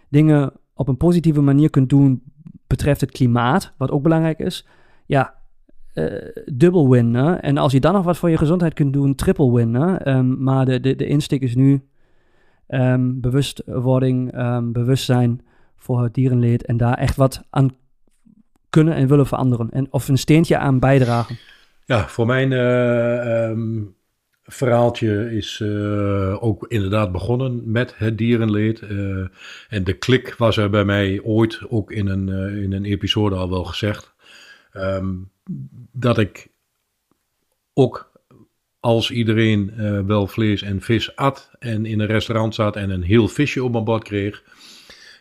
dingen 0.10 0.52
op 0.74 0.88
een 0.88 0.98
positieve 0.98 1.42
manier 1.42 1.70
kunt 1.70 1.90
doen 1.90 2.22
betreft 2.68 3.02
het 3.02 3.12
klimaat, 3.12 3.74
wat 3.78 3.92
ook 3.92 4.04
belangrijk 4.04 4.40
is, 4.40 4.68
ja, 5.06 5.34
dubbel 6.46 6.90
win. 6.90 7.16
En 7.16 7.58
als 7.58 7.72
je 7.72 7.80
dan 7.80 7.94
nog 7.94 8.04
wat 8.04 8.18
voor 8.18 8.30
je 8.30 8.38
gezondheid 8.38 8.74
kunt 8.74 8.94
doen, 8.94 9.16
triple 9.16 9.52
win. 9.52 9.76
Um, 10.08 10.44
maar 10.44 10.66
de, 10.66 10.80
de, 10.80 10.96
de 10.96 11.06
insteek 11.06 11.42
is 11.42 11.56
nu 11.56 11.82
um, 12.70 13.22
bewustwording, 13.22 14.38
um, 14.40 14.72
bewustzijn 14.72 15.42
voor 15.76 16.04
het 16.04 16.14
dierenleed 16.14 16.66
en 16.66 16.78
daar 16.78 16.98
echt 16.98 17.16
wat 17.16 17.44
aan 17.50 17.76
kunnen 18.70 18.94
en 18.94 19.08
willen 19.08 19.28
veranderen. 19.28 19.70
En 19.70 19.88
of 19.90 20.08
een 20.08 20.18
steentje 20.18 20.58
aan 20.58 20.80
bijdragen. 20.80 21.38
Ja, 21.86 22.08
voor 22.08 22.26
mijn 22.26 22.52
uh, 22.52 23.58
verhaaltje 24.44 25.36
is 25.36 25.60
uh, 25.60 26.44
ook 26.44 26.66
inderdaad 26.68 27.12
begonnen 27.12 27.72
met 27.72 27.98
het 27.98 28.18
dierenleed. 28.18 28.82
Uh, 28.82 29.28
en 29.70 29.84
de 29.84 29.94
klik 29.94 30.36
was 30.38 30.58
er 30.58 30.70
bij 30.70 30.86
mij 30.86 31.22
ooit 31.24 31.62
ook 31.70 31.92
in 31.92 32.08
een, 32.08 32.30
in 32.64 32.74
een 32.74 32.86
episode 32.86 33.36
al 33.36 33.50
wel 33.50 33.64
gezegd. 33.64 34.14
Dat 35.92 36.18
ik 36.18 36.48
ook 37.74 38.09
als 38.80 39.12
iedereen 39.12 39.74
uh, 39.78 40.00
wel 40.00 40.28
vlees 40.28 40.62
en 40.62 40.82
vis 40.82 41.16
at 41.16 41.50
en 41.60 41.86
in 41.86 42.00
een 42.00 42.08
restaurant 42.08 42.56
zat 42.56 42.76
en 42.76 42.90
een 42.90 43.04
heel 43.04 43.28
visje 43.28 43.64
op 43.64 43.72
mijn 43.72 43.84
bord 43.84 44.04
kreeg. 44.04 44.44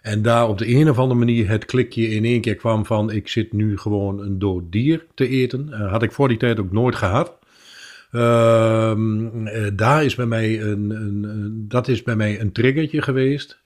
En 0.02 0.22
daar 0.22 0.48
op 0.48 0.58
de 0.58 0.68
een 0.68 0.90
of 0.90 0.98
andere 0.98 1.18
manier 1.18 1.48
het 1.48 1.64
klikje 1.64 2.08
in 2.08 2.24
één 2.24 2.40
keer 2.40 2.54
kwam 2.54 2.86
van 2.86 3.10
ik 3.10 3.28
zit 3.28 3.52
nu 3.52 3.78
gewoon 3.78 4.20
een 4.20 4.38
dood 4.38 4.72
dier 4.72 5.06
te 5.14 5.28
eten. 5.28 5.68
Uh, 5.70 5.90
had 5.90 6.02
ik 6.02 6.12
voor 6.12 6.28
die 6.28 6.36
tijd 6.36 6.60
ook 6.60 6.72
nooit 6.72 6.94
gehad. 6.94 7.36
Uh, 8.12 8.94
daar 9.74 10.04
is 10.04 10.14
bij 10.14 10.26
mij 10.26 10.62
een, 10.62 10.90
een, 10.90 11.22
een, 11.24 11.64
dat 11.68 11.88
is 11.88 12.02
bij 12.02 12.16
mij 12.16 12.40
een 12.40 12.52
triggertje 12.52 13.02
geweest. 13.02 13.58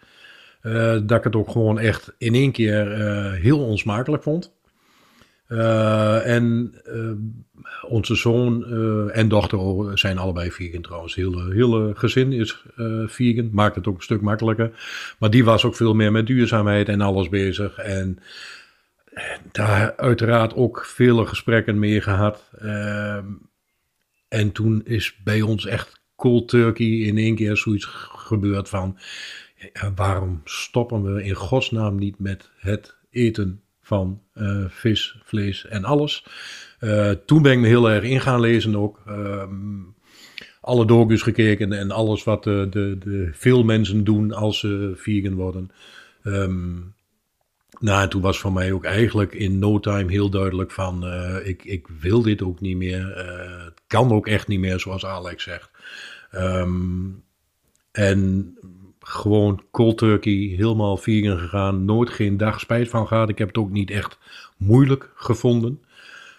dat 1.03 1.11
ik 1.11 1.25
het 1.25 1.37
ook 1.37 1.51
gewoon 1.51 1.79
echt 1.79 2.13
in 2.19 2.35
één 2.35 2.53
keer 2.53 2.91
heel 3.41 3.59
onsmakelijk 3.59 4.23
vond. 4.23 4.53
Uh, 5.53 6.27
en 6.27 6.75
uh, 6.87 7.11
onze 7.91 8.15
zoon 8.15 8.65
uh, 8.69 9.17
en 9.17 9.29
dochter 9.29 9.99
zijn 9.99 10.19
allebei 10.19 10.51
vegan 10.51 10.83
trouwens. 10.83 11.15
Hele, 11.15 11.55
hele 11.55 11.93
gezin 11.95 12.33
is 12.33 12.65
vegan. 13.07 13.49
Maakt 13.53 13.75
het 13.75 13.87
ook 13.87 13.97
een 13.97 14.03
stuk 14.03 14.21
makkelijker. 14.21 14.71
Maar 15.19 15.31
die 15.31 15.45
was 15.45 15.65
ook 15.65 15.77
veel 15.77 15.95
meer 15.95 16.12
met 16.12 16.27
duurzaamheid 16.27 16.88
en 16.88 17.01
alles 17.01 17.29
bezig. 17.29 17.79
En 17.79 18.19
daar 19.53 19.97
uiteraard 19.97 20.55
ook 20.55 20.85
vele 20.85 21.27
gesprekken 21.27 21.79
mee 21.79 22.01
gehad. 22.01 22.51
Ehm, 22.59 23.27
en 24.29 24.53
toen 24.53 24.81
is 24.85 25.17
bij 25.25 25.43
ons 25.43 25.67
echt 25.67 26.01
cold 26.17 26.49
turkey 26.49 26.87
in 26.87 27.19
één 27.19 27.35
keer 27.35 27.57
zoiets 27.57 27.85
gebeurd 28.15 28.69
van... 28.69 28.99
Waarom 29.95 30.41
stoppen 30.45 31.15
we 31.15 31.25
in 31.25 31.35
godsnaam 31.35 31.99
niet 31.99 32.19
met 32.19 32.51
het 32.59 32.97
eten 33.11 33.62
van 33.83 34.21
uh, 34.35 34.64
vis, 34.68 35.16
vlees 35.23 35.66
en 35.66 35.85
alles. 35.85 36.27
Uh, 36.81 37.11
toen 37.11 37.42
ben 37.42 37.53
ik 37.53 37.59
me 37.59 37.66
heel 37.66 37.90
erg 37.90 38.05
in 38.05 38.21
gaan 38.21 38.40
lezen 38.40 38.77
ook. 38.77 39.03
Um, 39.09 39.95
alle 40.61 40.87
docus 40.87 41.23
gekeken 41.23 41.73
en 41.73 41.90
alles 41.90 42.25
wat 42.25 42.45
de, 42.45 42.66
de, 42.71 42.97
de 42.99 43.31
veel 43.33 43.64
mensen 43.64 44.05
doen 44.05 44.33
als 44.33 44.59
ze 44.59 44.92
vegan 44.97 45.35
worden. 45.35 45.71
Um, 46.25 46.95
nou, 47.81 48.03
en 48.03 48.09
toen 48.09 48.21
was 48.23 48.38
voor 48.38 48.53
mij 48.53 48.73
ook 48.73 48.85
eigenlijk 48.85 49.35
in 49.35 49.59
no 49.59 49.81
time 49.81 50.11
heel 50.11 50.31
duidelijk 50.31 50.71
van... 50.71 51.05
Ik, 51.45 51.64
ik 51.64 51.87
wil 52.01 52.23
dit 52.23 52.42
ook 52.42 52.61
niet 52.61 52.77
meer. 52.77 53.16
het 53.64 53.83
kan 53.87 54.12
ook 54.12 54.27
echt 54.27 54.49
niet 54.49 54.61
meer, 54.61 54.81
zoals 54.81 55.05
Alex 55.07 55.42
zegt. 55.42 55.71
Um, 56.35 57.23
en 57.92 58.55
gewoon 59.03 59.62
cold 59.71 59.99
turkey, 59.99 60.55
helemaal 60.57 60.97
vegan 60.97 61.38
gegaan. 61.38 61.85
Nooit 61.85 62.11
geen 62.11 62.37
dag 62.37 62.61
spijt 62.61 62.88
van 62.88 63.07
gehad. 63.07 63.29
Ik 63.29 63.38
heb 63.38 63.49
het 63.49 63.59
ook 63.59 63.71
niet 63.71 63.91
echt 63.91 64.19
moeilijk 64.57 65.11
gevonden. 65.15 65.83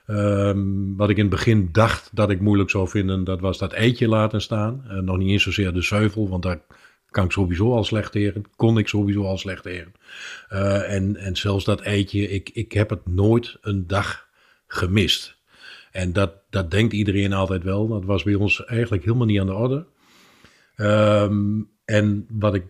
Um, 0.07 0.95
wat 0.95 1.09
ik 1.09 1.17
in 1.17 1.21
het 1.21 1.33
begin 1.33 1.69
dacht 1.71 2.09
dat 2.13 2.29
ik 2.29 2.39
moeilijk 2.39 2.69
zou 2.69 2.87
vinden, 2.87 3.23
dat 3.23 3.39
was 3.39 3.57
dat 3.57 3.71
eitje 3.71 4.07
laten 4.07 4.41
staan. 4.41 4.83
Uh, 4.87 4.99
nog 4.99 5.17
niet 5.17 5.29
eens 5.29 5.43
zozeer 5.43 5.73
de 5.73 5.81
zuivel, 5.81 6.29
want 6.29 6.43
daar 6.43 6.61
kan 7.09 7.25
ik 7.25 7.31
sowieso 7.31 7.73
al 7.73 7.83
slecht 7.83 8.11
tegen. 8.11 8.43
Kon 8.55 8.77
ik 8.77 8.87
sowieso 8.87 9.23
al 9.23 9.37
slecht 9.37 9.63
tegen. 9.63 9.91
Uh, 10.53 10.93
en, 10.93 11.15
en 11.15 11.35
zelfs 11.35 11.65
dat 11.65 11.81
eitje, 11.81 12.29
ik, 12.29 12.49
ik 12.53 12.71
heb 12.71 12.89
het 12.89 13.07
nooit 13.07 13.57
een 13.61 13.87
dag 13.87 14.27
gemist. 14.67 15.37
En 15.91 16.13
dat, 16.13 16.33
dat 16.49 16.71
denkt 16.71 16.93
iedereen 16.93 17.33
altijd 17.33 17.63
wel. 17.63 17.87
Dat 17.87 18.05
was 18.05 18.23
bij 18.23 18.35
ons 18.35 18.65
eigenlijk 18.65 19.03
helemaal 19.03 19.27
niet 19.27 19.39
aan 19.39 19.45
de 19.45 19.53
orde. 19.53 19.85
Um, 20.77 21.69
en 21.85 22.25
wat 22.29 22.55
ik 22.55 22.63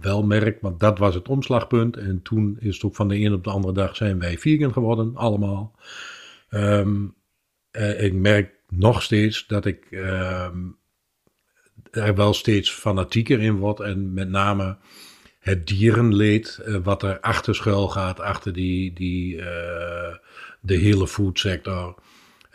wel 0.00 0.22
merk, 0.22 0.60
want 0.60 0.80
dat 0.80 0.98
was 0.98 1.14
het 1.14 1.28
omslagpunt. 1.28 1.96
En 1.96 2.22
toen 2.22 2.56
is 2.60 2.82
het 2.82 2.96
van 2.96 3.08
de 3.08 3.20
een 3.20 3.32
op 3.32 3.44
de 3.44 3.50
andere 3.50 3.74
dag 3.74 3.96
zijn 3.96 4.18
wij 4.18 4.38
vegan 4.38 4.72
geworden, 4.72 5.16
allemaal. 5.16 5.74
Um, 6.50 7.14
uh, 7.72 8.02
ik 8.02 8.12
merk 8.12 8.52
nog 8.68 9.02
steeds 9.02 9.46
dat 9.46 9.66
ik 9.66 9.86
um, 9.90 10.76
er 11.90 12.14
wel 12.14 12.34
steeds 12.34 12.70
fanatieker 12.70 13.40
in 13.40 13.56
word. 13.56 13.80
En 13.80 14.12
met 14.12 14.28
name 14.28 14.76
het 15.38 15.66
dierenleed, 15.66 16.60
uh, 16.66 16.76
wat 16.82 17.02
er 17.02 17.20
achter 17.20 17.54
schuil 17.54 17.88
gaat, 17.88 18.20
achter 18.20 18.52
die, 18.52 18.92
die, 18.92 19.36
uh, 19.36 19.44
de 20.60 20.76
hele 20.76 21.08
foodsector 21.08 21.94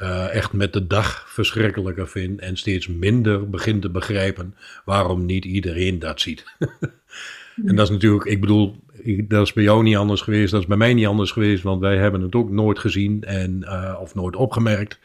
uh, 0.02 0.34
echt 0.34 0.54
met 0.54 0.74
de 0.74 0.88
dag 0.88 1.26
verschrikkelijker 1.28 2.08
vind 2.08 2.40
en 2.40 2.58
steeds 2.58 2.88
minder 2.88 3.50
begint 3.50 3.82
te 3.82 3.90
begrijpen 3.90 4.56
waarom 4.86 5.26
niet 5.26 5.46
iedereen 5.46 6.00
dat 6.00 6.22
ziet. 6.22 6.46
en 7.66 7.76
dat 7.76 7.86
is 7.86 7.90
natuurlijk, 7.90 8.24
ik 8.24 8.42
bedoel, 8.42 8.76
dat 9.28 9.46
is 9.46 9.54
bij 9.54 9.64
jou 9.64 9.84
niet 9.84 9.96
anders 9.96 10.22
geweest, 10.22 10.52
dat 10.52 10.62
is 10.62 10.68
bij 10.68 10.78
mij 10.78 10.94
niet 10.94 11.06
anders 11.06 11.32
geweest, 11.32 11.64
want 11.64 11.82
wij 11.82 11.98
hebben 11.98 12.22
het 12.22 12.36
ook 12.36 12.50
nooit 12.50 12.80
gezien 12.80 13.24
en, 13.24 13.62
uh, 13.62 13.98
of 14.02 14.16
nooit 14.16 14.36
opgemerkt. 14.36 15.00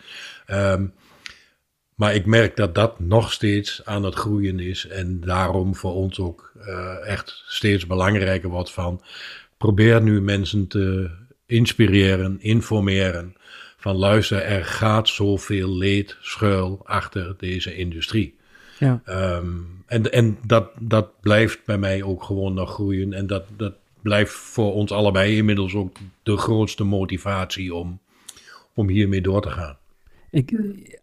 Um, 0.50 0.92
maar 1.94 2.14
ik 2.14 2.26
merk 2.26 2.56
dat 2.56 2.74
dat 2.74 3.00
nog 3.00 3.32
steeds 3.32 3.84
aan 3.84 4.04
het 4.04 4.14
groeien 4.14 4.60
is 4.60 4.86
en 4.86 5.20
daarom 5.20 5.74
voor 5.74 5.94
ons 5.94 6.20
ook 6.20 6.52
uh, 6.66 7.06
echt 7.06 7.42
steeds 7.46 7.86
belangrijker 7.86 8.48
wordt 8.48 8.72
van 8.72 9.02
probeer 9.56 10.02
nu 10.02 10.20
mensen 10.20 10.66
te 10.66 11.10
inspireren, 11.46 12.36
informeren 12.40 13.34
van 13.84 13.96
luister, 13.96 14.42
er 14.42 14.64
gaat 14.64 15.08
zoveel 15.08 15.76
leed 15.76 16.16
schuil 16.20 16.80
achter 16.84 17.34
deze 17.38 17.76
industrie. 17.76 18.34
Ja. 18.78 19.02
Um, 19.36 19.82
en 19.86 20.12
en 20.12 20.38
dat, 20.46 20.70
dat 20.80 21.20
blijft 21.20 21.64
bij 21.64 21.78
mij 21.78 22.02
ook 22.02 22.22
gewoon 22.22 22.54
nog 22.54 22.72
groeien. 22.72 23.12
En 23.12 23.26
dat, 23.26 23.44
dat 23.56 23.74
blijft 24.02 24.32
voor 24.32 24.72
ons 24.72 24.92
allebei 24.92 25.36
inmiddels 25.36 25.74
ook 25.74 25.96
de 26.22 26.36
grootste 26.36 26.84
motivatie 26.84 27.74
om, 27.74 27.98
om 28.74 28.88
hiermee 28.88 29.20
door 29.20 29.42
te 29.42 29.50
gaan. 29.50 29.76
Ik, 30.30 30.54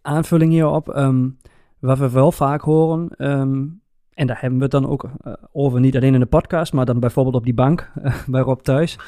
aanvulling 0.02 0.52
hierop, 0.52 0.96
um, 0.96 1.38
wat 1.78 1.98
we 1.98 2.10
wel 2.10 2.32
vaak 2.32 2.60
horen, 2.60 3.10
um, 3.18 3.80
en 4.14 4.26
daar 4.26 4.40
hebben 4.40 4.58
we 4.58 4.64
het 4.64 4.72
dan 4.72 4.88
ook 4.88 5.04
uh, 5.04 5.32
over, 5.52 5.80
niet 5.80 5.96
alleen 5.96 6.14
in 6.14 6.20
de 6.20 6.26
podcast, 6.26 6.72
maar 6.72 6.84
dan 6.84 7.00
bijvoorbeeld 7.00 7.36
op 7.36 7.44
die 7.44 7.54
bank 7.54 7.90
uh, 8.04 8.14
bij 8.26 8.40
Rob 8.40 8.60
thuis. 8.60 8.98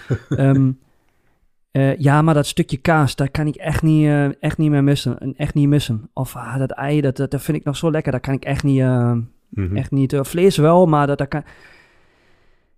Uh, 1.77 1.97
ja, 1.97 2.23
maar 2.23 2.35
dat 2.35 2.47
stukje 2.47 2.77
kaas, 2.77 3.17
daar 3.17 3.31
kan 3.31 3.47
ik 3.47 3.55
echt 3.55 3.83
niet, 3.83 4.07
uh, 4.07 4.43
echt 4.43 4.59
niet 4.59 4.71
meer 4.71 4.85
missen. 4.85 5.35
Echt 5.37 5.55
niet 5.55 5.69
missen. 5.69 6.11
Of 6.13 6.37
ah, 6.37 6.59
dat 6.59 6.71
ei, 6.71 7.01
dat, 7.01 7.17
dat, 7.17 7.31
dat, 7.31 7.43
vind 7.43 7.57
ik 7.57 7.65
nog 7.65 7.77
zo 7.77 7.91
lekker. 7.91 8.13
Dat 8.13 8.21
kan 8.21 8.35
ik 8.35 8.45
echt 8.45 8.63
niet. 8.63 8.79
Uh, 8.79 9.13
mm 9.13 9.27
-hmm. 9.49 9.77
echt 9.77 9.91
niet 9.91 10.17
vlees 10.21 10.57
wel, 10.57 10.87
maar 10.87 11.07
dat, 11.07 11.19
dat 11.19 11.29
kan. 11.29 11.43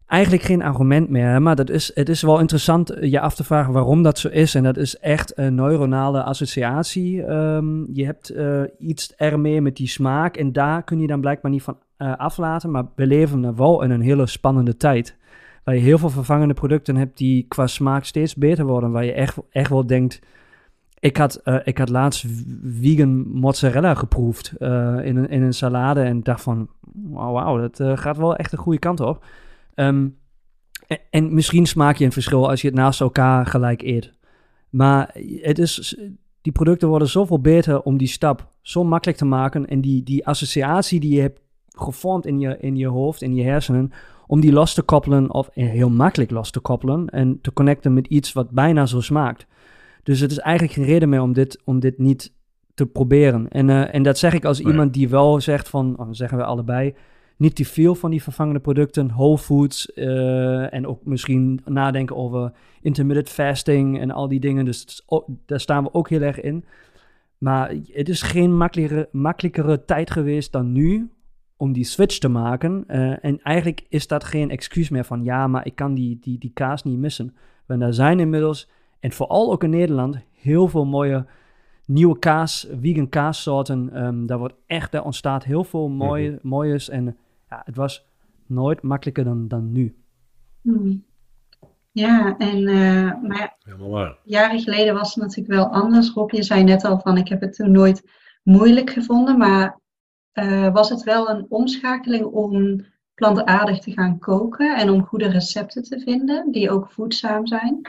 Eigenlijk 0.06 0.42
geen 0.42 0.62
argument 0.62 1.08
meer. 1.08 1.42
Maar 1.42 1.56
dat 1.56 1.70
is, 1.70 1.90
het 1.94 2.08
is 2.08 2.22
wel 2.22 2.40
interessant 2.40 2.96
je 3.00 3.20
af 3.20 3.34
te 3.34 3.44
vragen 3.44 3.72
waarom 3.72 4.02
dat 4.02 4.18
zo 4.18 4.28
is. 4.28 4.54
En 4.54 4.62
dat 4.62 4.76
is 4.76 4.98
echt 4.98 5.38
een 5.38 5.54
neuronale 5.54 6.22
associatie. 6.22 7.30
Um, 7.30 7.86
je 7.92 8.04
hebt 8.04 8.34
iets 8.78 9.14
ermee 9.16 9.60
met 9.60 9.76
die 9.76 9.88
smaak. 9.88 10.36
En 10.36 10.52
daar 10.52 10.82
kun 10.82 11.00
je 11.00 11.06
dan 11.06 11.20
blijkbaar 11.20 11.50
niet 11.50 11.62
van 11.62 11.78
aflaten. 11.96 12.70
Maar 12.70 12.84
we 12.94 13.06
leven 13.06 13.56
wel 13.56 13.82
in 13.82 13.90
een 13.90 14.00
hele 14.00 14.26
spannende 14.26 14.76
tijd 14.76 15.16
waar 15.66 15.74
je 15.74 15.80
heel 15.80 15.98
veel 15.98 16.10
vervangende 16.10 16.54
producten 16.54 16.96
hebt 16.96 17.18
die 17.18 17.44
qua 17.48 17.66
smaak 17.66 18.04
steeds 18.04 18.34
beter 18.34 18.64
worden. 18.64 18.90
Waar 18.90 19.04
je 19.04 19.12
echt, 19.12 19.36
echt 19.50 19.70
wel 19.70 19.86
denkt. 19.86 20.20
Ik 20.98 21.16
had, 21.16 21.40
uh, 21.44 21.58
ik 21.64 21.78
had 21.78 21.88
laatst 21.88 22.26
vegan 22.64 23.28
mozzarella 23.28 23.94
geproefd 23.94 24.52
uh, 24.58 24.68
in, 25.02 25.16
een, 25.16 25.28
in 25.28 25.42
een 25.42 25.54
salade 25.54 26.00
en 26.00 26.22
dacht 26.22 26.42
van, 26.42 26.68
wow, 27.10 27.60
dat 27.60 27.80
uh, 27.80 27.96
gaat 27.96 28.16
wel 28.16 28.36
echt 28.36 28.50
de 28.50 28.56
goede 28.56 28.78
kant 28.78 29.00
op. 29.00 29.24
En, 29.74 30.16
en, 31.10 31.34
misschien 31.34 31.66
smaak 31.66 31.96
je 31.96 32.04
een 32.04 32.12
verschil 32.12 32.48
als 32.48 32.60
je 32.60 32.66
het 32.66 32.76
naast 32.76 33.00
elkaar 33.00 33.46
gelijk 33.46 33.82
eet. 33.82 34.12
Maar 34.70 35.10
het 35.40 35.58
is, 35.58 35.98
die 36.42 36.52
producten 36.52 36.88
worden 36.88 37.08
zoveel 37.08 37.40
beter 37.40 37.82
om 37.82 37.96
die 37.96 38.08
stap 38.08 38.48
zo 38.62 38.84
makkelijk 38.84 39.18
te 39.18 39.24
maken. 39.24 39.66
En 39.66 39.80
die, 39.80 40.02
die 40.02 40.26
associatie 40.26 41.00
die 41.00 41.14
je 41.14 41.20
hebt 41.20 41.40
gevormd 41.68 42.26
in 42.26 42.40
je, 42.40 42.58
in 42.60 42.76
je 42.76 42.88
hoofd, 42.88 43.22
in 43.22 43.34
je 43.34 43.42
hersenen, 43.42 43.92
om 44.26 44.40
die 44.40 44.52
los 44.52 44.74
te 44.74 44.82
koppelen, 44.82 45.32
of 45.32 45.48
heel 45.52 45.90
makkelijk 45.90 46.30
los 46.30 46.50
te 46.50 46.60
koppelen, 46.60 47.08
en 47.08 47.38
te 47.42 47.52
connecten 47.52 47.94
met 47.94 48.06
iets 48.06 48.32
wat 48.32 48.50
bijna 48.50 48.86
zo 48.86 49.00
smaakt. 49.00 49.46
Dus 50.02 50.20
het 50.20 50.30
is 50.30 50.38
eigenlijk 50.38 50.76
geen 50.76 50.84
reden 50.84 51.08
meer 51.08 51.20
om 51.20 51.32
dit, 51.32 51.60
om 51.64 51.80
dit 51.80 51.98
niet 51.98 52.32
te 52.74 52.86
proberen. 52.86 53.48
En, 53.48 53.68
uh, 53.68 53.94
en 53.94 54.02
dat 54.02 54.18
zeg 54.18 54.32
ik 54.34 54.44
als 54.44 54.60
iemand 54.60 54.94
die 54.94 55.08
wel 55.08 55.40
zegt 55.40 55.68
van, 55.68 55.94
oh, 55.98 56.08
zeggen 56.10 56.38
we 56.38 56.44
allebei, 56.44 56.94
niet 57.36 57.54
te 57.54 57.64
veel 57.64 57.94
van 57.94 58.10
die 58.10 58.22
vervangende 58.22 58.60
producten, 58.60 59.08
whole 59.08 59.38
foods 59.38 59.92
eh, 59.92 60.74
en 60.74 60.86
ook 60.86 61.04
misschien 61.04 61.60
nadenken 61.64 62.16
over 62.16 62.52
intermittent 62.82 63.28
fasting 63.28 64.00
en 64.00 64.10
al 64.10 64.28
die 64.28 64.40
dingen. 64.40 64.64
Dus 64.64 65.04
daar 65.46 65.60
staan 65.60 65.84
we 65.84 65.94
ook 65.94 66.08
heel 66.08 66.20
erg 66.20 66.40
in. 66.40 66.64
Maar 67.38 67.74
het 67.92 68.08
is 68.08 68.22
geen 68.22 68.56
makkelijkere, 68.56 69.08
makkelijkere 69.12 69.84
tijd 69.84 70.10
geweest 70.10 70.52
dan 70.52 70.72
nu 70.72 71.10
om 71.56 71.72
die 71.72 71.84
switch 71.84 72.18
te 72.18 72.28
maken. 72.28 72.84
Uh, 72.88 73.24
en 73.24 73.42
eigenlijk 73.42 73.86
is 73.88 74.06
dat 74.06 74.24
geen 74.24 74.50
excuus 74.50 74.88
meer 74.88 75.04
van 75.04 75.24
ja, 75.24 75.46
maar 75.46 75.66
ik 75.66 75.74
kan 75.74 75.94
die, 75.94 76.18
die, 76.20 76.38
die 76.38 76.50
kaas 76.54 76.82
niet 76.82 76.98
missen. 76.98 77.36
Want 77.66 77.82
er 77.82 77.94
zijn 77.94 78.20
inmiddels, 78.20 78.68
en 79.00 79.12
vooral 79.12 79.52
ook 79.52 79.64
in 79.64 79.70
Nederland, 79.70 80.18
heel 80.32 80.68
veel 80.68 80.84
mooie 80.84 81.26
nieuwe 81.86 82.18
kaas, 82.18 82.68
vegan 82.80 83.08
kaassoorten. 83.08 84.04
Um, 84.04 84.26
daar 84.26 84.38
wordt 84.38 84.54
echt, 84.66 84.92
daar 84.92 85.04
ontstaat 85.04 85.44
heel 85.44 85.64
veel 85.64 85.88
mooie, 85.88 86.30
mm 86.30 86.38
mooies. 86.42 86.88
En 86.88 87.16
ja, 87.50 87.62
het 87.64 87.76
was 87.76 88.06
nooit 88.46 88.82
makkelijker 88.82 89.24
dan, 89.24 89.48
dan 89.48 89.72
nu. 89.72 89.96
Hmm. 90.62 91.04
Ja, 91.90 92.36
en 92.36 92.58
uh, 92.58 93.12
maar 93.22 94.18
jaren 94.24 94.60
geleden 94.60 94.94
was 94.94 95.14
het 95.14 95.24
natuurlijk 95.24 95.54
wel 95.54 95.72
anders. 95.72 96.12
Rob, 96.12 96.30
je 96.30 96.42
zei 96.42 96.64
net 96.64 96.84
al 96.84 97.00
van 97.00 97.16
ik 97.16 97.28
heb 97.28 97.40
het 97.40 97.54
toen 97.54 97.70
nooit 97.70 98.10
moeilijk 98.42 98.90
gevonden, 98.90 99.38
maar 99.38 99.80
uh, 100.42 100.72
was 100.72 100.88
het 100.88 101.02
wel 101.02 101.30
een 101.30 101.46
omschakeling 101.48 102.24
om 102.24 102.84
plantaardig 103.14 103.78
te 103.78 103.92
gaan 103.92 104.18
koken 104.18 104.76
en 104.76 104.90
om 104.90 105.04
goede 105.04 105.28
recepten 105.28 105.82
te 105.82 106.00
vinden 106.00 106.52
die 106.52 106.70
ook 106.70 106.90
voedzaam 106.90 107.46
zijn? 107.46 107.80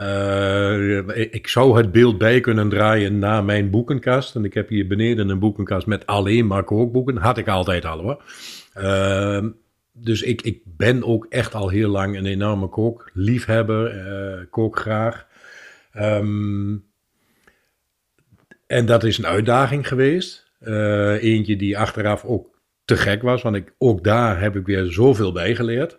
Uh, 0.00 1.08
ik 1.34 1.48
zou 1.48 1.76
het 1.76 1.92
beeld 1.92 2.18
bij 2.18 2.40
kunnen 2.40 2.68
draaien 2.68 3.18
naar 3.18 3.44
mijn 3.44 3.70
boekenkast. 3.70 4.36
En 4.36 4.44
ik 4.44 4.54
heb 4.54 4.68
hier 4.68 4.86
beneden 4.86 5.28
een 5.28 5.38
boekenkast 5.38 5.86
met 5.86 6.06
alleen 6.06 6.46
maar 6.46 6.64
kookboeken. 6.64 7.16
Had 7.16 7.38
ik 7.38 7.48
altijd 7.48 7.84
al 7.84 8.00
hoor. 8.00 8.22
Uh, 8.76 9.44
dus 9.92 10.22
ik, 10.22 10.42
ik 10.42 10.62
ben 10.64 11.04
ook 11.04 11.26
echt 11.28 11.54
al 11.54 11.68
heel 11.68 11.90
lang 11.90 12.16
een 12.16 12.26
enorme 12.26 12.68
kookliefhebber. 12.68 14.46
Kook 14.50 14.78
graag. 14.78 15.26
Um, 15.94 16.84
en 18.66 18.86
dat 18.86 19.04
is 19.04 19.18
een 19.18 19.26
uitdaging 19.26 19.88
geweest. 19.88 20.45
Uh, 20.66 21.22
eentje 21.22 21.56
die 21.56 21.78
achteraf 21.78 22.24
ook 22.24 22.60
te 22.84 22.96
gek 22.96 23.22
was. 23.22 23.42
Want 23.42 23.56
ik, 23.56 23.72
ook 23.78 24.04
daar 24.04 24.40
heb 24.40 24.56
ik 24.56 24.66
weer 24.66 24.84
zoveel 24.84 25.32
bij 25.32 25.54
geleerd. 25.54 25.98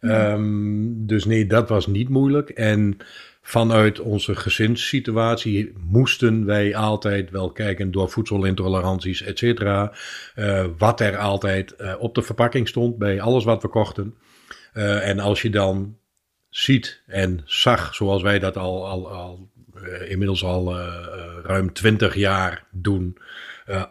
Um, 0.00 1.06
dus 1.06 1.24
nee, 1.24 1.46
dat 1.46 1.68
was 1.68 1.86
niet 1.86 2.08
moeilijk. 2.08 2.48
En 2.48 2.96
vanuit 3.42 4.00
onze 4.00 4.34
gezinssituatie 4.34 5.72
moesten 5.86 6.44
wij 6.44 6.76
altijd 6.76 7.30
wel 7.30 7.52
kijken 7.52 7.90
door 7.90 8.10
voedselintoleranties, 8.10 9.22
et 9.22 9.38
cetera. 9.38 9.92
Uh, 10.36 10.64
wat 10.78 11.00
er 11.00 11.16
altijd 11.16 11.74
uh, 11.78 11.94
op 11.98 12.14
de 12.14 12.22
verpakking 12.22 12.68
stond 12.68 12.98
bij 12.98 13.20
alles 13.20 13.44
wat 13.44 13.62
we 13.62 13.68
kochten. 13.68 14.14
Uh, 14.74 15.08
en 15.08 15.18
als 15.18 15.42
je 15.42 15.50
dan 15.50 15.96
ziet 16.48 17.02
en 17.06 17.40
zag, 17.44 17.94
zoals 17.94 18.22
wij 18.22 18.38
dat 18.38 18.56
al, 18.56 18.88
al, 18.88 19.10
al 19.10 19.48
inmiddels 20.08 20.44
al 20.44 20.76
ruim 21.42 21.72
twintig 21.72 22.14
jaar 22.14 22.66
doen, 22.70 23.18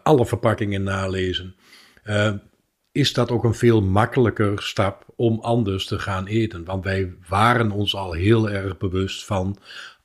alle 0.02 0.26
verpakkingen 0.26 0.82
nalezen 0.82 1.54
is 2.92 3.12
dat 3.12 3.30
ook 3.30 3.44
een 3.44 3.54
veel 3.54 3.82
makkelijker 3.82 4.62
stap 4.62 5.04
om 5.16 5.40
anders 5.40 5.86
te 5.86 5.98
gaan 5.98 6.26
eten. 6.26 6.64
Want 6.64 6.84
wij 6.84 7.14
waren 7.28 7.70
ons 7.70 7.94
al 7.94 8.12
heel 8.12 8.50
erg 8.50 8.78
bewust 8.78 9.24
van 9.24 9.58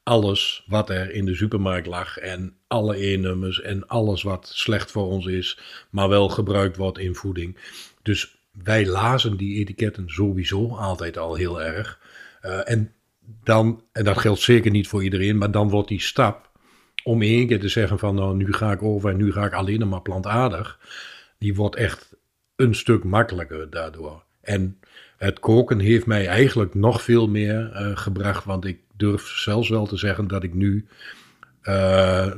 alles 0.04 0.64
wat 0.68 0.90
er 0.90 1.12
in 1.12 1.26
de 1.26 1.36
supermarkt 1.36 1.88
lag 1.88 2.18
en 2.18 2.56
alle 2.68 2.96
E-nummers 2.96 3.62
en 3.62 3.88
alles 3.88 4.24
wat 4.24 4.52
slecht 4.54 4.92
voor 4.92 5.08
ons 5.08 5.26
is, 5.26 5.60
maar 5.90 6.10
wel 6.10 6.30
gebruikt 6.30 6.78
wordt 6.78 6.98
in 6.98 7.16
voeding. 7.16 7.58
Dus 8.02 8.38
wij 8.64 8.88
lazen 8.88 9.38
die 9.38 9.56
etiketten 9.58 10.10
sowieso 10.10 10.76
altijd 10.76 11.18
al 11.18 11.36
heel 11.36 11.62
erg. 11.62 12.00
Uh, 12.42 12.70
en 12.70 12.94
dan, 13.44 13.84
en 13.92 14.04
dat 14.04 14.18
geldt 14.18 14.42
zeker 14.42 14.72
niet 14.72 14.88
voor 14.88 15.04
iedereen, 15.04 15.38
maar 15.38 15.52
dan 15.52 15.70
wordt 15.70 15.88
die 15.88 16.02
stap 16.02 16.50
om 17.06 17.22
één 17.22 17.48
keer 17.48 17.60
te 17.60 17.68
zeggen 17.68 18.00
van 18.00 18.16
nou 18.16 18.36
nu 18.36 18.54
ga 18.54 18.72
ik 18.72 18.84
over 18.84 19.10
en 19.10 19.18
nu 19.18 19.32
ga 19.32 19.46
ik 19.46 19.54
alleen 19.54 19.88
maar 19.88 20.02
plantaardig, 20.02 20.80
die 21.38 21.56
wordt 21.56 21.76
echt 21.76 22.16
een 22.56 22.76
stuk 22.76 23.04
makkelijker 23.04 23.70
daardoor. 23.70 24.24
En 24.42 24.80
het 25.18 25.40
koken 25.40 25.80
heeft 25.80 26.06
mij 26.06 26.28
eigenlijk 26.28 26.74
nog 26.74 27.02
veel 27.02 27.28
meer 27.28 27.72
uh, 27.74 27.98
gebracht, 27.98 28.46
want 28.46 28.66
ik 28.66 28.80
durf 28.98 29.28
zelfs 29.28 29.70
wel 29.70 29.86
te 29.86 29.98
zeggen 29.98 30.28
dat 30.28 30.44
ik 30.44 30.54
nu, 30.54 30.88
uh, 31.64 31.74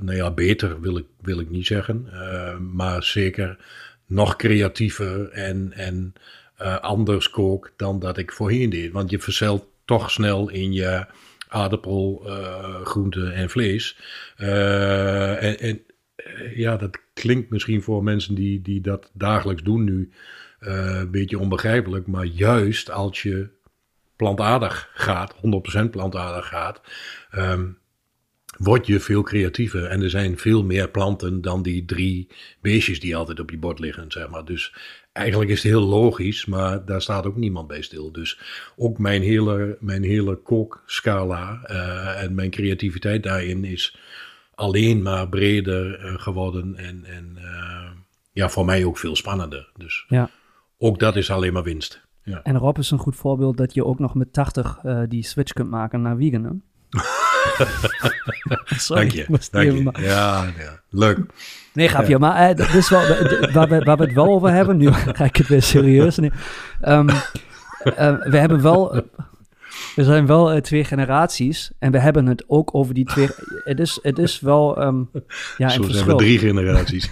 nou 0.01 0.15
ja, 0.15 0.31
beter 0.31 0.81
wil 0.81 0.97
ik, 0.97 1.05
wil 1.21 1.39
ik 1.39 1.49
niet 1.49 1.65
zeggen, 1.65 2.07
uh, 2.11 2.57
maar 2.57 3.03
zeker 3.03 3.57
nog 4.05 4.35
creatiever 4.35 5.29
en, 5.29 5.73
en 5.73 6.13
anders 6.81 7.29
kook 7.29 7.73
dan 7.75 7.99
dat 7.99 8.17
ik 8.17 8.31
voorheen 8.31 8.69
deed. 8.69 8.91
Want 8.91 9.09
je 9.09 9.19
verzelt 9.19 9.67
toch 9.85 10.11
snel 10.11 10.49
in 10.49 10.73
je 10.73 11.05
aardappel, 11.47 12.23
groente 12.83 13.29
en 13.29 13.49
vlees. 13.49 13.97
en, 14.37 15.59
en 15.59 15.81
ja, 16.55 16.77
dat 16.77 16.99
klinkt 17.13 17.49
misschien 17.49 17.81
voor 17.81 18.03
mensen 18.03 18.35
die, 18.35 18.61
die 18.61 18.81
dat 18.81 19.11
dagelijks 19.13 19.63
doen 19.63 19.83
nu 19.83 20.11
uh, 20.59 20.99
een 20.99 21.11
beetje 21.11 21.39
onbegrijpelijk. 21.39 22.07
Maar 22.07 22.25
juist 22.25 22.91
als 22.91 23.21
je 23.21 23.49
plantaardig 24.15 24.89
gaat, 24.93 25.35
100% 25.35 25.89
plantaardig 25.91 26.47
gaat, 26.47 26.81
um, 27.35 27.77
word 28.57 28.87
je 28.87 28.99
veel 28.99 29.21
creatiever. 29.21 29.85
En 29.85 30.01
er 30.01 30.09
zijn 30.09 30.37
veel 30.37 30.63
meer 30.63 30.89
planten 30.89 31.41
dan 31.41 31.61
die 31.61 31.85
drie 31.85 32.27
beestjes 32.61 32.99
die 32.99 33.15
altijd 33.15 33.39
op 33.39 33.49
je 33.49 33.57
bord 33.57 33.79
liggen, 33.79 34.11
zeg 34.11 34.29
maar. 34.29 34.45
Dus 34.45 34.73
eigenlijk 35.17 35.49
is 35.49 35.63
het 35.63 35.71
heel 35.71 35.81
logisch, 35.81 36.45
maar 36.45 36.85
daar 36.85 37.01
staat 37.01 37.25
ook 37.25 37.35
niemand 37.35 37.67
bij 37.67 37.81
stil. 37.81 38.11
Dus 38.11 38.39
ook 38.75 38.97
mijn 38.97 39.21
hele, 39.21 39.77
mijn 39.79 40.03
hele 40.03 40.35
kookscala 40.35 41.59
uh, 41.71 42.23
en 42.23 42.35
mijn 42.35 42.49
creativiteit 42.49 43.23
daarin 43.23 43.63
is 43.63 43.97
alleen 44.55 45.01
maar 45.01 45.29
breder 45.29 46.05
uh, 46.05 46.19
geworden 46.19 46.75
en, 46.75 47.05
en 47.05 47.37
uh, 47.37 47.89
ja, 48.31 48.49
voor 48.49 48.65
mij 48.65 48.85
ook 48.85 48.97
veel 48.97 49.15
spannender. 49.15 49.69
Dus 49.77 50.05
ja. 50.07 50.29
ook 50.77 50.99
dat 50.99 51.15
is 51.15 51.31
alleen 51.31 51.53
maar 51.53 51.63
winst. 51.63 52.05
Ja. 52.23 52.41
En 52.43 52.57
Rob 52.57 52.77
is 52.77 52.91
een 52.91 52.97
goed 52.97 53.15
voorbeeld 53.15 53.57
dat 53.57 53.73
je 53.73 53.85
ook 53.85 53.99
nog 53.99 54.15
met 54.15 54.33
80 54.33 54.79
uh, 54.83 55.03
die 55.07 55.23
switch 55.23 55.53
kunt 55.53 55.69
maken 55.69 56.01
naar 56.01 56.17
vegan. 56.17 56.43
Hè? 56.43 56.51
Sorry, 58.75 59.01
dank 59.01 59.11
je. 59.11 59.25
Dank 59.51 59.95
je. 59.95 60.03
Ja, 60.03 60.53
ja, 60.57 60.81
leuk. 60.89 61.19
Nee, 61.77 61.87
grapje. 61.87 62.11
Ja. 62.11 62.17
Maar 62.17 62.59
uh, 62.59 62.75
is 62.75 62.89
wel, 62.89 63.01
waar, 63.51 63.69
we, 63.69 63.79
waar 63.79 63.97
we 63.97 64.03
het 64.03 64.13
wel 64.13 64.27
over 64.27 64.49
hebben, 64.51 64.77
nu 64.77 64.91
ga 65.17 65.23
ik 65.23 65.35
het 65.35 65.47
weer 65.47 65.61
serieus 65.61 66.17
nemen. 66.17 66.37
Um, 66.87 67.09
uh, 67.09 67.15
we 68.23 68.37
hebben 68.37 68.61
wel 68.61 68.95
er 69.95 70.03
zijn 70.03 70.25
wel 70.25 70.55
uh, 70.55 70.61
twee 70.61 70.83
generaties 70.83 71.71
en 71.79 71.91
we 71.91 71.99
hebben 71.99 72.25
het 72.25 72.43
ook 72.47 72.75
over 72.75 72.93
die 72.93 73.05
twee. 73.05 73.27
Het 73.63 73.79
is, 73.79 73.99
het 74.01 74.17
is 74.17 74.39
wel. 74.39 74.81
Um, 74.83 75.09
ja, 75.57 75.69
Zo 75.69 75.83
zijn 75.83 76.05
we 76.05 76.15
drie 76.15 76.39
generaties. 76.39 77.11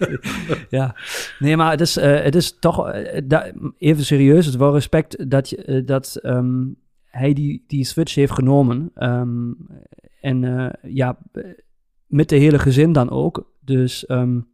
ja, 0.70 0.96
nee, 1.38 1.56
maar 1.56 1.70
het 1.70 1.80
is, 1.80 1.96
uh, 1.96 2.20
het 2.20 2.34
is 2.34 2.56
toch. 2.58 2.94
Uh, 2.94 3.40
even 3.78 4.04
serieus, 4.04 4.44
het 4.44 4.54
is 4.54 4.60
wel 4.60 4.72
respect 4.72 5.30
dat, 5.30 5.48
je, 5.48 5.82
dat 5.84 6.18
um, 6.22 6.76
hij 7.04 7.32
die, 7.32 7.64
die 7.66 7.84
switch 7.84 8.14
heeft 8.14 8.32
genomen. 8.32 8.90
Um, 8.96 9.56
en 10.20 10.70
ja, 10.82 11.18
met 12.06 12.28
de 12.28 12.36
hele 12.36 12.58
gezin 12.58 12.92
dan 12.92 13.10
ook. 13.10 13.52
Dus. 13.64 14.10
Um, 14.10 14.52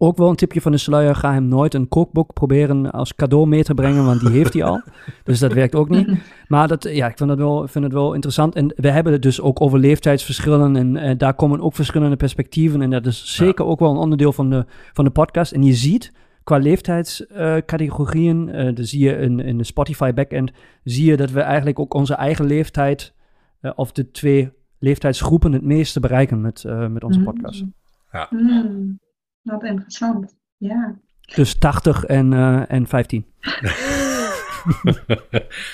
ook 0.00 0.16
wel 0.16 0.28
een 0.28 0.36
tipje 0.36 0.60
van 0.60 0.72
de 0.72 0.78
sluier. 0.78 1.14
Ga 1.14 1.32
hem 1.32 1.48
nooit 1.48 1.74
een 1.74 1.88
kookboek 1.88 2.32
proberen 2.32 2.90
als 2.90 3.14
cadeau 3.14 3.46
mee 3.46 3.62
te 3.62 3.74
brengen, 3.74 4.04
want 4.04 4.20
die 4.20 4.30
heeft 4.30 4.52
hij 4.52 4.62
al. 4.62 4.82
Dus 5.24 5.38
dat 5.38 5.52
werkt 5.52 5.74
ook 5.74 5.88
niet. 5.88 6.08
Maar 6.48 6.68
dat, 6.68 6.88
ja, 6.90 7.08
ik 7.08 7.16
vind 7.16 7.30
het, 7.30 7.38
wel, 7.38 7.68
vind 7.68 7.84
het 7.84 7.92
wel 7.92 8.12
interessant. 8.12 8.54
En 8.54 8.72
we 8.76 8.90
hebben 8.90 9.12
het 9.12 9.22
dus 9.22 9.40
ook 9.40 9.60
over 9.60 9.78
leeftijdsverschillen. 9.78 10.76
En 10.76 10.96
uh, 10.96 11.10
daar 11.16 11.34
komen 11.34 11.60
ook 11.60 11.74
verschillende 11.74 12.16
perspectieven. 12.16 12.82
En 12.82 12.90
dat 12.90 13.06
is 13.06 13.34
zeker 13.34 13.64
ook 13.64 13.78
wel 13.78 13.90
een 13.90 13.96
onderdeel 13.96 14.32
van 14.32 14.50
de, 14.50 14.64
van 14.92 15.04
de 15.04 15.10
podcast. 15.10 15.52
En 15.52 15.62
je 15.62 15.74
ziet 15.74 16.12
qua 16.44 16.58
leeftijdscategorieën, 16.58 18.48
uh, 18.48 18.66
uh, 18.66 18.72
zie 18.74 19.04
je 19.04 19.16
in, 19.16 19.40
in 19.40 19.58
de 19.58 19.64
Spotify 19.64 20.12
backend, 20.12 20.52
zie 20.84 21.10
je 21.10 21.16
dat 21.16 21.30
we 21.30 21.40
eigenlijk 21.40 21.78
ook 21.78 21.94
onze 21.94 22.14
eigen 22.14 22.44
leeftijd, 22.46 23.14
uh, 23.62 23.72
of 23.74 23.92
de 23.92 24.10
twee 24.10 24.50
leeftijdsgroepen, 24.78 25.52
het 25.52 25.62
meeste 25.62 26.00
bereiken 26.00 26.40
met, 26.40 26.64
met 26.88 27.04
onze 27.04 27.18
mm-hmm. 27.18 27.34
podcast. 27.34 27.64
Ja. 28.12 28.26
Mm. 28.30 29.00
Wat 29.42 29.64
interessant, 29.64 30.34
ja. 30.56 30.98
Dus 31.34 31.58
80 31.58 32.04
en, 32.04 32.32
uh, 32.32 32.72
en 32.72 32.86
15. 32.86 33.26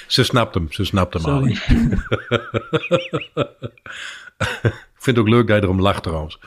ze 0.07 0.25
snapt 0.25 0.55
hem, 0.55 0.73
ze 0.73 0.85
snapt 0.85 1.15
hem 1.15 1.25
al. 1.25 1.47
Ik 4.73 5.11
vind 5.11 5.17
het 5.17 5.19
ook 5.19 5.29
leuk 5.29 5.47
dat 5.47 5.57
je 5.57 5.63
erom 5.63 5.81
lacht 5.81 6.03
trouwens. 6.03 6.41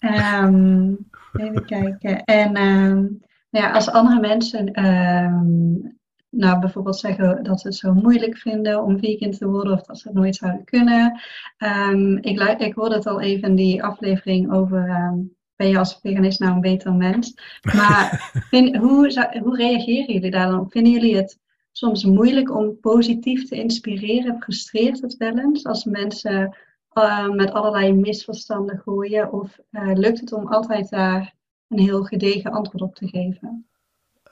um, 0.00 1.08
even 1.42 1.64
kijken. 1.64 2.24
En 2.24 2.56
um, 2.56 3.22
ja, 3.50 3.70
als 3.70 3.90
andere 3.90 4.20
mensen 4.20 4.84
um, 4.84 5.95
nou 6.30 6.60
bijvoorbeeld 6.60 6.98
zeggen 6.98 7.44
dat 7.44 7.60
ze 7.60 7.66
het 7.66 7.76
zo 7.76 7.94
moeilijk 7.94 8.36
vinden 8.36 8.82
om 8.82 8.98
vegan 8.98 9.30
te 9.30 9.48
worden 9.48 9.72
of 9.72 9.82
dat 9.82 9.98
ze 9.98 10.08
het 10.08 10.16
nooit 10.16 10.36
zouden 10.36 10.64
kunnen. 10.64 11.20
Um, 11.58 12.16
ik, 12.16 12.40
ik 12.58 12.74
hoorde 12.74 12.94
het 12.94 13.06
al 13.06 13.20
even 13.20 13.48
in 13.48 13.54
die 13.54 13.82
aflevering 13.82 14.52
over 14.52 14.88
um, 14.88 15.36
ben 15.56 15.68
je 15.68 15.78
als 15.78 15.98
veganist 16.00 16.40
nou 16.40 16.54
een 16.54 16.60
beter 16.60 16.94
mens. 16.94 17.34
Maar 17.62 18.30
vind, 18.50 18.76
hoe, 18.76 19.28
hoe 19.42 19.56
reageren 19.56 20.14
jullie 20.14 20.30
daar 20.30 20.50
dan 20.50 20.60
op? 20.60 20.70
Vinden 20.70 20.92
jullie 20.92 21.16
het 21.16 21.38
soms 21.72 22.04
moeilijk 22.04 22.56
om 22.56 22.80
positief 22.80 23.48
te 23.48 23.56
inspireren? 23.56 24.40
Frustreert 24.40 25.00
het 25.00 25.16
wel 25.16 25.38
eens 25.38 25.64
als 25.64 25.84
mensen 25.84 26.56
uh, 26.92 27.28
met 27.28 27.52
allerlei 27.52 27.92
misverstanden 27.92 28.78
gooien? 28.78 29.32
Of 29.32 29.58
uh, 29.70 29.92
lukt 29.94 30.20
het 30.20 30.32
om 30.32 30.46
altijd 30.46 30.90
daar 30.90 31.34
een 31.68 31.78
heel 31.78 32.02
gedegen 32.04 32.52
antwoord 32.52 32.82
op 32.82 32.94
te 32.94 33.08
geven? 33.08 33.66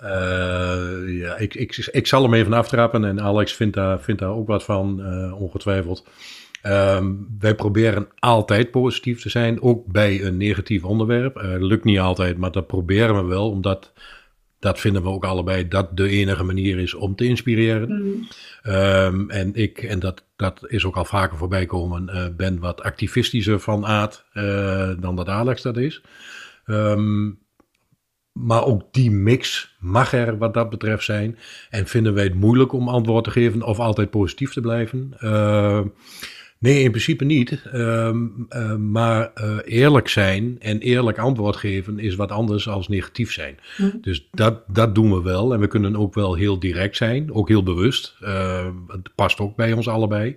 Uh, 0.02 1.18
ja, 1.18 1.36
ik, 1.36 1.54
ik, 1.54 1.88
ik 1.92 2.06
zal 2.06 2.22
hem 2.22 2.34
even 2.34 2.52
aftrappen 2.52 3.04
en 3.04 3.20
Alex 3.20 3.52
vindt 3.52 3.74
daar, 3.74 4.00
vindt 4.00 4.20
daar 4.20 4.30
ook 4.30 4.46
wat 4.46 4.64
van, 4.64 5.06
ongetwijfeld. 5.34 6.06
Um, 6.66 7.36
wij 7.38 7.54
proberen 7.54 8.08
altijd 8.18 8.70
positief 8.70 9.20
te 9.20 9.28
zijn, 9.28 9.62
ook 9.62 9.86
bij 9.86 10.24
een 10.24 10.36
negatief 10.36 10.84
onderwerp. 10.84 11.36
Uh, 11.36 11.42
lukt 11.58 11.84
niet 11.84 11.98
altijd, 11.98 12.36
maar 12.36 12.52
dat 12.52 12.66
proberen 12.66 13.16
we 13.16 13.22
wel, 13.22 13.50
omdat 13.50 13.92
dat 14.58 14.80
vinden 14.80 15.02
we 15.02 15.08
ook 15.08 15.24
allebei 15.24 15.68
dat 15.68 15.96
de 15.96 16.08
enige 16.08 16.42
manier 16.42 16.78
is 16.78 16.94
om 16.94 17.14
te 17.14 17.24
inspireren. 17.24 17.88
Mm. 17.88 18.28
Um, 18.72 19.30
en 19.30 19.54
ik, 19.54 19.78
en 19.78 19.98
dat, 19.98 20.24
dat 20.36 20.64
is 20.66 20.84
ook 20.84 20.96
al 20.96 21.04
vaker 21.04 21.36
voorbij 21.38 21.66
komen, 21.66 22.34
ben 22.36 22.58
wat 22.58 22.82
activistischer 22.82 23.60
van 23.60 23.86
aard 23.86 24.24
dan 25.00 25.16
dat 25.16 25.28
Alex 25.28 25.62
dat 25.62 25.76
is. 25.76 26.02
Um, 26.66 27.38
maar 28.34 28.64
ook 28.64 28.82
die 28.90 29.10
mix 29.10 29.74
mag 29.78 30.12
er 30.12 30.38
wat 30.38 30.54
dat 30.54 30.70
betreft 30.70 31.04
zijn. 31.04 31.38
En 31.70 31.86
vinden 31.86 32.14
wij 32.14 32.24
het 32.24 32.34
moeilijk 32.34 32.72
om 32.72 32.88
antwoord 32.88 33.24
te 33.24 33.30
geven 33.30 33.62
of 33.62 33.78
altijd 33.78 34.10
positief 34.10 34.52
te 34.52 34.60
blijven. 34.60 35.12
Uh, 35.20 35.80
Nee, 36.64 36.82
in 36.82 36.90
principe 36.90 37.24
niet. 37.24 37.62
Ehm, 37.72 38.26
ehm, 38.48 38.90
maar 38.90 39.30
uh, 39.34 39.56
eerlijk 39.64 40.08
zijn 40.08 40.56
en 40.60 40.78
eerlijk 40.78 41.18
antwoord 41.18 41.56
geven 41.56 41.98
is 41.98 42.14
wat 42.14 42.30
anders 42.30 42.68
als 42.68 42.88
negatief 42.88 43.32
zijn. 43.32 43.58
Hm. 43.76 43.90
Dus 44.00 44.28
dat, 44.30 44.62
dat 44.66 44.94
doen 44.94 45.12
we 45.14 45.22
wel. 45.22 45.52
En 45.52 45.60
we 45.60 45.66
kunnen 45.66 45.96
ook 45.96 46.14
wel 46.14 46.34
heel 46.34 46.58
direct 46.58 46.96
zijn, 46.96 47.32
ook 47.32 47.48
heel 47.48 47.62
bewust. 47.62 48.16
Uh, 48.22 48.66
het 48.88 49.14
past 49.14 49.38
ook 49.38 49.56
bij 49.56 49.72
ons 49.72 49.88
allebei. 49.88 50.36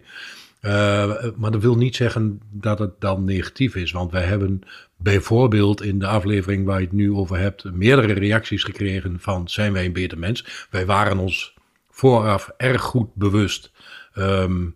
Uh, 0.62 1.16
maar 1.36 1.52
dat 1.52 1.62
wil 1.62 1.78
niet 1.78 1.96
zeggen 1.96 2.42
dat 2.52 2.80
het 2.80 2.92
dan 3.00 3.24
negatief 3.24 3.76
is. 3.76 3.92
Want 3.92 4.12
wij 4.12 4.24
hebben 4.24 4.62
bijvoorbeeld 4.98 5.82
in 5.82 6.00
de 6.00 6.08
aflevering 6.08 6.66
waar 6.66 6.80
je 6.80 6.86
het 6.86 6.96
nu 6.96 7.14
over 7.14 7.38
hebt, 7.38 7.64
meerdere 7.64 8.14
reacties 8.14 8.64
gekregen 8.64 9.20
van 9.20 9.50
zijn 9.50 9.74
wij 9.74 9.86
een 9.86 9.94
beter 9.94 10.18
mens? 10.18 10.68
Wij 10.70 10.86
waren 10.86 11.18
ons 11.18 11.56
vooraf 11.90 12.52
erg 12.58 12.82
goed 12.82 13.16
bewust. 13.16 13.72
Um, 14.16 14.76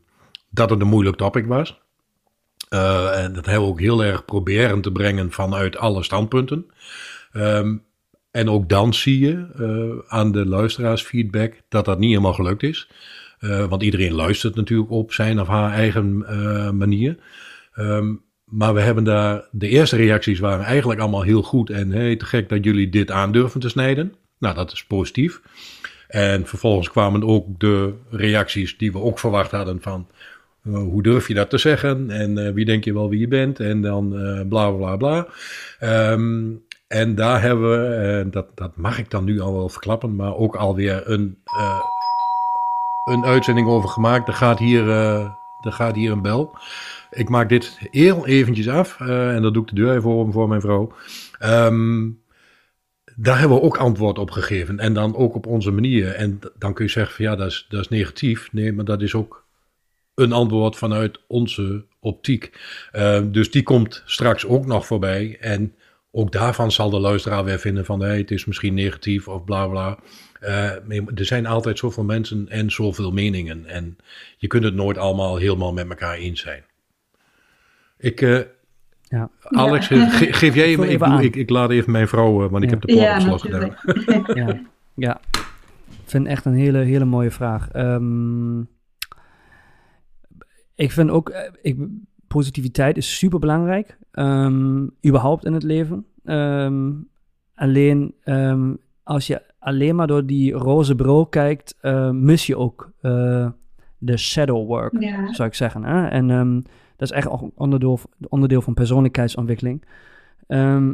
dat 0.50 0.70
het 0.70 0.82
een 0.82 0.88
moeilijk 0.88 1.18
topic 1.18 1.46
was. 1.46 1.80
Uh, 2.70 3.24
en 3.24 3.34
dat 3.34 3.46
hebben 3.46 3.64
we 3.64 3.72
ook 3.72 3.80
heel 3.80 4.04
erg 4.04 4.26
proberen 4.26 4.82
te 4.82 4.92
brengen 4.92 5.32
vanuit 5.32 5.78
alle 5.78 6.04
standpunten. 6.04 6.66
Um, 7.34 7.84
en 8.32 8.50
ook 8.50 8.70
dan 8.70 8.94
zie 8.94 9.20
je 9.20 9.48
uh, 9.60 10.12
aan 10.12 10.32
de 10.32 10.46
luisteraarsfeedback 10.46 11.54
dat 11.70 11.86
dat 11.86 12.00
niet 12.00 12.10
helemaal 12.10 12.34
gelukt 12.34 12.64
is. 12.64 12.90
Uh, 13.40 13.66
want 13.66 13.84
iedereen 13.84 14.14
luistert 14.14 14.56
natuurlijk 14.56 14.92
op 14.92 15.14
zijn 15.14 15.40
of 15.40 15.48
haar 15.48 15.72
eigen 15.72 16.18
manier. 16.78 17.18
Um, 17.76 18.24
maar 18.52 18.74
we 18.74 18.82
hebben 18.82 19.04
daar, 19.04 19.44
de 19.52 19.68
eerste 19.68 19.96
reacties 19.96 20.40
waren 20.40 20.66
eigenlijk 20.66 21.00
allemaal 21.00 21.22
heel 21.22 21.44
goed. 21.44 21.70
En 21.70 21.92
hey, 21.92 22.16
te 22.16 22.26
gek 22.26 22.50
dat 22.50 22.64
jullie 22.64 22.90
dit 22.90 23.12
aandurven 23.12 23.60
te 23.60 23.70
snijden. 23.70 24.14
Nou, 24.40 24.56
dat 24.56 24.72
is 24.72 24.86
positief. 24.86 25.42
En 26.08 26.48
vervolgens 26.48 26.90
kwamen 26.90 27.24
ook 27.24 27.60
de 27.60 27.94
reacties 28.10 28.78
die 28.78 28.92
we 28.92 29.00
ook 29.00 29.20
verwacht 29.20 29.52
hadden 29.52 29.82
van... 29.82 30.08
Uh, 30.64 30.78
hoe 30.78 31.04
durf 31.04 31.28
je 31.28 31.34
dat 31.34 31.50
te 31.50 31.58
zeggen? 31.58 32.10
En 32.10 32.38
uh, 32.38 32.54
wie 32.54 32.66
denk 32.66 32.84
je 32.84 32.94
wel 32.94 33.10
wie 33.10 33.20
je 33.20 33.28
bent? 33.28 33.60
En 33.60 33.82
dan 33.82 34.20
uh, 34.20 34.42
bla 34.50 34.72
bla 34.72 34.96
bla. 34.96 35.28
Um, 36.12 36.64
en 36.88 37.16
daar 37.16 37.42
hebben 37.42 37.70
we, 37.70 38.30
dat, 38.30 38.48
dat 38.56 38.72
mag 38.76 39.00
ik 39.00 39.10
dan 39.10 39.24
nu 39.24 39.40
al 39.40 39.54
wel 39.54 39.70
verklappen, 39.70 40.16
maar 40.16 40.36
ook 40.36 40.56
alweer 40.56 41.10
een, 41.10 41.38
een 43.04 43.26
uitzending 43.26 43.68
over 43.68 43.90
gemaakt. 43.90 44.28
Er 44.28 44.34
gaat 44.34 44.60
hier, 44.60 44.90
er 45.62 45.72
gaat 45.72 45.96
hier 45.96 46.12
een 46.12 46.22
bel. 46.22 46.56
Ik 47.12 47.30
maak 47.30 47.50
dit 47.50 47.78
heel 47.92 48.28
eventjes 48.28 48.70
af 48.70 49.00
en 49.00 49.42
dat 49.42 49.54
doe 49.54 49.64
ik 49.64 49.70
de 49.70 49.76
deur 49.76 49.90
even 49.90 50.02
voor, 50.02 50.32
voor 50.32 50.48
mijn 50.48 50.62
vrouw. 50.62 50.94
Um, 51.44 52.22
daar 53.16 53.40
hebben 53.40 53.58
we 53.58 53.64
ook 53.64 53.78
antwoord 53.78 54.18
op 54.18 54.32
gegeven. 54.32 54.80
En 54.80 54.94
dan 54.94 55.16
ook 55.16 55.36
op 55.36 55.46
onze 55.46 55.72
manier. 55.72 56.08
En 56.08 56.40
dan 56.58 56.74
kun 56.74 56.86
je 56.86 56.92
zeggen 56.92 57.16
van 57.16 57.26
ja, 57.26 57.36
dat 57.36 57.48
is, 57.48 57.66
dat 57.70 57.80
is 57.80 57.88
negatief. 57.88 58.54
Nee, 58.54 58.74
maar 58.74 58.86
dat 58.86 59.02
is 59.02 59.16
ook 59.16 59.46
een 60.16 60.32
antwoord 60.32 60.76
vanuit 60.76 61.20
onze 61.28 61.86
optiek. 62.00 62.60
Uh, 62.94 63.22
dus 63.26 63.52
die 63.52 63.64
komt 63.64 64.04
straks 64.06 64.46
ook 64.46 64.66
nog 64.66 64.86
voorbij. 64.86 65.38
En 65.40 65.76
ook 66.12 66.32
daarvan 66.32 66.72
zal 66.72 66.90
de 66.90 67.00
luisteraar 67.00 67.44
weer 67.44 67.60
vinden 67.60 67.86
van 67.86 68.02
hey, 68.02 68.18
het 68.18 68.32
is 68.32 68.46
misschien 68.46 68.74
negatief 68.74 69.28
of 69.28 69.44
bla 69.44 69.68
bla. 69.68 70.00
Uh, 70.42 70.72
er 71.16 71.26
zijn 71.26 71.46
altijd 71.46 71.78
zoveel 71.78 72.04
mensen 72.04 72.50
en 72.50 72.72
zoveel 72.72 73.12
meningen. 73.12 73.66
En 73.66 73.98
je 74.38 74.48
kunt 74.48 74.64
het 74.64 74.74
nooit 74.74 74.98
allemaal 74.98 75.38
helemaal 75.38 75.74
met 75.74 75.90
elkaar 75.90 76.16
eens 76.16 76.42
zijn. 76.42 76.64
Ik, 78.02 78.22
uh, 78.22 78.40
ja. 79.02 79.30
Alex, 79.42 79.88
ja. 79.88 80.10
Ge 80.10 80.34
geef 80.34 80.56
jij 80.56 80.78
me, 80.78 80.88
ik, 80.88 81.00
doe, 81.00 81.24
ik, 81.24 81.36
ik, 81.36 81.50
laat 81.50 81.70
even 81.70 81.92
mijn 81.92 82.08
vrouw, 82.08 82.50
want 82.50 82.64
ik 82.64 82.70
heb 82.70 82.82
de 82.82 82.94
poort 82.94 83.34
op 83.34 83.40
gedaan. 83.40 83.76
ja, 84.46 84.62
ja, 84.94 85.22
ik 85.90 86.04
vind 86.06 86.28
echt 86.28 86.46
een 86.46 86.54
hele, 86.54 86.78
hele 86.78 87.06
mooie 87.06 87.32
vraag. 87.32 87.76
Um, 87.76 88.70
ik 90.76 90.92
vind 90.92 91.10
ook, 91.10 91.30
eh, 91.30 91.52
ik, 91.62 91.78
positiviteit 92.28 92.98
is 92.98 93.18
super 93.18 93.40
belangrijk, 93.40 93.98
um, 94.12 94.92
überhaupt 95.08 95.46
in 95.46 95.54
het 95.54 95.64
leven. 95.64 96.06
Um, 96.24 97.08
alleen 97.56 98.14
um, 98.24 98.78
als 99.04 99.28
je 99.28 99.42
alleen 99.60 99.96
maar 99.96 100.08
door 100.08 100.26
die 100.26 100.54
roze 100.54 100.96
bril 100.96 101.26
kijkt, 101.26 101.78
uh, 101.82 102.10
mis 102.10 102.46
je 102.46 102.58
ook 102.58 102.92
uh, 103.02 103.50
de 103.98 104.18
shadow 104.18 104.68
work, 104.68 105.02
ja. 105.02 105.34
zou 105.34 105.48
ik 105.48 105.56
zeggen. 105.56 105.84
Hè? 105.84 106.08
En 106.08 106.30
dat 107.02 107.12
is 107.12 107.18
echt 107.18 107.30
ook 107.30 107.52
onderdeel, 107.56 108.00
onderdeel 108.30 108.62
van 108.62 108.74
persoonlijkheidsontwikkeling. 108.74 109.84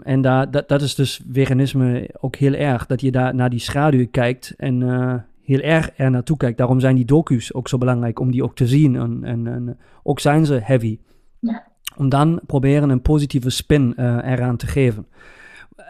en 0.03 0.21
daar, 0.21 0.51
dat, 0.51 0.67
dat 0.67 0.81
is 0.81 0.95
dus 0.95 1.21
veganisme 1.31 2.09
ook 2.19 2.35
heel 2.35 2.53
erg, 2.53 2.85
dat 2.85 3.01
je 3.01 3.11
daar 3.11 3.35
naar 3.35 3.49
die 3.49 3.59
schaduw 3.59 4.07
kijkt 4.11 4.53
en 4.57 4.81
heel 5.47 5.59
erg 5.59 5.89
er 5.95 6.11
naartoe 6.11 6.37
kijkt. 6.37 6.57
Daarom 6.57 6.79
zijn 6.79 6.95
die 6.95 7.05
docu's 7.05 7.53
ook 7.53 7.67
zo 7.67 7.77
belangrijk 7.77 8.19
om 8.19 8.31
die 8.31 8.43
ook 8.43 8.55
te 8.55 8.67
zien. 8.67 8.95
En, 8.95 9.23
en, 9.23 9.47
en 9.47 9.77
ook 10.03 10.19
zijn 10.19 10.45
ze 10.45 10.59
heavy. 10.63 10.99
Ja. 11.39 11.67
Om 11.97 12.09
dan 12.09 12.39
proberen 12.45 12.89
een 12.89 13.01
positieve 13.01 13.49
spin 13.49 13.93
uh, 13.97 14.05
eraan 14.05 14.57
te 14.57 14.67
geven. 14.67 15.07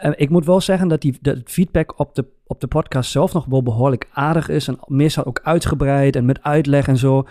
Uh, 0.02 0.12
ik 0.16 0.30
moet 0.30 0.46
wel 0.46 0.60
zeggen 0.60 0.88
dat 0.88 1.00
die 1.00 1.18
dat 1.20 1.38
feedback 1.44 1.98
op 1.98 2.14
de, 2.14 2.24
op 2.46 2.60
de 2.60 2.66
podcast 2.66 3.10
zelf 3.10 3.32
nog 3.32 3.44
wel 3.44 3.62
behoorlijk 3.62 4.08
aardig 4.12 4.48
is. 4.48 4.68
En 4.68 4.78
meestal 4.86 5.24
ook 5.24 5.40
uitgebreid 5.42 6.16
en 6.16 6.24
met 6.24 6.42
uitleg 6.42 6.88
en 6.88 6.96
zo. 6.96 7.26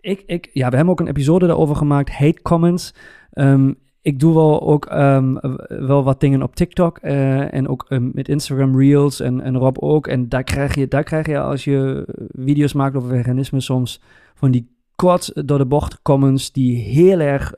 Ik, 0.00 0.22
ik, 0.26 0.50
ja, 0.52 0.68
we 0.68 0.76
hebben 0.76 0.92
ook 0.92 1.00
een 1.00 1.08
episode 1.08 1.46
daarover 1.46 1.76
gemaakt, 1.76 2.10
hate 2.10 2.42
comments. 2.42 2.94
Um, 3.32 3.78
ik 4.02 4.18
doe 4.18 4.34
wel 4.34 4.62
ook 4.62 4.92
um, 4.92 5.38
wel 5.68 6.04
wat 6.04 6.20
dingen 6.20 6.42
op 6.42 6.54
TikTok 6.54 6.98
uh, 7.02 7.54
en 7.54 7.68
ook 7.68 7.86
um, 7.88 8.10
met 8.14 8.28
Instagram 8.28 8.78
Reels 8.78 9.20
en, 9.20 9.40
en 9.40 9.56
Rob 9.56 9.76
ook. 9.78 10.06
En 10.06 10.28
daar 10.28 10.44
krijg, 10.44 10.74
je, 10.74 10.88
daar 10.88 11.02
krijg 11.02 11.26
je 11.26 11.40
als 11.40 11.64
je 11.64 12.04
video's 12.32 12.72
maakt 12.72 12.96
over 12.96 13.08
veganisme 13.08 13.60
soms 13.60 14.00
van 14.34 14.50
die 14.50 14.78
kort 14.96 15.46
door 15.46 15.58
de 15.58 15.66
bocht 15.66 16.02
comments 16.02 16.52
die 16.52 16.76
heel 16.76 17.20
erg 17.20 17.54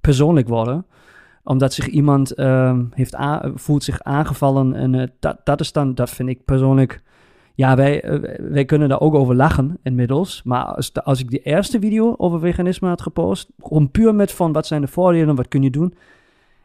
persoonlijk 0.00 0.48
worden. 0.48 0.86
Omdat 1.42 1.72
zich 1.72 1.86
iemand 1.86 2.32
heeft 2.90 3.16
voelt 3.54 3.84
zich 3.84 4.02
aangevallen 4.02 4.74
en 4.74 4.92
uh, 4.92 5.02
dat, 5.20 5.40
dat 5.44 5.60
is 5.60 5.72
dan, 5.72 5.94
dat 5.94 6.10
vind 6.10 6.28
ik 6.28 6.44
persoonlijk 6.44 7.02
ja, 7.54 7.76
wij, 7.76 8.02
eh, 8.02 8.38
wij 8.50 8.64
kunnen 8.64 8.88
daar 8.88 9.00
ook 9.00 9.14
over 9.14 9.34
lachen 9.34 9.78
inmiddels. 9.82 10.42
Maar 10.44 10.64
als, 10.64 10.92
als 10.92 11.20
ik 11.20 11.30
die 11.30 11.42
eerste 11.42 11.78
video 11.78 12.14
over 12.16 12.40
veganisme 12.40 12.88
had 12.88 13.02
gepost, 13.02 13.50
gewoon 13.62 13.90
puur 13.90 14.14
met 14.14 14.32
van 14.32 14.52
wat 14.52 14.66
zijn 14.66 14.80
de 14.80 14.86
voordelen, 14.86 15.34
wat 15.34 15.48
kun 15.48 15.62
je 15.62 15.70
doen. 15.70 15.94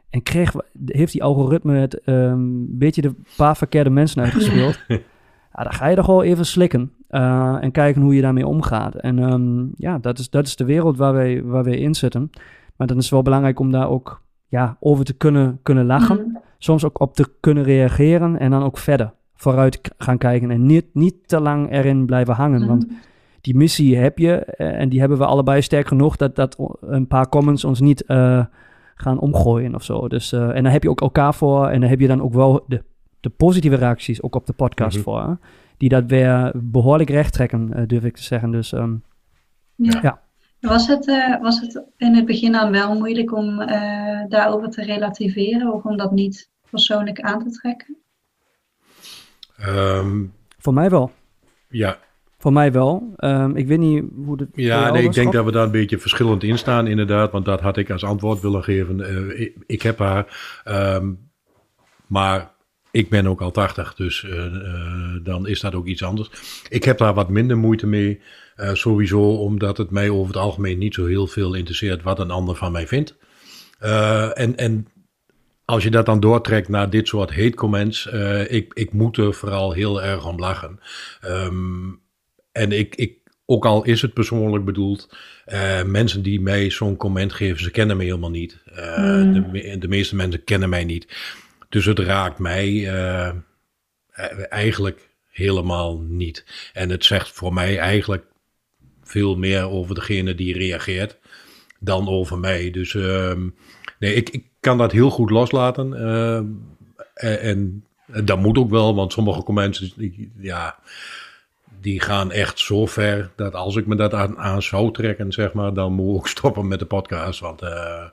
En 0.09 0.23
kreeg, 0.23 0.53
heeft 0.85 1.11
die 1.11 1.23
algoritme 1.23 1.73
het 1.73 2.01
een 2.03 2.15
ehm, 2.15 2.77
beetje 2.77 3.01
de 3.01 3.13
paar 3.37 3.57
verkeerde 3.57 3.89
mensen 3.89 4.21
uitgespeeld. 4.23 4.79
ja, 5.53 5.63
dan 5.63 5.73
ga 5.73 5.87
je 5.87 5.95
toch 5.95 6.05
wel 6.05 6.23
even 6.23 6.45
slikken 6.45 6.91
uh, 7.09 7.57
en 7.61 7.71
kijken 7.71 8.01
hoe 8.01 8.15
je 8.15 8.21
daarmee 8.21 8.47
omgaat. 8.47 8.95
En 8.95 9.17
um, 9.31 9.71
ja, 9.75 9.97
dat 9.97 10.19
is, 10.19 10.29
dat 10.29 10.47
is 10.47 10.55
de 10.55 10.65
wereld 10.65 10.97
waar 10.97 11.13
wij, 11.13 11.43
waar 11.43 11.63
wij 11.63 11.77
in 11.77 11.95
zitten. 11.95 12.29
Maar 12.75 12.87
dan 12.87 12.97
is 12.97 13.03
het 13.03 13.13
wel 13.13 13.21
belangrijk 13.21 13.59
om 13.59 13.71
daar 13.71 13.89
ook 13.89 14.21
ja, 14.47 14.77
over 14.79 15.05
te 15.05 15.13
kunnen, 15.13 15.59
kunnen 15.63 15.85
lachen. 15.85 16.17
Mm. 16.17 16.39
Soms 16.57 16.85
ook 16.85 16.99
op 16.99 17.15
te 17.15 17.25
kunnen 17.39 17.63
reageren 17.63 18.39
en 18.39 18.51
dan 18.51 18.63
ook 18.63 18.77
verder 18.77 19.13
vooruit 19.41 19.81
gaan 19.97 20.17
kijken 20.17 20.51
en 20.51 20.65
niet, 20.65 20.85
niet 20.93 21.27
te 21.27 21.39
lang 21.39 21.71
erin 21.71 22.05
blijven 22.05 22.33
hangen. 22.33 22.67
Want 22.67 22.85
mhm. 22.87 22.95
die 23.41 23.55
missie 23.55 23.97
heb 23.97 24.17
je 24.17 24.35
eh, 24.35 24.79
en 24.79 24.89
die 24.89 24.99
hebben 24.99 25.17
we 25.17 25.25
allebei 25.25 25.61
sterk 25.61 25.87
genoeg 25.87 26.15
dat, 26.15 26.35
dat 26.35 26.77
een 26.81 27.07
paar 27.07 27.29
comments 27.29 27.63
ons 27.63 27.79
niet 27.79 28.03
uh, 28.07 28.45
gaan 28.95 29.19
omgooien 29.19 29.75
of 29.75 29.83
zo. 29.83 30.07
Dus, 30.07 30.33
uh, 30.33 30.55
en 30.55 30.63
daar 30.63 30.71
heb 30.71 30.83
je 30.83 30.89
ook 30.89 31.01
elkaar 31.01 31.33
voor 31.33 31.67
en 31.67 31.79
dan 31.79 31.89
heb 31.89 31.99
je 31.99 32.07
dan 32.07 32.21
ook 32.21 32.33
wel 32.33 32.63
de, 32.67 32.83
de 33.19 33.29
positieve 33.29 33.75
reacties 33.75 34.21
ook 34.21 34.35
op 34.35 34.45
de 34.45 34.53
podcast 34.53 34.97
mm 34.97 35.03
-hmm. 35.03 35.13
voor. 35.13 35.37
Die 35.77 35.89
dat 35.89 36.05
weer 36.05 36.51
behoorlijk 36.55 37.09
recht 37.09 37.33
trekken, 37.33 37.87
durf 37.87 38.03
ik 38.03 38.15
te 38.15 38.23
zeggen. 38.23 38.51
Dus 38.51 38.71
um, 38.71 39.03
ja. 39.75 39.99
ja. 40.01 40.21
Was 40.59 40.87
het, 40.87 41.07
uh, 41.07 41.41
was 41.41 41.59
het 41.59 41.83
in 41.97 42.15
het 42.15 42.25
begin 42.25 42.51
dan 42.51 42.71
wel 42.71 42.97
moeilijk 42.97 43.33
om 43.33 43.61
uh, 43.61 43.67
daarover 44.27 44.69
te 44.69 44.83
relativeren 44.83 45.73
of 45.73 45.83
om 45.83 45.97
dat 45.97 46.11
niet 46.11 46.49
persoonlijk 46.69 47.21
aan 47.21 47.43
te 47.43 47.49
trekken? 47.49 47.97
Um, 49.67 50.33
Voor 50.57 50.73
mij 50.73 50.89
wel. 50.89 51.11
Ja. 51.69 51.99
Voor 52.37 52.53
mij 52.53 52.71
wel. 52.71 53.13
Um, 53.17 53.55
ik 53.55 53.67
weet 53.67 53.79
niet 53.79 54.03
hoe 54.15 54.39
het. 54.39 54.49
Ja, 54.53 54.91
nee, 54.91 55.03
ik 55.03 55.13
denk 55.13 55.33
dat 55.33 55.45
we 55.45 55.51
daar 55.51 55.63
een 55.63 55.71
beetje 55.71 55.99
verschillend 55.99 56.43
in 56.43 56.57
staan, 56.57 56.87
inderdaad. 56.87 57.31
Want 57.31 57.45
dat 57.45 57.61
had 57.61 57.77
ik 57.77 57.89
als 57.89 58.03
antwoord 58.03 58.41
willen 58.41 58.63
geven. 58.63 58.99
Uh, 58.99 59.39
ik, 59.39 59.55
ik, 59.65 59.81
heb 59.81 59.99
haar. 59.99 60.25
Um, 60.65 61.29
maar 62.07 62.51
ik 62.91 63.09
ben 63.09 63.27
ook 63.27 63.41
al 63.41 63.51
80, 63.51 63.95
dus 63.95 64.23
uh, 64.23 64.45
uh, 64.45 65.23
dan 65.23 65.47
is 65.47 65.59
dat 65.59 65.75
ook 65.75 65.85
iets 65.85 66.03
anders. 66.03 66.29
Ik 66.69 66.83
heb 66.83 66.97
daar 66.97 67.13
wat 67.13 67.29
minder 67.29 67.57
moeite 67.57 67.87
mee. 67.87 68.21
Uh, 68.57 68.73
sowieso 68.73 69.21
omdat 69.21 69.77
het 69.77 69.89
mij 69.89 70.09
over 70.09 70.33
het 70.33 70.43
algemeen 70.43 70.77
niet 70.77 70.93
zo 70.93 71.05
heel 71.05 71.27
veel 71.27 71.53
interesseert 71.53 72.03
wat 72.03 72.19
een 72.19 72.31
ander 72.31 72.55
van 72.55 72.71
mij 72.71 72.87
vindt. 72.87 73.15
en, 73.79 74.55
en 74.55 74.87
als 75.69 75.83
je 75.83 75.89
dat 75.89 76.05
dan 76.05 76.19
doortrekt 76.19 76.67
naar 76.67 76.89
dit 76.89 77.07
soort 77.07 77.35
hate 77.35 77.53
comments, 77.53 78.05
ik, 78.47 78.73
ik 78.73 78.93
moet 78.93 79.17
er 79.17 79.33
vooral 79.33 79.71
heel 79.71 80.03
erg 80.03 80.25
om 80.25 80.39
lachen. 80.39 80.79
Um, 81.25 82.01
en 82.51 82.71
ik, 82.71 82.95
ik, 82.95 83.17
ook 83.45 83.65
al 83.65 83.83
is 83.83 84.01
het 84.01 84.13
persoonlijk 84.13 84.65
bedoeld, 84.65 85.15
mensen 85.85 86.21
die 86.21 86.41
mij 86.41 86.69
zo'n 86.69 86.97
comment 86.97 87.33
geven, 87.33 87.63
ze 87.63 87.71
kennen 87.71 87.97
me 87.97 88.03
helemaal 88.03 88.29
niet. 88.29 88.57
Mm. 88.97 89.51
de, 89.51 89.77
de 89.77 89.87
meeste 89.87 90.15
mensen 90.15 90.43
kennen 90.43 90.69
mij 90.69 90.83
niet. 90.83 91.07
Dus 91.69 91.85
het 91.85 91.99
raakt 91.99 92.39
mij 92.39 92.69
uh, 92.69 93.31
eigenlijk 94.49 95.09
helemaal 95.31 95.99
niet. 95.99 96.45
En 96.73 96.89
het 96.89 97.05
zegt 97.05 97.29
voor 97.29 97.53
mij 97.53 97.77
eigenlijk 97.77 98.25
veel 99.03 99.35
meer 99.35 99.69
over 99.69 99.95
degene 99.95 100.35
die 100.35 100.53
reageert 100.53 101.17
dan 101.79 102.07
over 102.07 102.39
mij. 102.39 102.71
Dus 102.71 102.93
uh, 102.93 103.33
nee, 103.99 104.13
ik, 104.13 104.29
ik 104.29 104.48
kan 104.59 104.77
dat 104.77 104.91
heel 104.91 105.09
goed 105.09 105.29
loslaten. 105.29 105.93
En, 107.13 107.41
en, 107.41 107.83
dat 108.23 108.39
moet 108.39 108.57
ook 108.57 108.69
wel, 108.69 108.95
want 108.95 109.13
sommige 109.13 109.43
comments, 109.43 109.95
ja, 110.37 110.79
die 111.79 112.01
gaan 112.01 112.31
echt 112.31 112.59
zo 112.59 112.85
ver 112.85 113.31
dat 113.35 113.53
als 113.53 113.75
ik 113.75 113.85
me 113.85 113.95
dat 113.95 114.13
aan, 114.13 114.37
aan 114.37 114.61
zou 114.61 114.91
trekken, 114.91 115.31
zeg 115.31 115.53
maar, 115.53 115.73
dan 115.73 115.93
moet 115.93 116.09
ik 116.09 116.15
ook 116.15 116.27
stoppen 116.37 116.67
met 116.67 116.79
de 116.79 116.85
podcast. 116.85 117.39
Want 117.39 117.61
uh, 117.61 118.05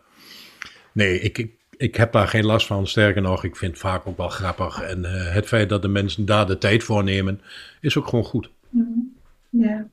nee, 0.92 1.20
ik, 1.20 1.38
ik, 1.38 1.53
ik 1.76 1.97
heb 1.97 2.12
daar 2.12 2.28
geen 2.28 2.47
last 2.47 2.66
van. 2.66 2.86
Sterker 2.86 3.22
nog, 3.22 3.44
ik 3.44 3.57
vind 3.57 3.72
het 3.72 3.80
vaak 3.80 4.07
ook 4.07 4.16
wel 4.16 4.28
grappig. 4.28 4.80
En 4.80 5.05
het 5.32 5.47
feit 5.47 5.68
dat 5.68 5.82
de 5.82 5.88
mensen 5.88 6.24
daar 6.24 6.47
de 6.47 6.59
tijd 6.59 6.84
voor 6.84 7.05
nemen, 7.05 7.40
is 7.80 7.99
ook 7.99 8.07
gewoon 8.09 8.24
goed. 8.24 8.51
Mm. 8.70 9.14
Ja. 9.51 9.86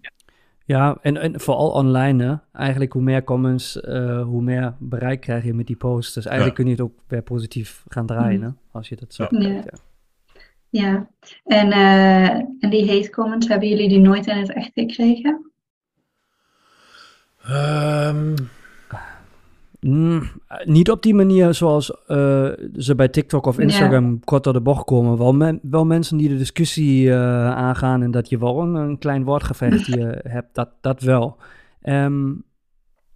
Ja, 0.66 0.98
en, 1.02 1.18
en 1.18 1.40
vooral 1.40 1.72
online, 1.72 2.24
hè? 2.24 2.36
eigenlijk 2.60 2.94
hoe 2.94 3.02
meer 3.02 3.24
comments, 3.24 3.76
uh, 3.82 4.24
hoe 4.24 4.42
meer 4.42 4.76
bereik 4.80 5.22
krijg 5.22 5.44
je 5.44 5.54
met 5.54 5.68
die 5.68 5.76
posts. 5.76 6.14
Dus 6.14 6.26
eigenlijk 6.26 6.58
ja. 6.58 6.64
kun 6.64 6.72
je 6.74 6.78
het 6.82 6.92
ook 6.92 7.00
weer 7.08 7.22
positief 7.22 7.84
gaan 7.88 8.06
draaien, 8.06 8.40
mm. 8.40 8.46
hè? 8.46 8.52
als 8.72 8.90
je 8.90 8.96
dat 8.96 9.14
zo 9.14 9.28
ja. 9.30 9.40
kijkt. 9.40 9.84
Ja. 10.70 10.82
ja. 10.82 11.08
En, 11.44 11.68
uh, 11.68 12.30
en 12.60 12.70
die 12.70 12.92
hate 12.92 13.10
comments, 13.10 13.48
hebben 13.48 13.70
jullie 13.70 13.90
die 13.90 14.00
nooit 14.00 14.28
in 14.28 14.38
het 14.38 14.54
echt 14.54 14.72
gekregen? 14.74 15.52
Um, 17.50 18.34
Mm, 19.84 20.32
niet 20.64 20.92
op 20.92 21.02
die 21.04 21.14
manier 21.14 21.54
zoals 21.54 21.90
uh, 21.90 21.96
ze 22.78 22.94
bij 22.96 23.08
TikTok 23.08 23.46
of 23.46 23.60
Instagram 23.60 24.12
ja. 24.12 24.18
kort 24.24 24.44
door 24.44 24.54
de 24.54 24.62
bocht 24.62 24.86
komen. 24.86 25.18
Wel, 25.18 25.34
men, 25.34 25.60
wel 25.62 25.86
mensen 25.86 26.18
die 26.18 26.30
de 26.30 26.38
discussie 26.38 27.06
uh, 27.06 27.16
aangaan 27.52 28.04
en 28.04 28.12
dat 28.12 28.30
je 28.30 28.40
wel 28.40 28.62
een, 28.62 28.76
een 28.76 28.98
klein 28.98 29.24
woordgevecht 29.24 29.86
je 29.86 30.20
hebt, 30.28 30.56
dat, 30.56 30.70
dat 30.82 31.02
wel. 31.02 31.38
Um, 31.84 32.44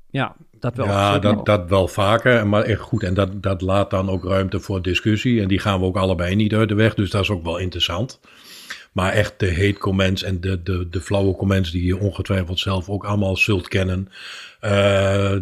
ja, 0.10 0.36
dat 0.60 0.76
wel. 0.76 0.86
Ja, 0.86 1.20
dat, 1.20 1.46
dat 1.46 1.70
wel 1.70 1.88
vaker. 1.88 2.48
Maar 2.48 2.64
echt 2.64 2.82
goed, 2.82 3.04
en 3.04 3.14
dat, 3.14 3.44
dat 3.44 3.62
laat 3.62 3.90
dan 3.90 4.10
ook 4.10 4.24
ruimte 4.24 4.60
voor 4.60 4.82
discussie. 4.82 5.42
En 5.42 5.48
die 5.48 5.60
gaan 5.60 5.80
we 5.80 5.86
ook 5.86 5.98
allebei 5.98 6.36
niet 6.36 6.54
uit 6.54 6.70
de 6.70 6.76
weg, 6.76 6.94
dus 6.94 7.10
dat 7.10 7.22
is 7.22 7.30
ook 7.30 7.44
wel 7.44 7.58
interessant. 7.58 8.20
Maar 8.92 9.12
echt 9.12 9.34
de 9.38 9.56
hate 9.56 9.78
comments 9.78 10.24
en 10.24 10.42
de, 10.42 10.64
de, 10.64 10.90
de 10.90 11.02
flauwe 11.02 11.36
comments 11.36 11.72
die 11.72 11.86
je 11.86 12.00
ongetwijfeld 12.00 12.60
zelf 12.60 12.90
ook 12.90 13.06
allemaal 13.06 13.38
zult 13.38 13.68
kennen. 13.68 14.08
Uh, 14.62 15.36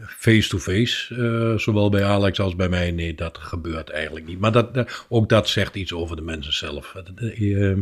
face-to-face, 0.00 1.14
uh, 1.14 1.58
zowel 1.58 1.90
bij 1.90 2.04
Alex 2.04 2.40
als 2.40 2.56
bij 2.56 2.68
mij, 2.68 2.90
nee, 2.90 3.14
dat 3.14 3.38
gebeurt 3.38 3.90
eigenlijk 3.90 4.26
niet. 4.26 4.38
Maar 4.38 4.52
dat, 4.52 5.04
ook 5.08 5.28
dat 5.28 5.48
zegt 5.48 5.74
iets 5.74 5.92
over 5.92 6.16
de 6.16 6.22
mensen 6.22 6.52
zelf. 6.52 6.94
Uh, 7.38 7.78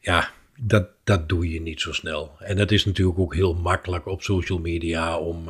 ja, 0.00 0.30
dat, 0.60 0.88
dat 1.04 1.28
doe 1.28 1.50
je 1.50 1.60
niet 1.60 1.80
zo 1.80 1.92
snel. 1.92 2.36
En 2.38 2.58
het 2.58 2.72
is 2.72 2.84
natuurlijk 2.84 3.18
ook 3.18 3.34
heel 3.34 3.54
makkelijk 3.54 4.06
op 4.06 4.22
social 4.22 4.58
media 4.58 5.18
om, 5.18 5.48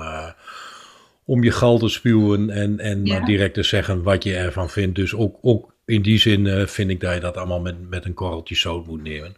om 1.24 1.44
je 1.44 1.50
gal 1.50 1.78
te 1.78 1.88
spuwen 1.88 2.50
en, 2.50 2.78
en 2.78 3.04
ja. 3.04 3.18
maar 3.18 3.26
direct 3.26 3.54
te 3.54 3.62
zeggen 3.62 4.02
wat 4.02 4.24
je 4.24 4.34
ervan 4.34 4.70
vindt. 4.70 4.96
Dus 4.96 5.14
ook, 5.14 5.38
ook 5.42 5.74
in 5.84 6.02
die 6.02 6.18
zin 6.18 6.68
vind 6.68 6.90
ik 6.90 7.00
dat 7.00 7.14
je 7.14 7.20
dat 7.20 7.36
allemaal 7.36 7.60
met, 7.60 7.88
met 7.88 8.04
een 8.04 8.14
korreltje 8.14 8.54
zout 8.54 8.86
moet 8.86 9.02
nemen. 9.02 9.36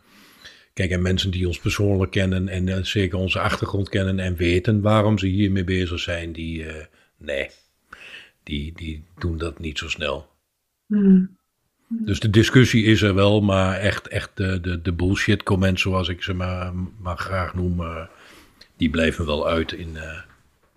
Kijk, 0.73 0.91
en 0.91 1.03
mensen 1.03 1.31
die 1.31 1.47
ons 1.47 1.59
persoonlijk 1.59 2.11
kennen 2.11 2.49
en 2.49 2.66
uh, 2.66 2.83
zeker 2.83 3.18
onze 3.18 3.41
achtergrond 3.41 3.89
kennen 3.89 4.18
en 4.18 4.37
weten 4.37 4.81
waarom 4.81 5.18
ze 5.18 5.27
hiermee 5.27 5.64
bezig 5.64 6.01
zijn, 6.01 6.33
die, 6.33 6.64
uh, 6.64 6.73
nee, 7.16 7.51
die, 8.43 8.73
die 8.77 9.05
doen 9.18 9.39
dat 9.39 9.59
niet 9.59 9.79
zo 9.79 9.89
snel. 9.89 10.29
Mm. 10.87 11.39
Dus 11.89 12.21
de 12.21 12.31
discussie 12.31 12.85
is 12.85 13.03
er 13.03 13.14
wel, 13.14 13.41
maar 13.41 13.77
echt, 13.77 14.09
echt 14.09 14.31
de, 14.35 14.61
de, 14.61 14.83
de 14.83 14.93
bullshit 14.93 15.43
comments, 15.43 15.83
zoals 15.83 16.09
ik 16.09 16.23
ze 16.23 16.35
maar, 16.35 16.73
maar 16.99 17.16
graag 17.16 17.55
noem, 17.55 17.81
uh, 17.81 18.07
die 18.77 18.91
blijven 18.91 19.27
wel 19.27 19.49
uit 19.49 19.73
in 19.73 19.97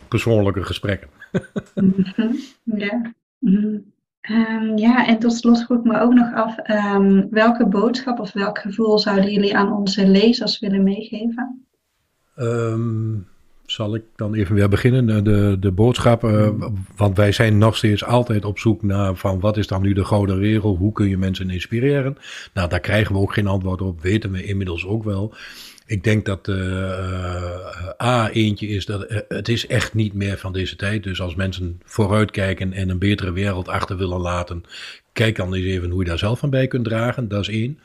persoonlijke 0.07 0.63
gesprekken. 0.63 1.09
ja. 2.77 3.13
Mm. 3.39 3.92
Um, 4.31 4.77
ja, 4.77 5.07
en 5.07 5.19
tot 5.19 5.33
slot 5.33 5.63
vroeg 5.63 5.77
ik 5.77 5.83
me 5.83 5.99
ook 5.99 6.13
nog 6.13 6.33
af, 6.33 6.55
um, 6.69 7.27
welke 7.29 7.65
boodschap 7.65 8.19
of 8.19 8.33
welk 8.33 8.59
gevoel 8.59 8.99
zouden 8.99 9.31
jullie 9.31 9.57
aan 9.57 9.73
onze 9.73 10.07
lezers 10.07 10.59
willen 10.59 10.83
meegeven? 10.83 11.65
Um, 12.35 13.27
zal 13.65 13.95
ik 13.95 14.03
dan 14.15 14.33
even 14.33 14.55
weer 14.55 14.69
beginnen, 14.69 15.23
de, 15.23 15.57
de 15.59 15.71
boodschap, 15.71 16.23
uh, 16.23 16.49
want 16.95 17.17
wij 17.17 17.31
zijn 17.31 17.57
nog 17.57 17.77
steeds 17.77 18.03
altijd 18.05 18.45
op 18.45 18.59
zoek 18.59 18.81
naar 18.83 19.15
van 19.15 19.39
wat 19.39 19.57
is 19.57 19.67
dan 19.67 19.81
nu 19.81 19.93
de 19.93 20.05
gouden 20.05 20.37
regel, 20.39 20.75
hoe 20.75 20.91
kun 20.91 21.09
je 21.09 21.17
mensen 21.17 21.49
inspireren? 21.49 22.17
Nou, 22.53 22.69
daar 22.69 22.79
krijgen 22.79 23.13
we 23.13 23.21
ook 23.21 23.33
geen 23.33 23.47
antwoord 23.47 23.81
op, 23.81 24.01
weten 24.01 24.31
we 24.31 24.43
inmiddels 24.43 24.85
ook 24.85 25.03
wel. 25.03 25.33
Ik 25.85 26.03
denk 26.03 26.25
dat 26.25 26.47
uh, 26.47 28.01
A 28.01 28.29
eentje 28.29 28.67
is 28.67 28.85
dat 28.85 29.11
uh, 29.11 29.17
het 29.27 29.49
is 29.49 29.67
echt 29.67 29.93
niet 29.93 30.13
meer 30.13 30.37
van 30.37 30.53
deze 30.53 30.75
tijd. 30.75 31.03
Dus 31.03 31.21
als 31.21 31.35
mensen 31.35 31.81
vooruitkijken 31.85 32.73
en 32.73 32.89
een 32.89 32.99
betere 32.99 33.31
wereld 33.31 33.67
achter 33.67 33.97
willen 33.97 34.19
laten, 34.19 34.63
kijk 35.13 35.35
dan 35.35 35.53
eens 35.53 35.65
even 35.65 35.89
hoe 35.89 36.03
je 36.03 36.09
daar 36.09 36.17
zelf 36.19 36.39
van 36.39 36.49
bij 36.49 36.67
kunt 36.67 36.85
dragen. 36.85 37.27
Dat 37.27 37.41
is 37.41 37.47
één. 37.47 37.79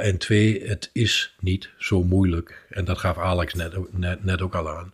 En 0.00 0.18
twee, 0.18 0.62
het 0.64 0.90
is 0.92 1.34
niet 1.40 1.70
zo 1.78 2.02
moeilijk. 2.02 2.66
En 2.70 2.84
dat 2.84 2.98
gaf 2.98 3.18
Alex 3.18 3.54
net, 3.54 4.24
net 4.24 4.42
ook 4.42 4.54
al 4.54 4.70
aan 4.70 4.92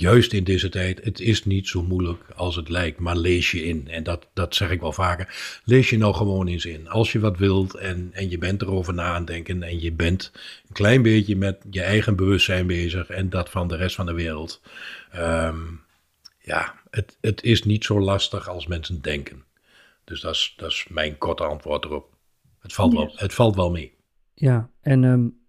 juist 0.00 0.32
in 0.32 0.44
deze 0.44 0.68
tijd, 0.68 1.04
het 1.04 1.20
is 1.20 1.44
niet 1.44 1.68
zo 1.68 1.82
moeilijk 1.82 2.24
als 2.36 2.56
het 2.56 2.68
lijkt, 2.68 2.98
maar 2.98 3.16
lees 3.16 3.50
je 3.50 3.64
in. 3.64 3.88
En 3.88 4.02
dat, 4.02 4.26
dat 4.32 4.54
zeg 4.54 4.70
ik 4.70 4.80
wel 4.80 4.92
vaker. 4.92 5.60
Lees 5.64 5.90
je 5.90 5.98
nou 5.98 6.14
gewoon 6.14 6.46
eens 6.46 6.64
in. 6.64 6.88
Als 6.88 7.12
je 7.12 7.20
wat 7.20 7.38
wilt 7.38 7.74
en, 7.74 8.10
en 8.12 8.30
je 8.30 8.38
bent 8.38 8.62
erover 8.62 8.94
na 8.94 9.14
aan 9.14 9.24
denken 9.24 9.62
en 9.62 9.80
je 9.80 9.92
bent 9.92 10.32
een 10.68 10.74
klein 10.74 11.02
beetje 11.02 11.36
met 11.36 11.64
je 11.70 11.82
eigen 11.82 12.16
bewustzijn 12.16 12.66
bezig 12.66 13.08
en 13.08 13.30
dat 13.30 13.50
van 13.50 13.68
de 13.68 13.76
rest 13.76 13.94
van 13.94 14.06
de 14.06 14.12
wereld. 14.12 14.62
Um, 15.16 15.80
ja, 16.38 16.74
het, 16.90 17.16
het 17.20 17.42
is 17.42 17.62
niet 17.62 17.84
zo 17.84 18.00
lastig 18.00 18.48
als 18.48 18.66
mensen 18.66 19.02
denken. 19.02 19.44
Dus 20.04 20.20
dat 20.20 20.34
is, 20.34 20.54
dat 20.56 20.70
is 20.70 20.86
mijn 20.88 21.18
korte 21.18 21.42
antwoord 21.42 21.84
erop. 21.84 22.14
Het 22.60 22.72
valt, 22.72 22.92
wel, 22.92 23.12
het 23.14 23.34
valt 23.34 23.56
wel 23.56 23.70
mee. 23.70 23.94
Ja, 24.34 24.70
en 24.80 25.04
um, 25.04 25.39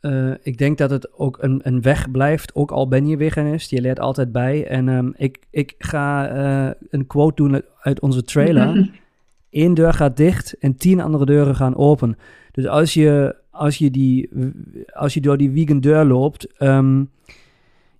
uh, 0.00 0.34
ik 0.42 0.58
denk 0.58 0.78
dat 0.78 0.90
het 0.90 1.18
ook 1.18 1.38
een, 1.40 1.60
een 1.62 1.82
weg 1.82 2.10
blijft, 2.10 2.54
ook 2.54 2.70
al 2.70 2.88
ben 2.88 3.06
je 3.06 3.16
veganist. 3.16 3.70
Je 3.70 3.80
leert 3.80 4.00
altijd 4.00 4.32
bij. 4.32 4.66
En 4.66 4.88
um, 4.88 5.12
ik, 5.16 5.38
ik 5.50 5.74
ga 5.78 6.36
uh, 6.36 6.72
een 6.90 7.06
quote 7.06 7.42
doen 7.42 7.62
uit 7.80 8.00
onze 8.00 8.22
trailer. 8.22 8.90
Eén 9.50 9.74
deur 9.74 9.92
gaat 9.92 10.16
dicht 10.16 10.58
en 10.58 10.76
tien 10.76 11.00
andere 11.00 11.24
deuren 11.24 11.56
gaan 11.56 11.76
open. 11.76 12.16
Dus 12.52 12.66
als 12.66 12.94
je, 12.94 13.36
als 13.50 13.76
je, 13.76 13.90
die, 13.90 14.30
als 14.92 15.14
je 15.14 15.20
door 15.20 15.36
die 15.36 15.50
vegan 15.52 15.80
deur 15.80 16.04
loopt, 16.04 16.62
um, 16.62 17.10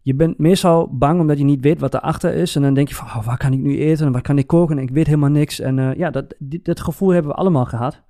je 0.02 0.14
bent 0.14 0.38
meestal 0.38 0.88
bang 0.92 1.20
omdat 1.20 1.38
je 1.38 1.44
niet 1.44 1.60
weet 1.60 1.80
wat 1.80 1.94
erachter 1.94 2.34
is. 2.34 2.56
En 2.56 2.62
dan 2.62 2.74
denk 2.74 2.88
je 2.88 2.94
van, 2.94 3.06
oh, 3.06 3.26
waar 3.26 3.36
kan 3.36 3.52
ik 3.52 3.58
nu 3.58 3.78
eten 3.78 4.06
en 4.06 4.12
waar 4.12 4.22
kan 4.22 4.38
ik 4.38 4.46
koken? 4.46 4.76
En 4.76 4.82
ik 4.82 4.90
weet 4.90 5.06
helemaal 5.06 5.30
niks. 5.30 5.60
En 5.60 5.78
uh, 5.78 5.94
ja, 5.94 6.10
dat, 6.10 6.34
dit, 6.38 6.64
dat 6.64 6.80
gevoel 6.80 7.08
hebben 7.08 7.30
we 7.30 7.36
allemaal 7.36 7.64
gehad. 7.64 8.02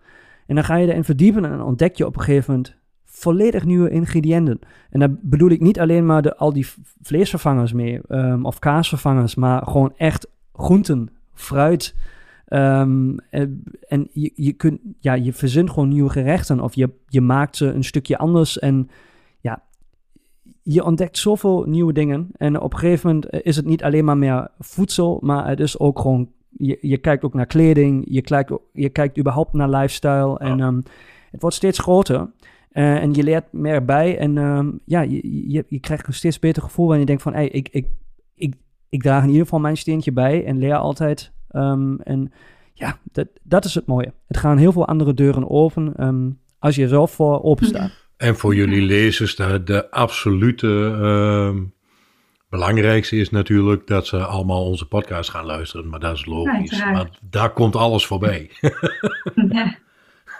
En 0.47 0.55
dan 0.55 0.64
ga 0.64 0.76
je 0.76 0.89
erin 0.89 1.05
verdiepen 1.05 1.45
en 1.45 1.51
dan 1.51 1.66
ontdek 1.66 1.97
je 1.97 2.07
op 2.07 2.16
een 2.16 2.22
gegeven 2.22 2.55
moment 2.55 2.76
volledig 3.19 3.64
nieuwe 3.64 3.91
ingrediënten. 3.91 4.59
En 4.91 5.01
daar 5.01 5.12
bedoel 5.21 5.51
ik 5.51 5.61
niet 5.61 5.81
alleen 5.81 6.07
maar 6.07 6.23
de, 6.23 6.37
al 6.37 6.53
die 6.53 6.66
vleesvervangers 7.03 7.73
mee 7.73 8.01
um, 8.09 8.45
of 8.45 8.59
kaasvervangers, 8.59 9.35
maar 9.35 9.62
gewoon 9.66 9.93
echt 9.97 10.29
groenten, 10.53 11.11
fruit. 11.35 11.95
Um, 12.49 13.19
en, 13.31 13.62
en 13.89 14.09
je, 14.12 14.33
je, 14.35 14.53
kunt, 14.53 14.81
ja, 14.99 15.14
je 15.14 15.33
verzint 15.33 15.71
gewoon 15.71 15.89
nieuwe 15.89 16.11
gerechten 16.11 16.61
of 16.61 16.75
je, 16.75 16.91
je 17.07 17.21
maakt 17.21 17.57
ze 17.57 17.66
een 17.66 17.85
stukje 17.85 18.19
anders. 18.19 18.59
En 18.59 18.91
ja, 19.41 19.62
je 20.62 20.85
ontdekt 20.85 21.19
zoveel 21.19 21.64
nieuwe 21.66 21.93
dingen. 21.93 22.29
En 22.37 22.61
op 22.61 22.73
een 22.73 22.79
gegeven 22.79 23.09
moment 23.09 23.45
is 23.45 23.57
het 23.57 23.66
niet 23.66 23.83
alleen 23.83 24.05
maar 24.05 24.19
meer 24.19 24.49
voedsel, 24.59 25.19
maar 25.23 25.49
het 25.49 25.61
is 25.61 25.79
ook 25.79 25.99
gewoon, 25.99 26.29
je, 26.49 26.79
je 26.81 26.99
kijkt 26.99 27.25
ook 27.25 27.35
naar 27.35 27.47
kleding, 27.47 28.05
je 28.09 28.23
kijkt, 28.23 28.53
je 28.73 28.89
kijkt 28.89 29.19
überhaupt 29.19 29.53
naar 29.53 29.71
lifestyle. 29.71 30.39
En 30.39 30.61
ehm, 30.61 30.81
het 31.31 31.41
wordt 31.41 31.57
steeds 31.57 31.79
groter. 31.79 32.31
Uh, 32.73 33.03
en 33.03 33.14
je 33.14 33.23
leert 33.23 33.53
meer 33.53 33.85
bij. 33.85 34.19
En 34.19 34.39
ehm, 34.39 34.71
ja, 34.85 35.01
je, 35.01 35.51
je, 35.51 35.64
je, 35.69 35.81
krijgt 35.81 36.07
een 36.07 36.12
steeds 36.12 36.39
beter 36.39 36.62
gevoel 36.62 36.85
wanneer 36.87 37.01
je 37.01 37.07
denkt 37.07 37.23
van, 37.23 37.35
hey, 37.35 37.49
ik, 37.49 37.69
ik, 37.69 37.87
ik, 38.35 38.55
ik 38.89 39.03
draag 39.03 39.23
in 39.23 39.29
ieder 39.29 39.43
geval 39.43 39.61
mijn 39.61 39.77
steentje 39.77 40.12
bij 40.12 40.45
en 40.45 40.59
leer 40.59 40.77
altijd. 40.77 41.33
Um, 41.51 42.01
en 42.01 42.33
ja, 42.75 42.99
dat, 43.12 43.29
dat 43.43 43.64
is 43.64 43.75
het 43.75 43.87
mooie. 43.87 44.12
Het 44.27 44.37
gaan 44.37 44.57
heel 44.57 44.73
veel 44.73 44.87
andere 44.87 45.14
deuren 45.14 45.51
open 45.51 46.05
um, 46.07 46.39
als 46.59 46.75
je 46.77 46.83
er 46.83 46.89
zelf 46.89 47.11
voor 47.12 47.43
open 47.43 47.66
staat. 47.66 47.91
En 48.16 48.37
voor 48.37 48.55
jullie 48.55 48.83
lezers, 48.83 49.37
de, 49.37 49.62
de 49.64 49.91
absolute 49.91 50.66
uh, 51.01 51.62
belangrijkste 52.49 53.16
is 53.16 53.31
natuurlijk 53.31 53.87
dat 53.87 54.07
ze 54.07 54.16
allemaal 54.25 54.64
onze 54.64 54.89
podcast 54.89 55.31
gaan 55.31 55.45
luisteren. 55.45 55.89
Maar 55.89 56.01
dat 56.01 56.16
is 56.16 56.27
logisch. 56.27 56.85
want 56.93 57.19
daar 57.21 57.53
komt 57.53 57.77
alles 57.77 58.07
voorbij. 58.07 58.51
ja, 59.49 59.79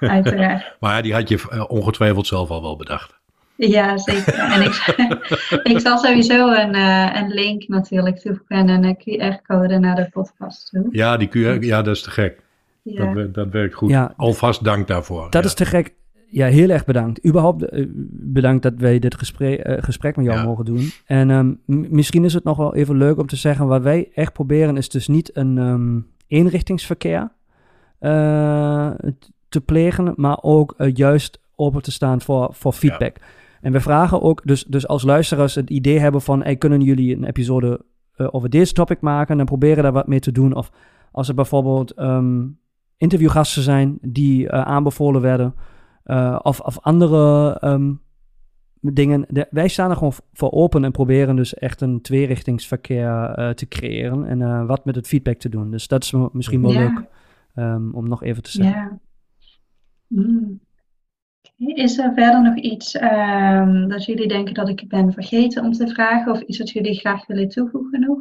uiteraard. 0.17 0.77
maar 0.81 1.03
die 1.03 1.13
had 1.13 1.29
je 1.29 1.41
eh, 1.51 1.65
ongetwijfeld 1.69 2.27
zelf 2.27 2.51
al 2.51 2.63
wel 2.63 2.77
bedacht. 2.77 3.19
Ja, 3.59 3.99
zeker. 3.99 4.35
En 4.35 4.63
ik, 4.63 4.95
ik 5.73 5.81
zal 5.81 5.99
sowieso 5.99 6.53
een, 6.53 6.75
uh, 6.75 7.11
een 7.15 7.29
link 7.29 7.69
natuurlijk 7.69 8.19
toevoegen 8.19 8.57
en 8.69 8.85
een 8.85 8.97
QR-code 8.97 9.79
naar 9.79 9.97
de 9.97 10.09
podcast 10.11 10.71
toe. 10.71 10.87
Ja, 10.91 11.17
die 11.17 11.29
QR, 11.29 11.65
ja, 11.65 11.83
dat 11.83 11.95
is 11.95 12.03
te 12.03 12.11
gek. 12.11 12.41
Ja. 12.83 13.15
Dat, 13.15 13.35
dat 13.35 13.49
werkt 13.51 13.75
goed. 13.75 13.91
Ja, 13.91 14.13
Alvast 14.17 14.65
dank 14.65 14.87
daarvoor. 14.87 15.31
Dat 15.31 15.45
is 15.45 15.55
te 15.55 15.65
gek. 15.65 15.95
Ja, 16.31 16.47
heel 16.47 16.69
erg 16.69 16.85
bedankt. 16.85 17.27
Überhaupt 17.27 17.73
uh, 17.73 17.87
bedankt 18.11 18.63
dat 18.63 18.75
wij 18.77 18.99
dit 18.99 19.15
gesprek, 19.15 19.69
uh, 19.69 19.77
gesprek 19.81 20.17
met 20.17 20.25
jou 20.25 20.47
mogen 20.47 20.65
doen. 20.65 20.91
En 21.07 21.31
um, 21.31 21.61
misschien 21.67 22.25
is 22.25 22.35
het 22.35 22.45
nog 22.45 22.57
wel 22.57 22.75
even 22.75 22.97
leuk 22.97 23.19
om 23.19 23.27
te 23.27 23.37
zeggen, 23.37 23.67
wat 23.67 23.83
wij 23.83 24.11
echt 24.15 24.33
proberen 24.33 24.77
is 24.77 24.89
dus 24.89 25.09
niet 25.09 25.37
een 25.37 25.57
um, 25.57 26.07
eenrichtingsverkeer 26.27 27.31
te 29.49 29.61
plegen, 29.61 30.13
maar 30.17 30.39
ook 30.43 30.75
juist 30.95 31.41
open 31.55 31.83
te 31.83 31.91
staan 31.91 32.21
voor, 32.21 32.49
voor 32.51 32.73
feedback. 32.73 33.17
En 33.61 33.73
we 33.73 33.81
vragen 33.81 34.23
ook, 34.23 34.43
dus, 34.45 34.65
dus 34.65 34.89
als 34.89 35.03
luisteraars 35.03 35.55
het 35.55 35.71
idee 35.71 35.99
hebben 35.99 36.23
van, 36.23 36.43
hey, 36.43 36.57
kunnen 36.57 36.81
jullie 36.81 37.17
een 37.17 37.25
episode 37.25 37.85
uh, 38.17 38.29
over 38.31 38.51
deze 38.51 38.73
topic 38.73 39.01
maken? 39.01 39.37
Dan 39.37 39.47
proberen 39.47 39.83
daar 39.83 39.93
wat 39.93 40.07
mee 40.07 40.21
te 40.21 40.33
doen. 40.33 40.55
Of 40.55 40.73
als 41.13 41.29
er 41.29 41.35
bijvoorbeeld 41.35 42.01
um, 42.01 42.59
interviewgasten 42.97 43.63
zijn 43.63 43.99
die 44.01 44.45
uh, 44.45 44.49
aanbevolen 44.49 45.21
werden, 45.21 45.55
uh, 46.05 46.39
of, 46.43 46.61
of 46.61 46.79
andere 46.81 47.57
um, 47.65 48.01
dingen. 48.81 49.25
De, 49.29 49.47
wij 49.51 49.69
staan 49.69 49.91
er 49.91 49.97
gewoon 49.97 50.13
voor 50.33 50.51
open 50.51 50.85
en 50.85 50.93
proberen 50.93 51.37
dus 51.37 51.55
echt 51.55 51.81
een 51.81 52.01
tweerichtingsverkeer 52.01 53.33
te 53.55 53.69
creëren 53.69 54.25
en 54.25 54.67
wat 54.67 54.85
met 54.85 54.95
het 54.95 55.07
feedback 55.07 55.39
te 55.39 55.49
doen. 55.49 55.71
Dus 55.71 55.89
dat 55.89 56.03
is 56.03 56.15
misschien 56.33 56.63
wel 56.63 56.73
ja. 56.73 56.79
leuk 56.79 57.05
um, 57.55 57.95
om 57.95 58.09
nog 58.09 58.23
even 58.23 58.43
te 58.43 58.51
zeggen. 58.51 58.81
Ja. 58.81 58.99
Mm. 60.09 60.61
Is 61.59 61.99
er 61.99 62.13
verder 62.15 62.43
nog 62.43 62.57
iets 62.57 62.95
um, 62.95 63.89
dat 63.89 64.05
jullie 64.05 64.29
denken 64.29 64.55
dat 64.55 64.69
ik 64.69 64.89
ben 64.89 65.13
vergeten 65.13 65.65
om 65.65 65.73
te 65.73 65.89
vragen? 65.89 66.33
Of 66.33 66.41
iets 66.41 66.59
wat 66.59 66.71
jullie 66.71 66.99
graag 66.99 67.27
willen 67.27 67.49
toevoegen 67.49 68.01
nog? 68.01 68.19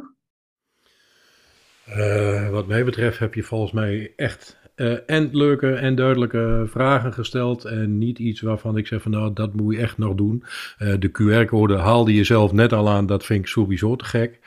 Uh, 1.88 2.48
wat 2.48 2.66
mij 2.66 2.84
betreft 2.84 3.18
heb 3.18 3.34
je 3.34 3.42
volgens 3.42 3.72
mij 3.72 4.12
echt 4.16 4.60
uh, 4.76 4.96
en 5.06 5.28
leuke 5.32 5.72
en 5.72 5.94
duidelijke 5.94 6.64
vragen 6.66 7.12
gesteld. 7.12 7.64
En 7.64 7.98
niet 7.98 8.18
iets 8.18 8.40
waarvan 8.40 8.76
ik 8.76 8.86
zeg 8.86 9.02
van 9.02 9.10
nou, 9.10 9.32
dat 9.32 9.54
moet 9.54 9.74
je 9.74 9.80
echt 9.80 9.98
nog 9.98 10.14
doen. 10.14 10.44
Uh, 10.78 10.94
de 10.98 11.08
QR-code 11.08 11.76
haalde 11.76 12.14
je 12.14 12.24
zelf 12.24 12.52
net 12.52 12.72
al 12.72 12.88
aan. 12.88 13.06
Dat 13.06 13.24
vind 13.24 13.40
ik 13.40 13.46
sowieso 13.46 13.96
te 13.96 14.04
gek. 14.04 14.40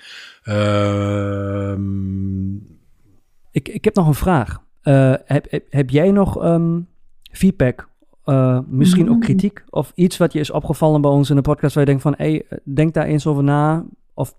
Ehm, 0.43 1.75
ik, 3.51 3.69
ik 3.69 3.83
heb 3.83 3.95
nog 3.95 4.07
een 4.07 4.13
vraag. 4.13 4.59
heb, 4.81 5.45
heb, 5.49 5.65
heb 5.69 5.89
jij 5.89 6.11
nog 6.11 6.45
um, 6.45 6.87
feedback 7.31 7.89
uh, 8.25 8.59
misschien 8.67 9.09
ook 9.09 9.15
mm. 9.15 9.21
kritiek 9.21 9.63
of 9.69 9.91
iets 9.95 10.17
wat 10.17 10.33
je 10.33 10.39
is 10.39 10.51
opgevallen 10.51 11.01
bij 11.01 11.11
ons 11.11 11.29
in 11.29 11.35
de 11.35 11.41
podcast 11.41 11.73
waar 11.73 11.83
je 11.83 11.89
denkt 11.89 12.03
van, 12.03 12.13
hey, 12.17 12.45
denk 12.63 12.93
daar 12.93 13.05
eens 13.05 13.27
over 13.27 13.43
na. 13.43 13.85
Of 14.13 14.35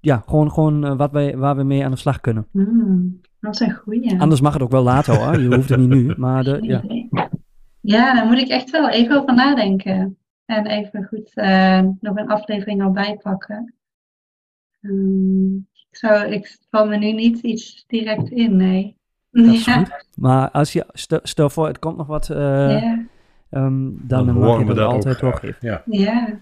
ja, 0.00 0.22
gewoon, 0.26 0.52
gewoon 0.52 0.84
uh, 0.84 0.96
wat 0.96 1.10
wij, 1.10 1.36
waar 1.36 1.56
we 1.56 1.62
mee 1.62 1.84
aan 1.84 1.90
de 1.90 1.96
slag 1.96 2.20
kunnen. 2.20 2.46
Mm, 2.50 3.20
dat 3.40 3.54
is 3.54 3.60
een 3.60 3.74
goeie. 3.74 4.20
Anders 4.20 4.40
mag 4.40 4.52
het 4.52 4.62
ook 4.62 4.70
wel 4.70 4.82
later 4.82 5.16
hoor, 5.16 5.40
je 5.40 5.54
hoeft 5.54 5.68
het 5.68 5.78
niet 5.78 5.88
nu. 5.88 6.14
Maar 6.16 6.44
de, 6.44 6.58
ja. 6.60 6.82
ja, 7.80 8.14
daar 8.14 8.26
moet 8.26 8.38
ik 8.38 8.48
echt 8.48 8.70
wel 8.70 8.88
even 8.88 9.16
over 9.20 9.34
nadenken. 9.34 10.16
En 10.44 10.66
even 10.66 11.04
goed 11.04 11.32
uh, 11.34 11.80
nog 12.00 12.16
een 12.16 12.28
aflevering 12.28 12.82
al 12.82 12.90
bijpakken. 12.90 13.74
Um, 14.80 15.68
ik, 15.90 15.96
zou, 15.96 16.32
ik 16.32 16.58
val 16.70 16.86
me 16.86 16.96
nu 16.96 17.12
niet 17.12 17.38
iets 17.38 17.84
direct 17.86 18.30
in, 18.30 18.56
nee. 18.56 18.96
Dat 19.32 19.46
is 19.46 19.64
ja. 19.64 19.78
goed. 19.78 20.04
Maar 20.14 20.50
als 20.50 20.72
je, 20.72 20.86
stel, 21.22 21.50
voor, 21.50 21.66
het 21.66 21.78
komt 21.78 21.96
nog 21.96 22.06
wat, 22.06 22.28
uh, 22.28 22.36
ja. 22.38 23.06
um, 23.50 24.00
dan, 24.02 24.26
dan 24.26 24.38
mag 24.38 24.58
je 24.58 24.64
dat, 24.64 24.76
dat 24.76 24.92
altijd 24.92 25.20
doorgeven. 25.20 25.56
Ja. 25.60 25.82
Ja. 25.86 26.38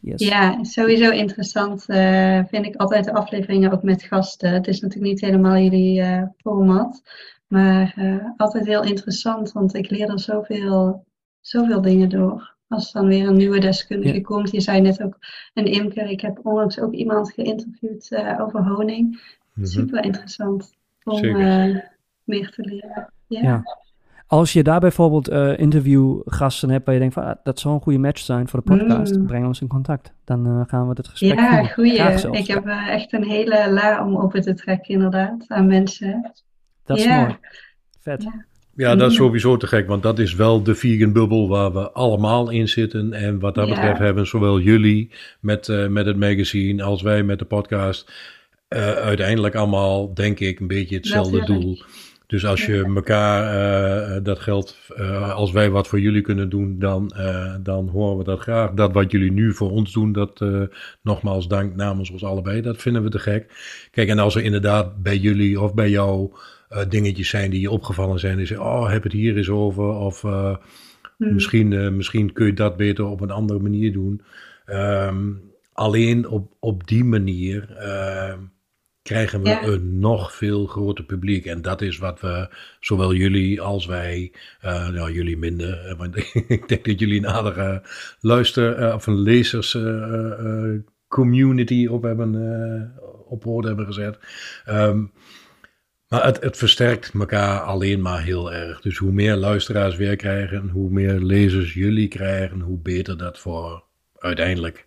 Yes. 0.00 0.28
ja, 0.28 0.64
sowieso 0.64 1.10
interessant 1.10 1.84
uh, 1.88 2.44
vind 2.44 2.66
ik 2.66 2.76
altijd 2.76 3.04
de 3.04 3.14
afleveringen 3.14 3.72
ook 3.72 3.82
met 3.82 4.02
gasten. 4.02 4.52
Het 4.52 4.66
is 4.66 4.80
natuurlijk 4.80 5.12
niet 5.12 5.20
helemaal 5.20 5.56
jullie 5.56 6.00
uh, 6.00 6.22
format, 6.36 7.02
maar 7.46 7.94
altijd 8.36 8.66
heel 8.66 8.82
interessant, 8.82 9.52
want 9.52 9.74
ik 9.74 9.90
leer 9.90 10.10
er 10.10 10.20
zoveel, 10.20 11.04
zoveel 11.40 11.80
dingen 11.80 12.08
door. 12.08 12.54
Als 12.68 12.92
dan 12.92 13.06
weer 13.06 13.28
een 13.28 13.36
nieuwe 13.36 13.60
deskundige 13.60 14.14
ja. 14.14 14.20
komt. 14.20 14.50
Je 14.50 14.60
zei 14.60 14.80
net 14.80 15.02
ook 15.02 15.18
een 15.54 15.66
imker. 15.66 16.06
Ik 16.06 16.20
heb 16.20 16.40
onlangs 16.42 16.80
ook 16.80 16.92
iemand 16.92 17.32
geïnterviewd 17.32 18.10
over 18.38 18.68
honing. 18.68 19.10
Mm 19.10 19.18
-hmm. 19.52 19.64
Super 19.64 20.04
interessant 20.04 20.74
om 21.04 21.20
meer 22.38 22.50
te 22.50 22.62
leren. 22.62 23.12
Ja. 23.26 23.42
ja. 23.42 23.62
Als 24.26 24.52
je 24.52 24.62
daar 24.62 24.80
bijvoorbeeld 24.80 25.30
uh, 25.30 25.58
interviewgasten 25.58 26.70
hebt 26.70 26.84
waar 26.84 26.94
je 26.94 27.00
denkt 27.00 27.14
van 27.14 27.24
ah, 27.24 27.34
dat 27.42 27.60
zou 27.60 27.74
een 27.74 27.80
goede 27.80 27.98
match 27.98 28.20
zijn 28.20 28.48
voor 28.48 28.62
de 28.64 28.76
podcast, 28.76 29.16
mm. 29.16 29.26
breng 29.26 29.46
ons 29.46 29.60
in 29.60 29.68
contact. 29.68 30.12
Dan 30.24 30.46
uh, 30.46 30.60
gaan 30.66 30.88
we 30.88 30.94
het 30.96 31.08
gesprek 31.08 31.38
Ja, 31.38 31.64
goeie. 31.64 31.92
Ik 32.30 32.46
heb 32.46 32.66
uh, 32.66 32.88
echt 32.88 33.12
een 33.12 33.24
hele 33.24 33.72
la 33.72 34.06
om 34.06 34.16
open 34.16 34.40
te 34.40 34.54
trekken 34.54 34.94
inderdaad 34.94 35.44
aan 35.48 35.66
mensen. 35.66 36.32
Dat 36.84 36.98
is 36.98 37.06
mooi. 37.06 37.36
Vet. 38.00 38.22
Ja. 38.22 38.44
Ja, 38.74 38.96
dat 38.96 39.10
is 39.10 39.16
sowieso 39.16 39.56
te 39.56 39.66
gek, 39.66 39.86
want 39.86 40.02
dat 40.02 40.18
is 40.18 40.34
wel 40.34 40.62
de 40.62 40.74
vegan 40.74 41.12
bubbel 41.12 41.48
waar 41.48 41.72
we 41.72 41.90
allemaal 41.90 42.50
in 42.50 42.68
zitten. 42.68 43.12
En 43.12 43.38
wat 43.38 43.54
dat 43.54 43.68
ja. 43.68 43.74
betreft 43.74 43.98
hebben 43.98 44.26
zowel 44.26 44.60
jullie 44.60 45.10
met, 45.40 45.68
uh, 45.68 45.86
met 45.86 46.06
het 46.06 46.16
magazine 46.16 46.82
als 46.82 47.02
wij 47.02 47.22
met 47.22 47.38
de 47.38 47.44
podcast 47.44 48.12
uh, 48.68 48.92
uiteindelijk 48.92 49.54
allemaal, 49.54 50.14
denk 50.14 50.40
ik, 50.40 50.60
een 50.60 50.66
beetje 50.66 50.96
hetzelfde 50.96 51.38
Natuurlijk. 51.38 51.66
doel. 51.66 51.82
Dus 52.32 52.46
als 52.46 52.66
je 52.66 52.84
elkaar 52.94 53.40
uh, 54.16 54.24
dat 54.24 54.38
geldt, 54.38 54.90
uh, 54.98 55.32
als 55.32 55.52
wij 55.52 55.70
wat 55.70 55.88
voor 55.88 56.00
jullie 56.00 56.20
kunnen 56.20 56.48
doen, 56.48 56.78
dan, 56.78 57.12
uh, 57.16 57.54
dan 57.60 57.88
horen 57.88 58.18
we 58.18 58.24
dat 58.24 58.40
graag. 58.40 58.72
Dat 58.72 58.92
wat 58.92 59.10
jullie 59.10 59.32
nu 59.32 59.54
voor 59.54 59.70
ons 59.70 59.92
doen, 59.92 60.12
dat 60.12 60.44
nogmaals 61.02 61.48
dank 61.48 61.76
namens 61.76 62.10
ons 62.10 62.24
allebei, 62.24 62.60
dat 62.60 62.82
vinden 62.82 63.02
we 63.02 63.08
te 63.08 63.18
gek. 63.18 63.46
Kijk, 63.90 64.08
en 64.08 64.18
als 64.18 64.34
er 64.34 64.42
inderdaad 64.42 65.02
bij 65.02 65.16
jullie 65.16 65.60
of 65.60 65.74
bij 65.74 65.90
jou 65.90 66.32
dingetjes 66.88 67.28
zijn 67.28 67.50
die 67.50 67.60
je 67.60 67.70
opgevallen 67.70 68.18
zijn, 68.18 68.36
die 68.36 68.46
zeggen, 68.46 68.66
oh, 68.66 68.90
heb 68.90 69.02
het 69.02 69.12
hier 69.12 69.36
eens 69.36 69.50
over, 69.50 69.84
of 69.84 70.20
hmm. 70.20 70.58
misschien, 71.16 71.96
misschien 71.96 72.32
kun 72.32 72.46
je 72.46 72.52
dat 72.52 72.76
beter 72.76 73.04
op 73.04 73.20
een 73.20 73.30
andere 73.30 73.58
manier 73.58 73.92
doen. 73.92 74.22
Um, 74.66 75.40
alleen 75.72 76.28
op, 76.28 76.52
op 76.60 76.86
die 76.86 77.04
manier 77.04 77.76
ehm, 77.76 78.38
krijgen 79.02 79.42
we 79.42 79.48
ja. 79.48 79.62
een 79.62 79.98
nog 79.98 80.34
veel 80.34 80.66
groter 80.66 81.04
publiek. 81.04 81.46
En 81.46 81.62
dat 81.62 81.80
is 81.80 81.98
wat 81.98 82.20
we, 82.20 82.48
zowel 82.80 83.14
jullie 83.14 83.60
als 83.60 83.86
wij, 83.86 84.32
uh, 84.64 84.88
nou 84.88 85.12
jullie 85.12 85.36
minder, 85.36 85.88
uh, 85.90 85.98
want 85.98 86.16
ik 86.48 86.68
denk 86.68 86.84
dat 86.84 87.00
jullie 87.00 87.18
een 87.18 87.28
aardige 87.28 87.82
luister- 88.20 88.78
uh, 88.80 88.94
of 88.94 89.06
een 89.06 89.20
lezers 89.20 89.78
community 91.08 91.86
op 91.86 92.02
hebben, 92.02 92.94
op 93.26 93.44
woord 93.44 93.64
hebben 93.64 93.86
gezet. 93.86 94.18
Um, 94.68 95.12
maar 96.08 96.24
het, 96.24 96.40
het, 96.40 96.56
versterkt 96.56 97.10
elkaar 97.14 97.60
alleen 97.60 98.00
maar 98.00 98.22
heel 98.22 98.52
erg. 98.52 98.80
Dus 98.80 98.96
hoe 98.96 99.12
meer 99.12 99.36
luisteraars 99.36 99.96
weer 99.96 100.16
krijgen, 100.16 100.68
hoe 100.68 100.90
meer 100.90 101.20
lezers 101.20 101.74
jullie 101.74 102.08
krijgen, 102.08 102.60
hoe 102.60 102.78
beter 102.78 103.18
dat 103.18 103.38
voor 103.38 103.84
uiteindelijk 104.18 104.86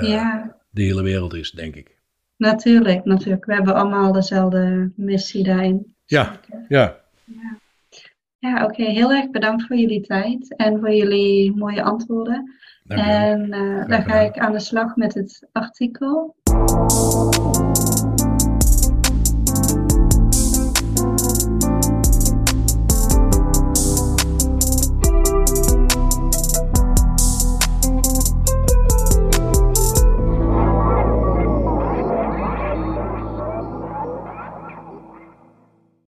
ja. 0.00 0.56
de 0.70 0.82
hele 0.82 1.02
wereld 1.02 1.34
is, 1.34 1.50
denk 1.50 1.74
ik. 1.74 1.95
Natuurlijk, 2.36 3.04
natuurlijk. 3.04 3.44
We 3.44 3.54
hebben 3.54 3.74
allemaal 3.74 4.12
dezelfde 4.12 4.92
missie 4.96 5.44
daarin. 5.44 5.94
Ja, 6.04 6.40
ja. 6.68 7.00
Ja, 7.24 7.58
ja 8.38 8.64
oké. 8.64 8.80
Okay. 8.80 8.94
Heel 8.94 9.12
erg 9.12 9.30
bedankt 9.30 9.66
voor 9.66 9.76
jullie 9.76 10.00
tijd 10.00 10.56
en 10.56 10.78
voor 10.78 10.92
jullie 10.92 11.56
mooie 11.56 11.82
antwoorden. 11.82 12.54
Dank 12.84 13.00
en 13.00 13.54
uh, 13.54 13.86
dan 13.86 14.02
ga 14.02 14.14
ik 14.18 14.38
aan 14.38 14.52
de 14.52 14.60
slag 14.60 14.96
met 14.96 15.14
het 15.14 15.48
artikel. 15.52 16.36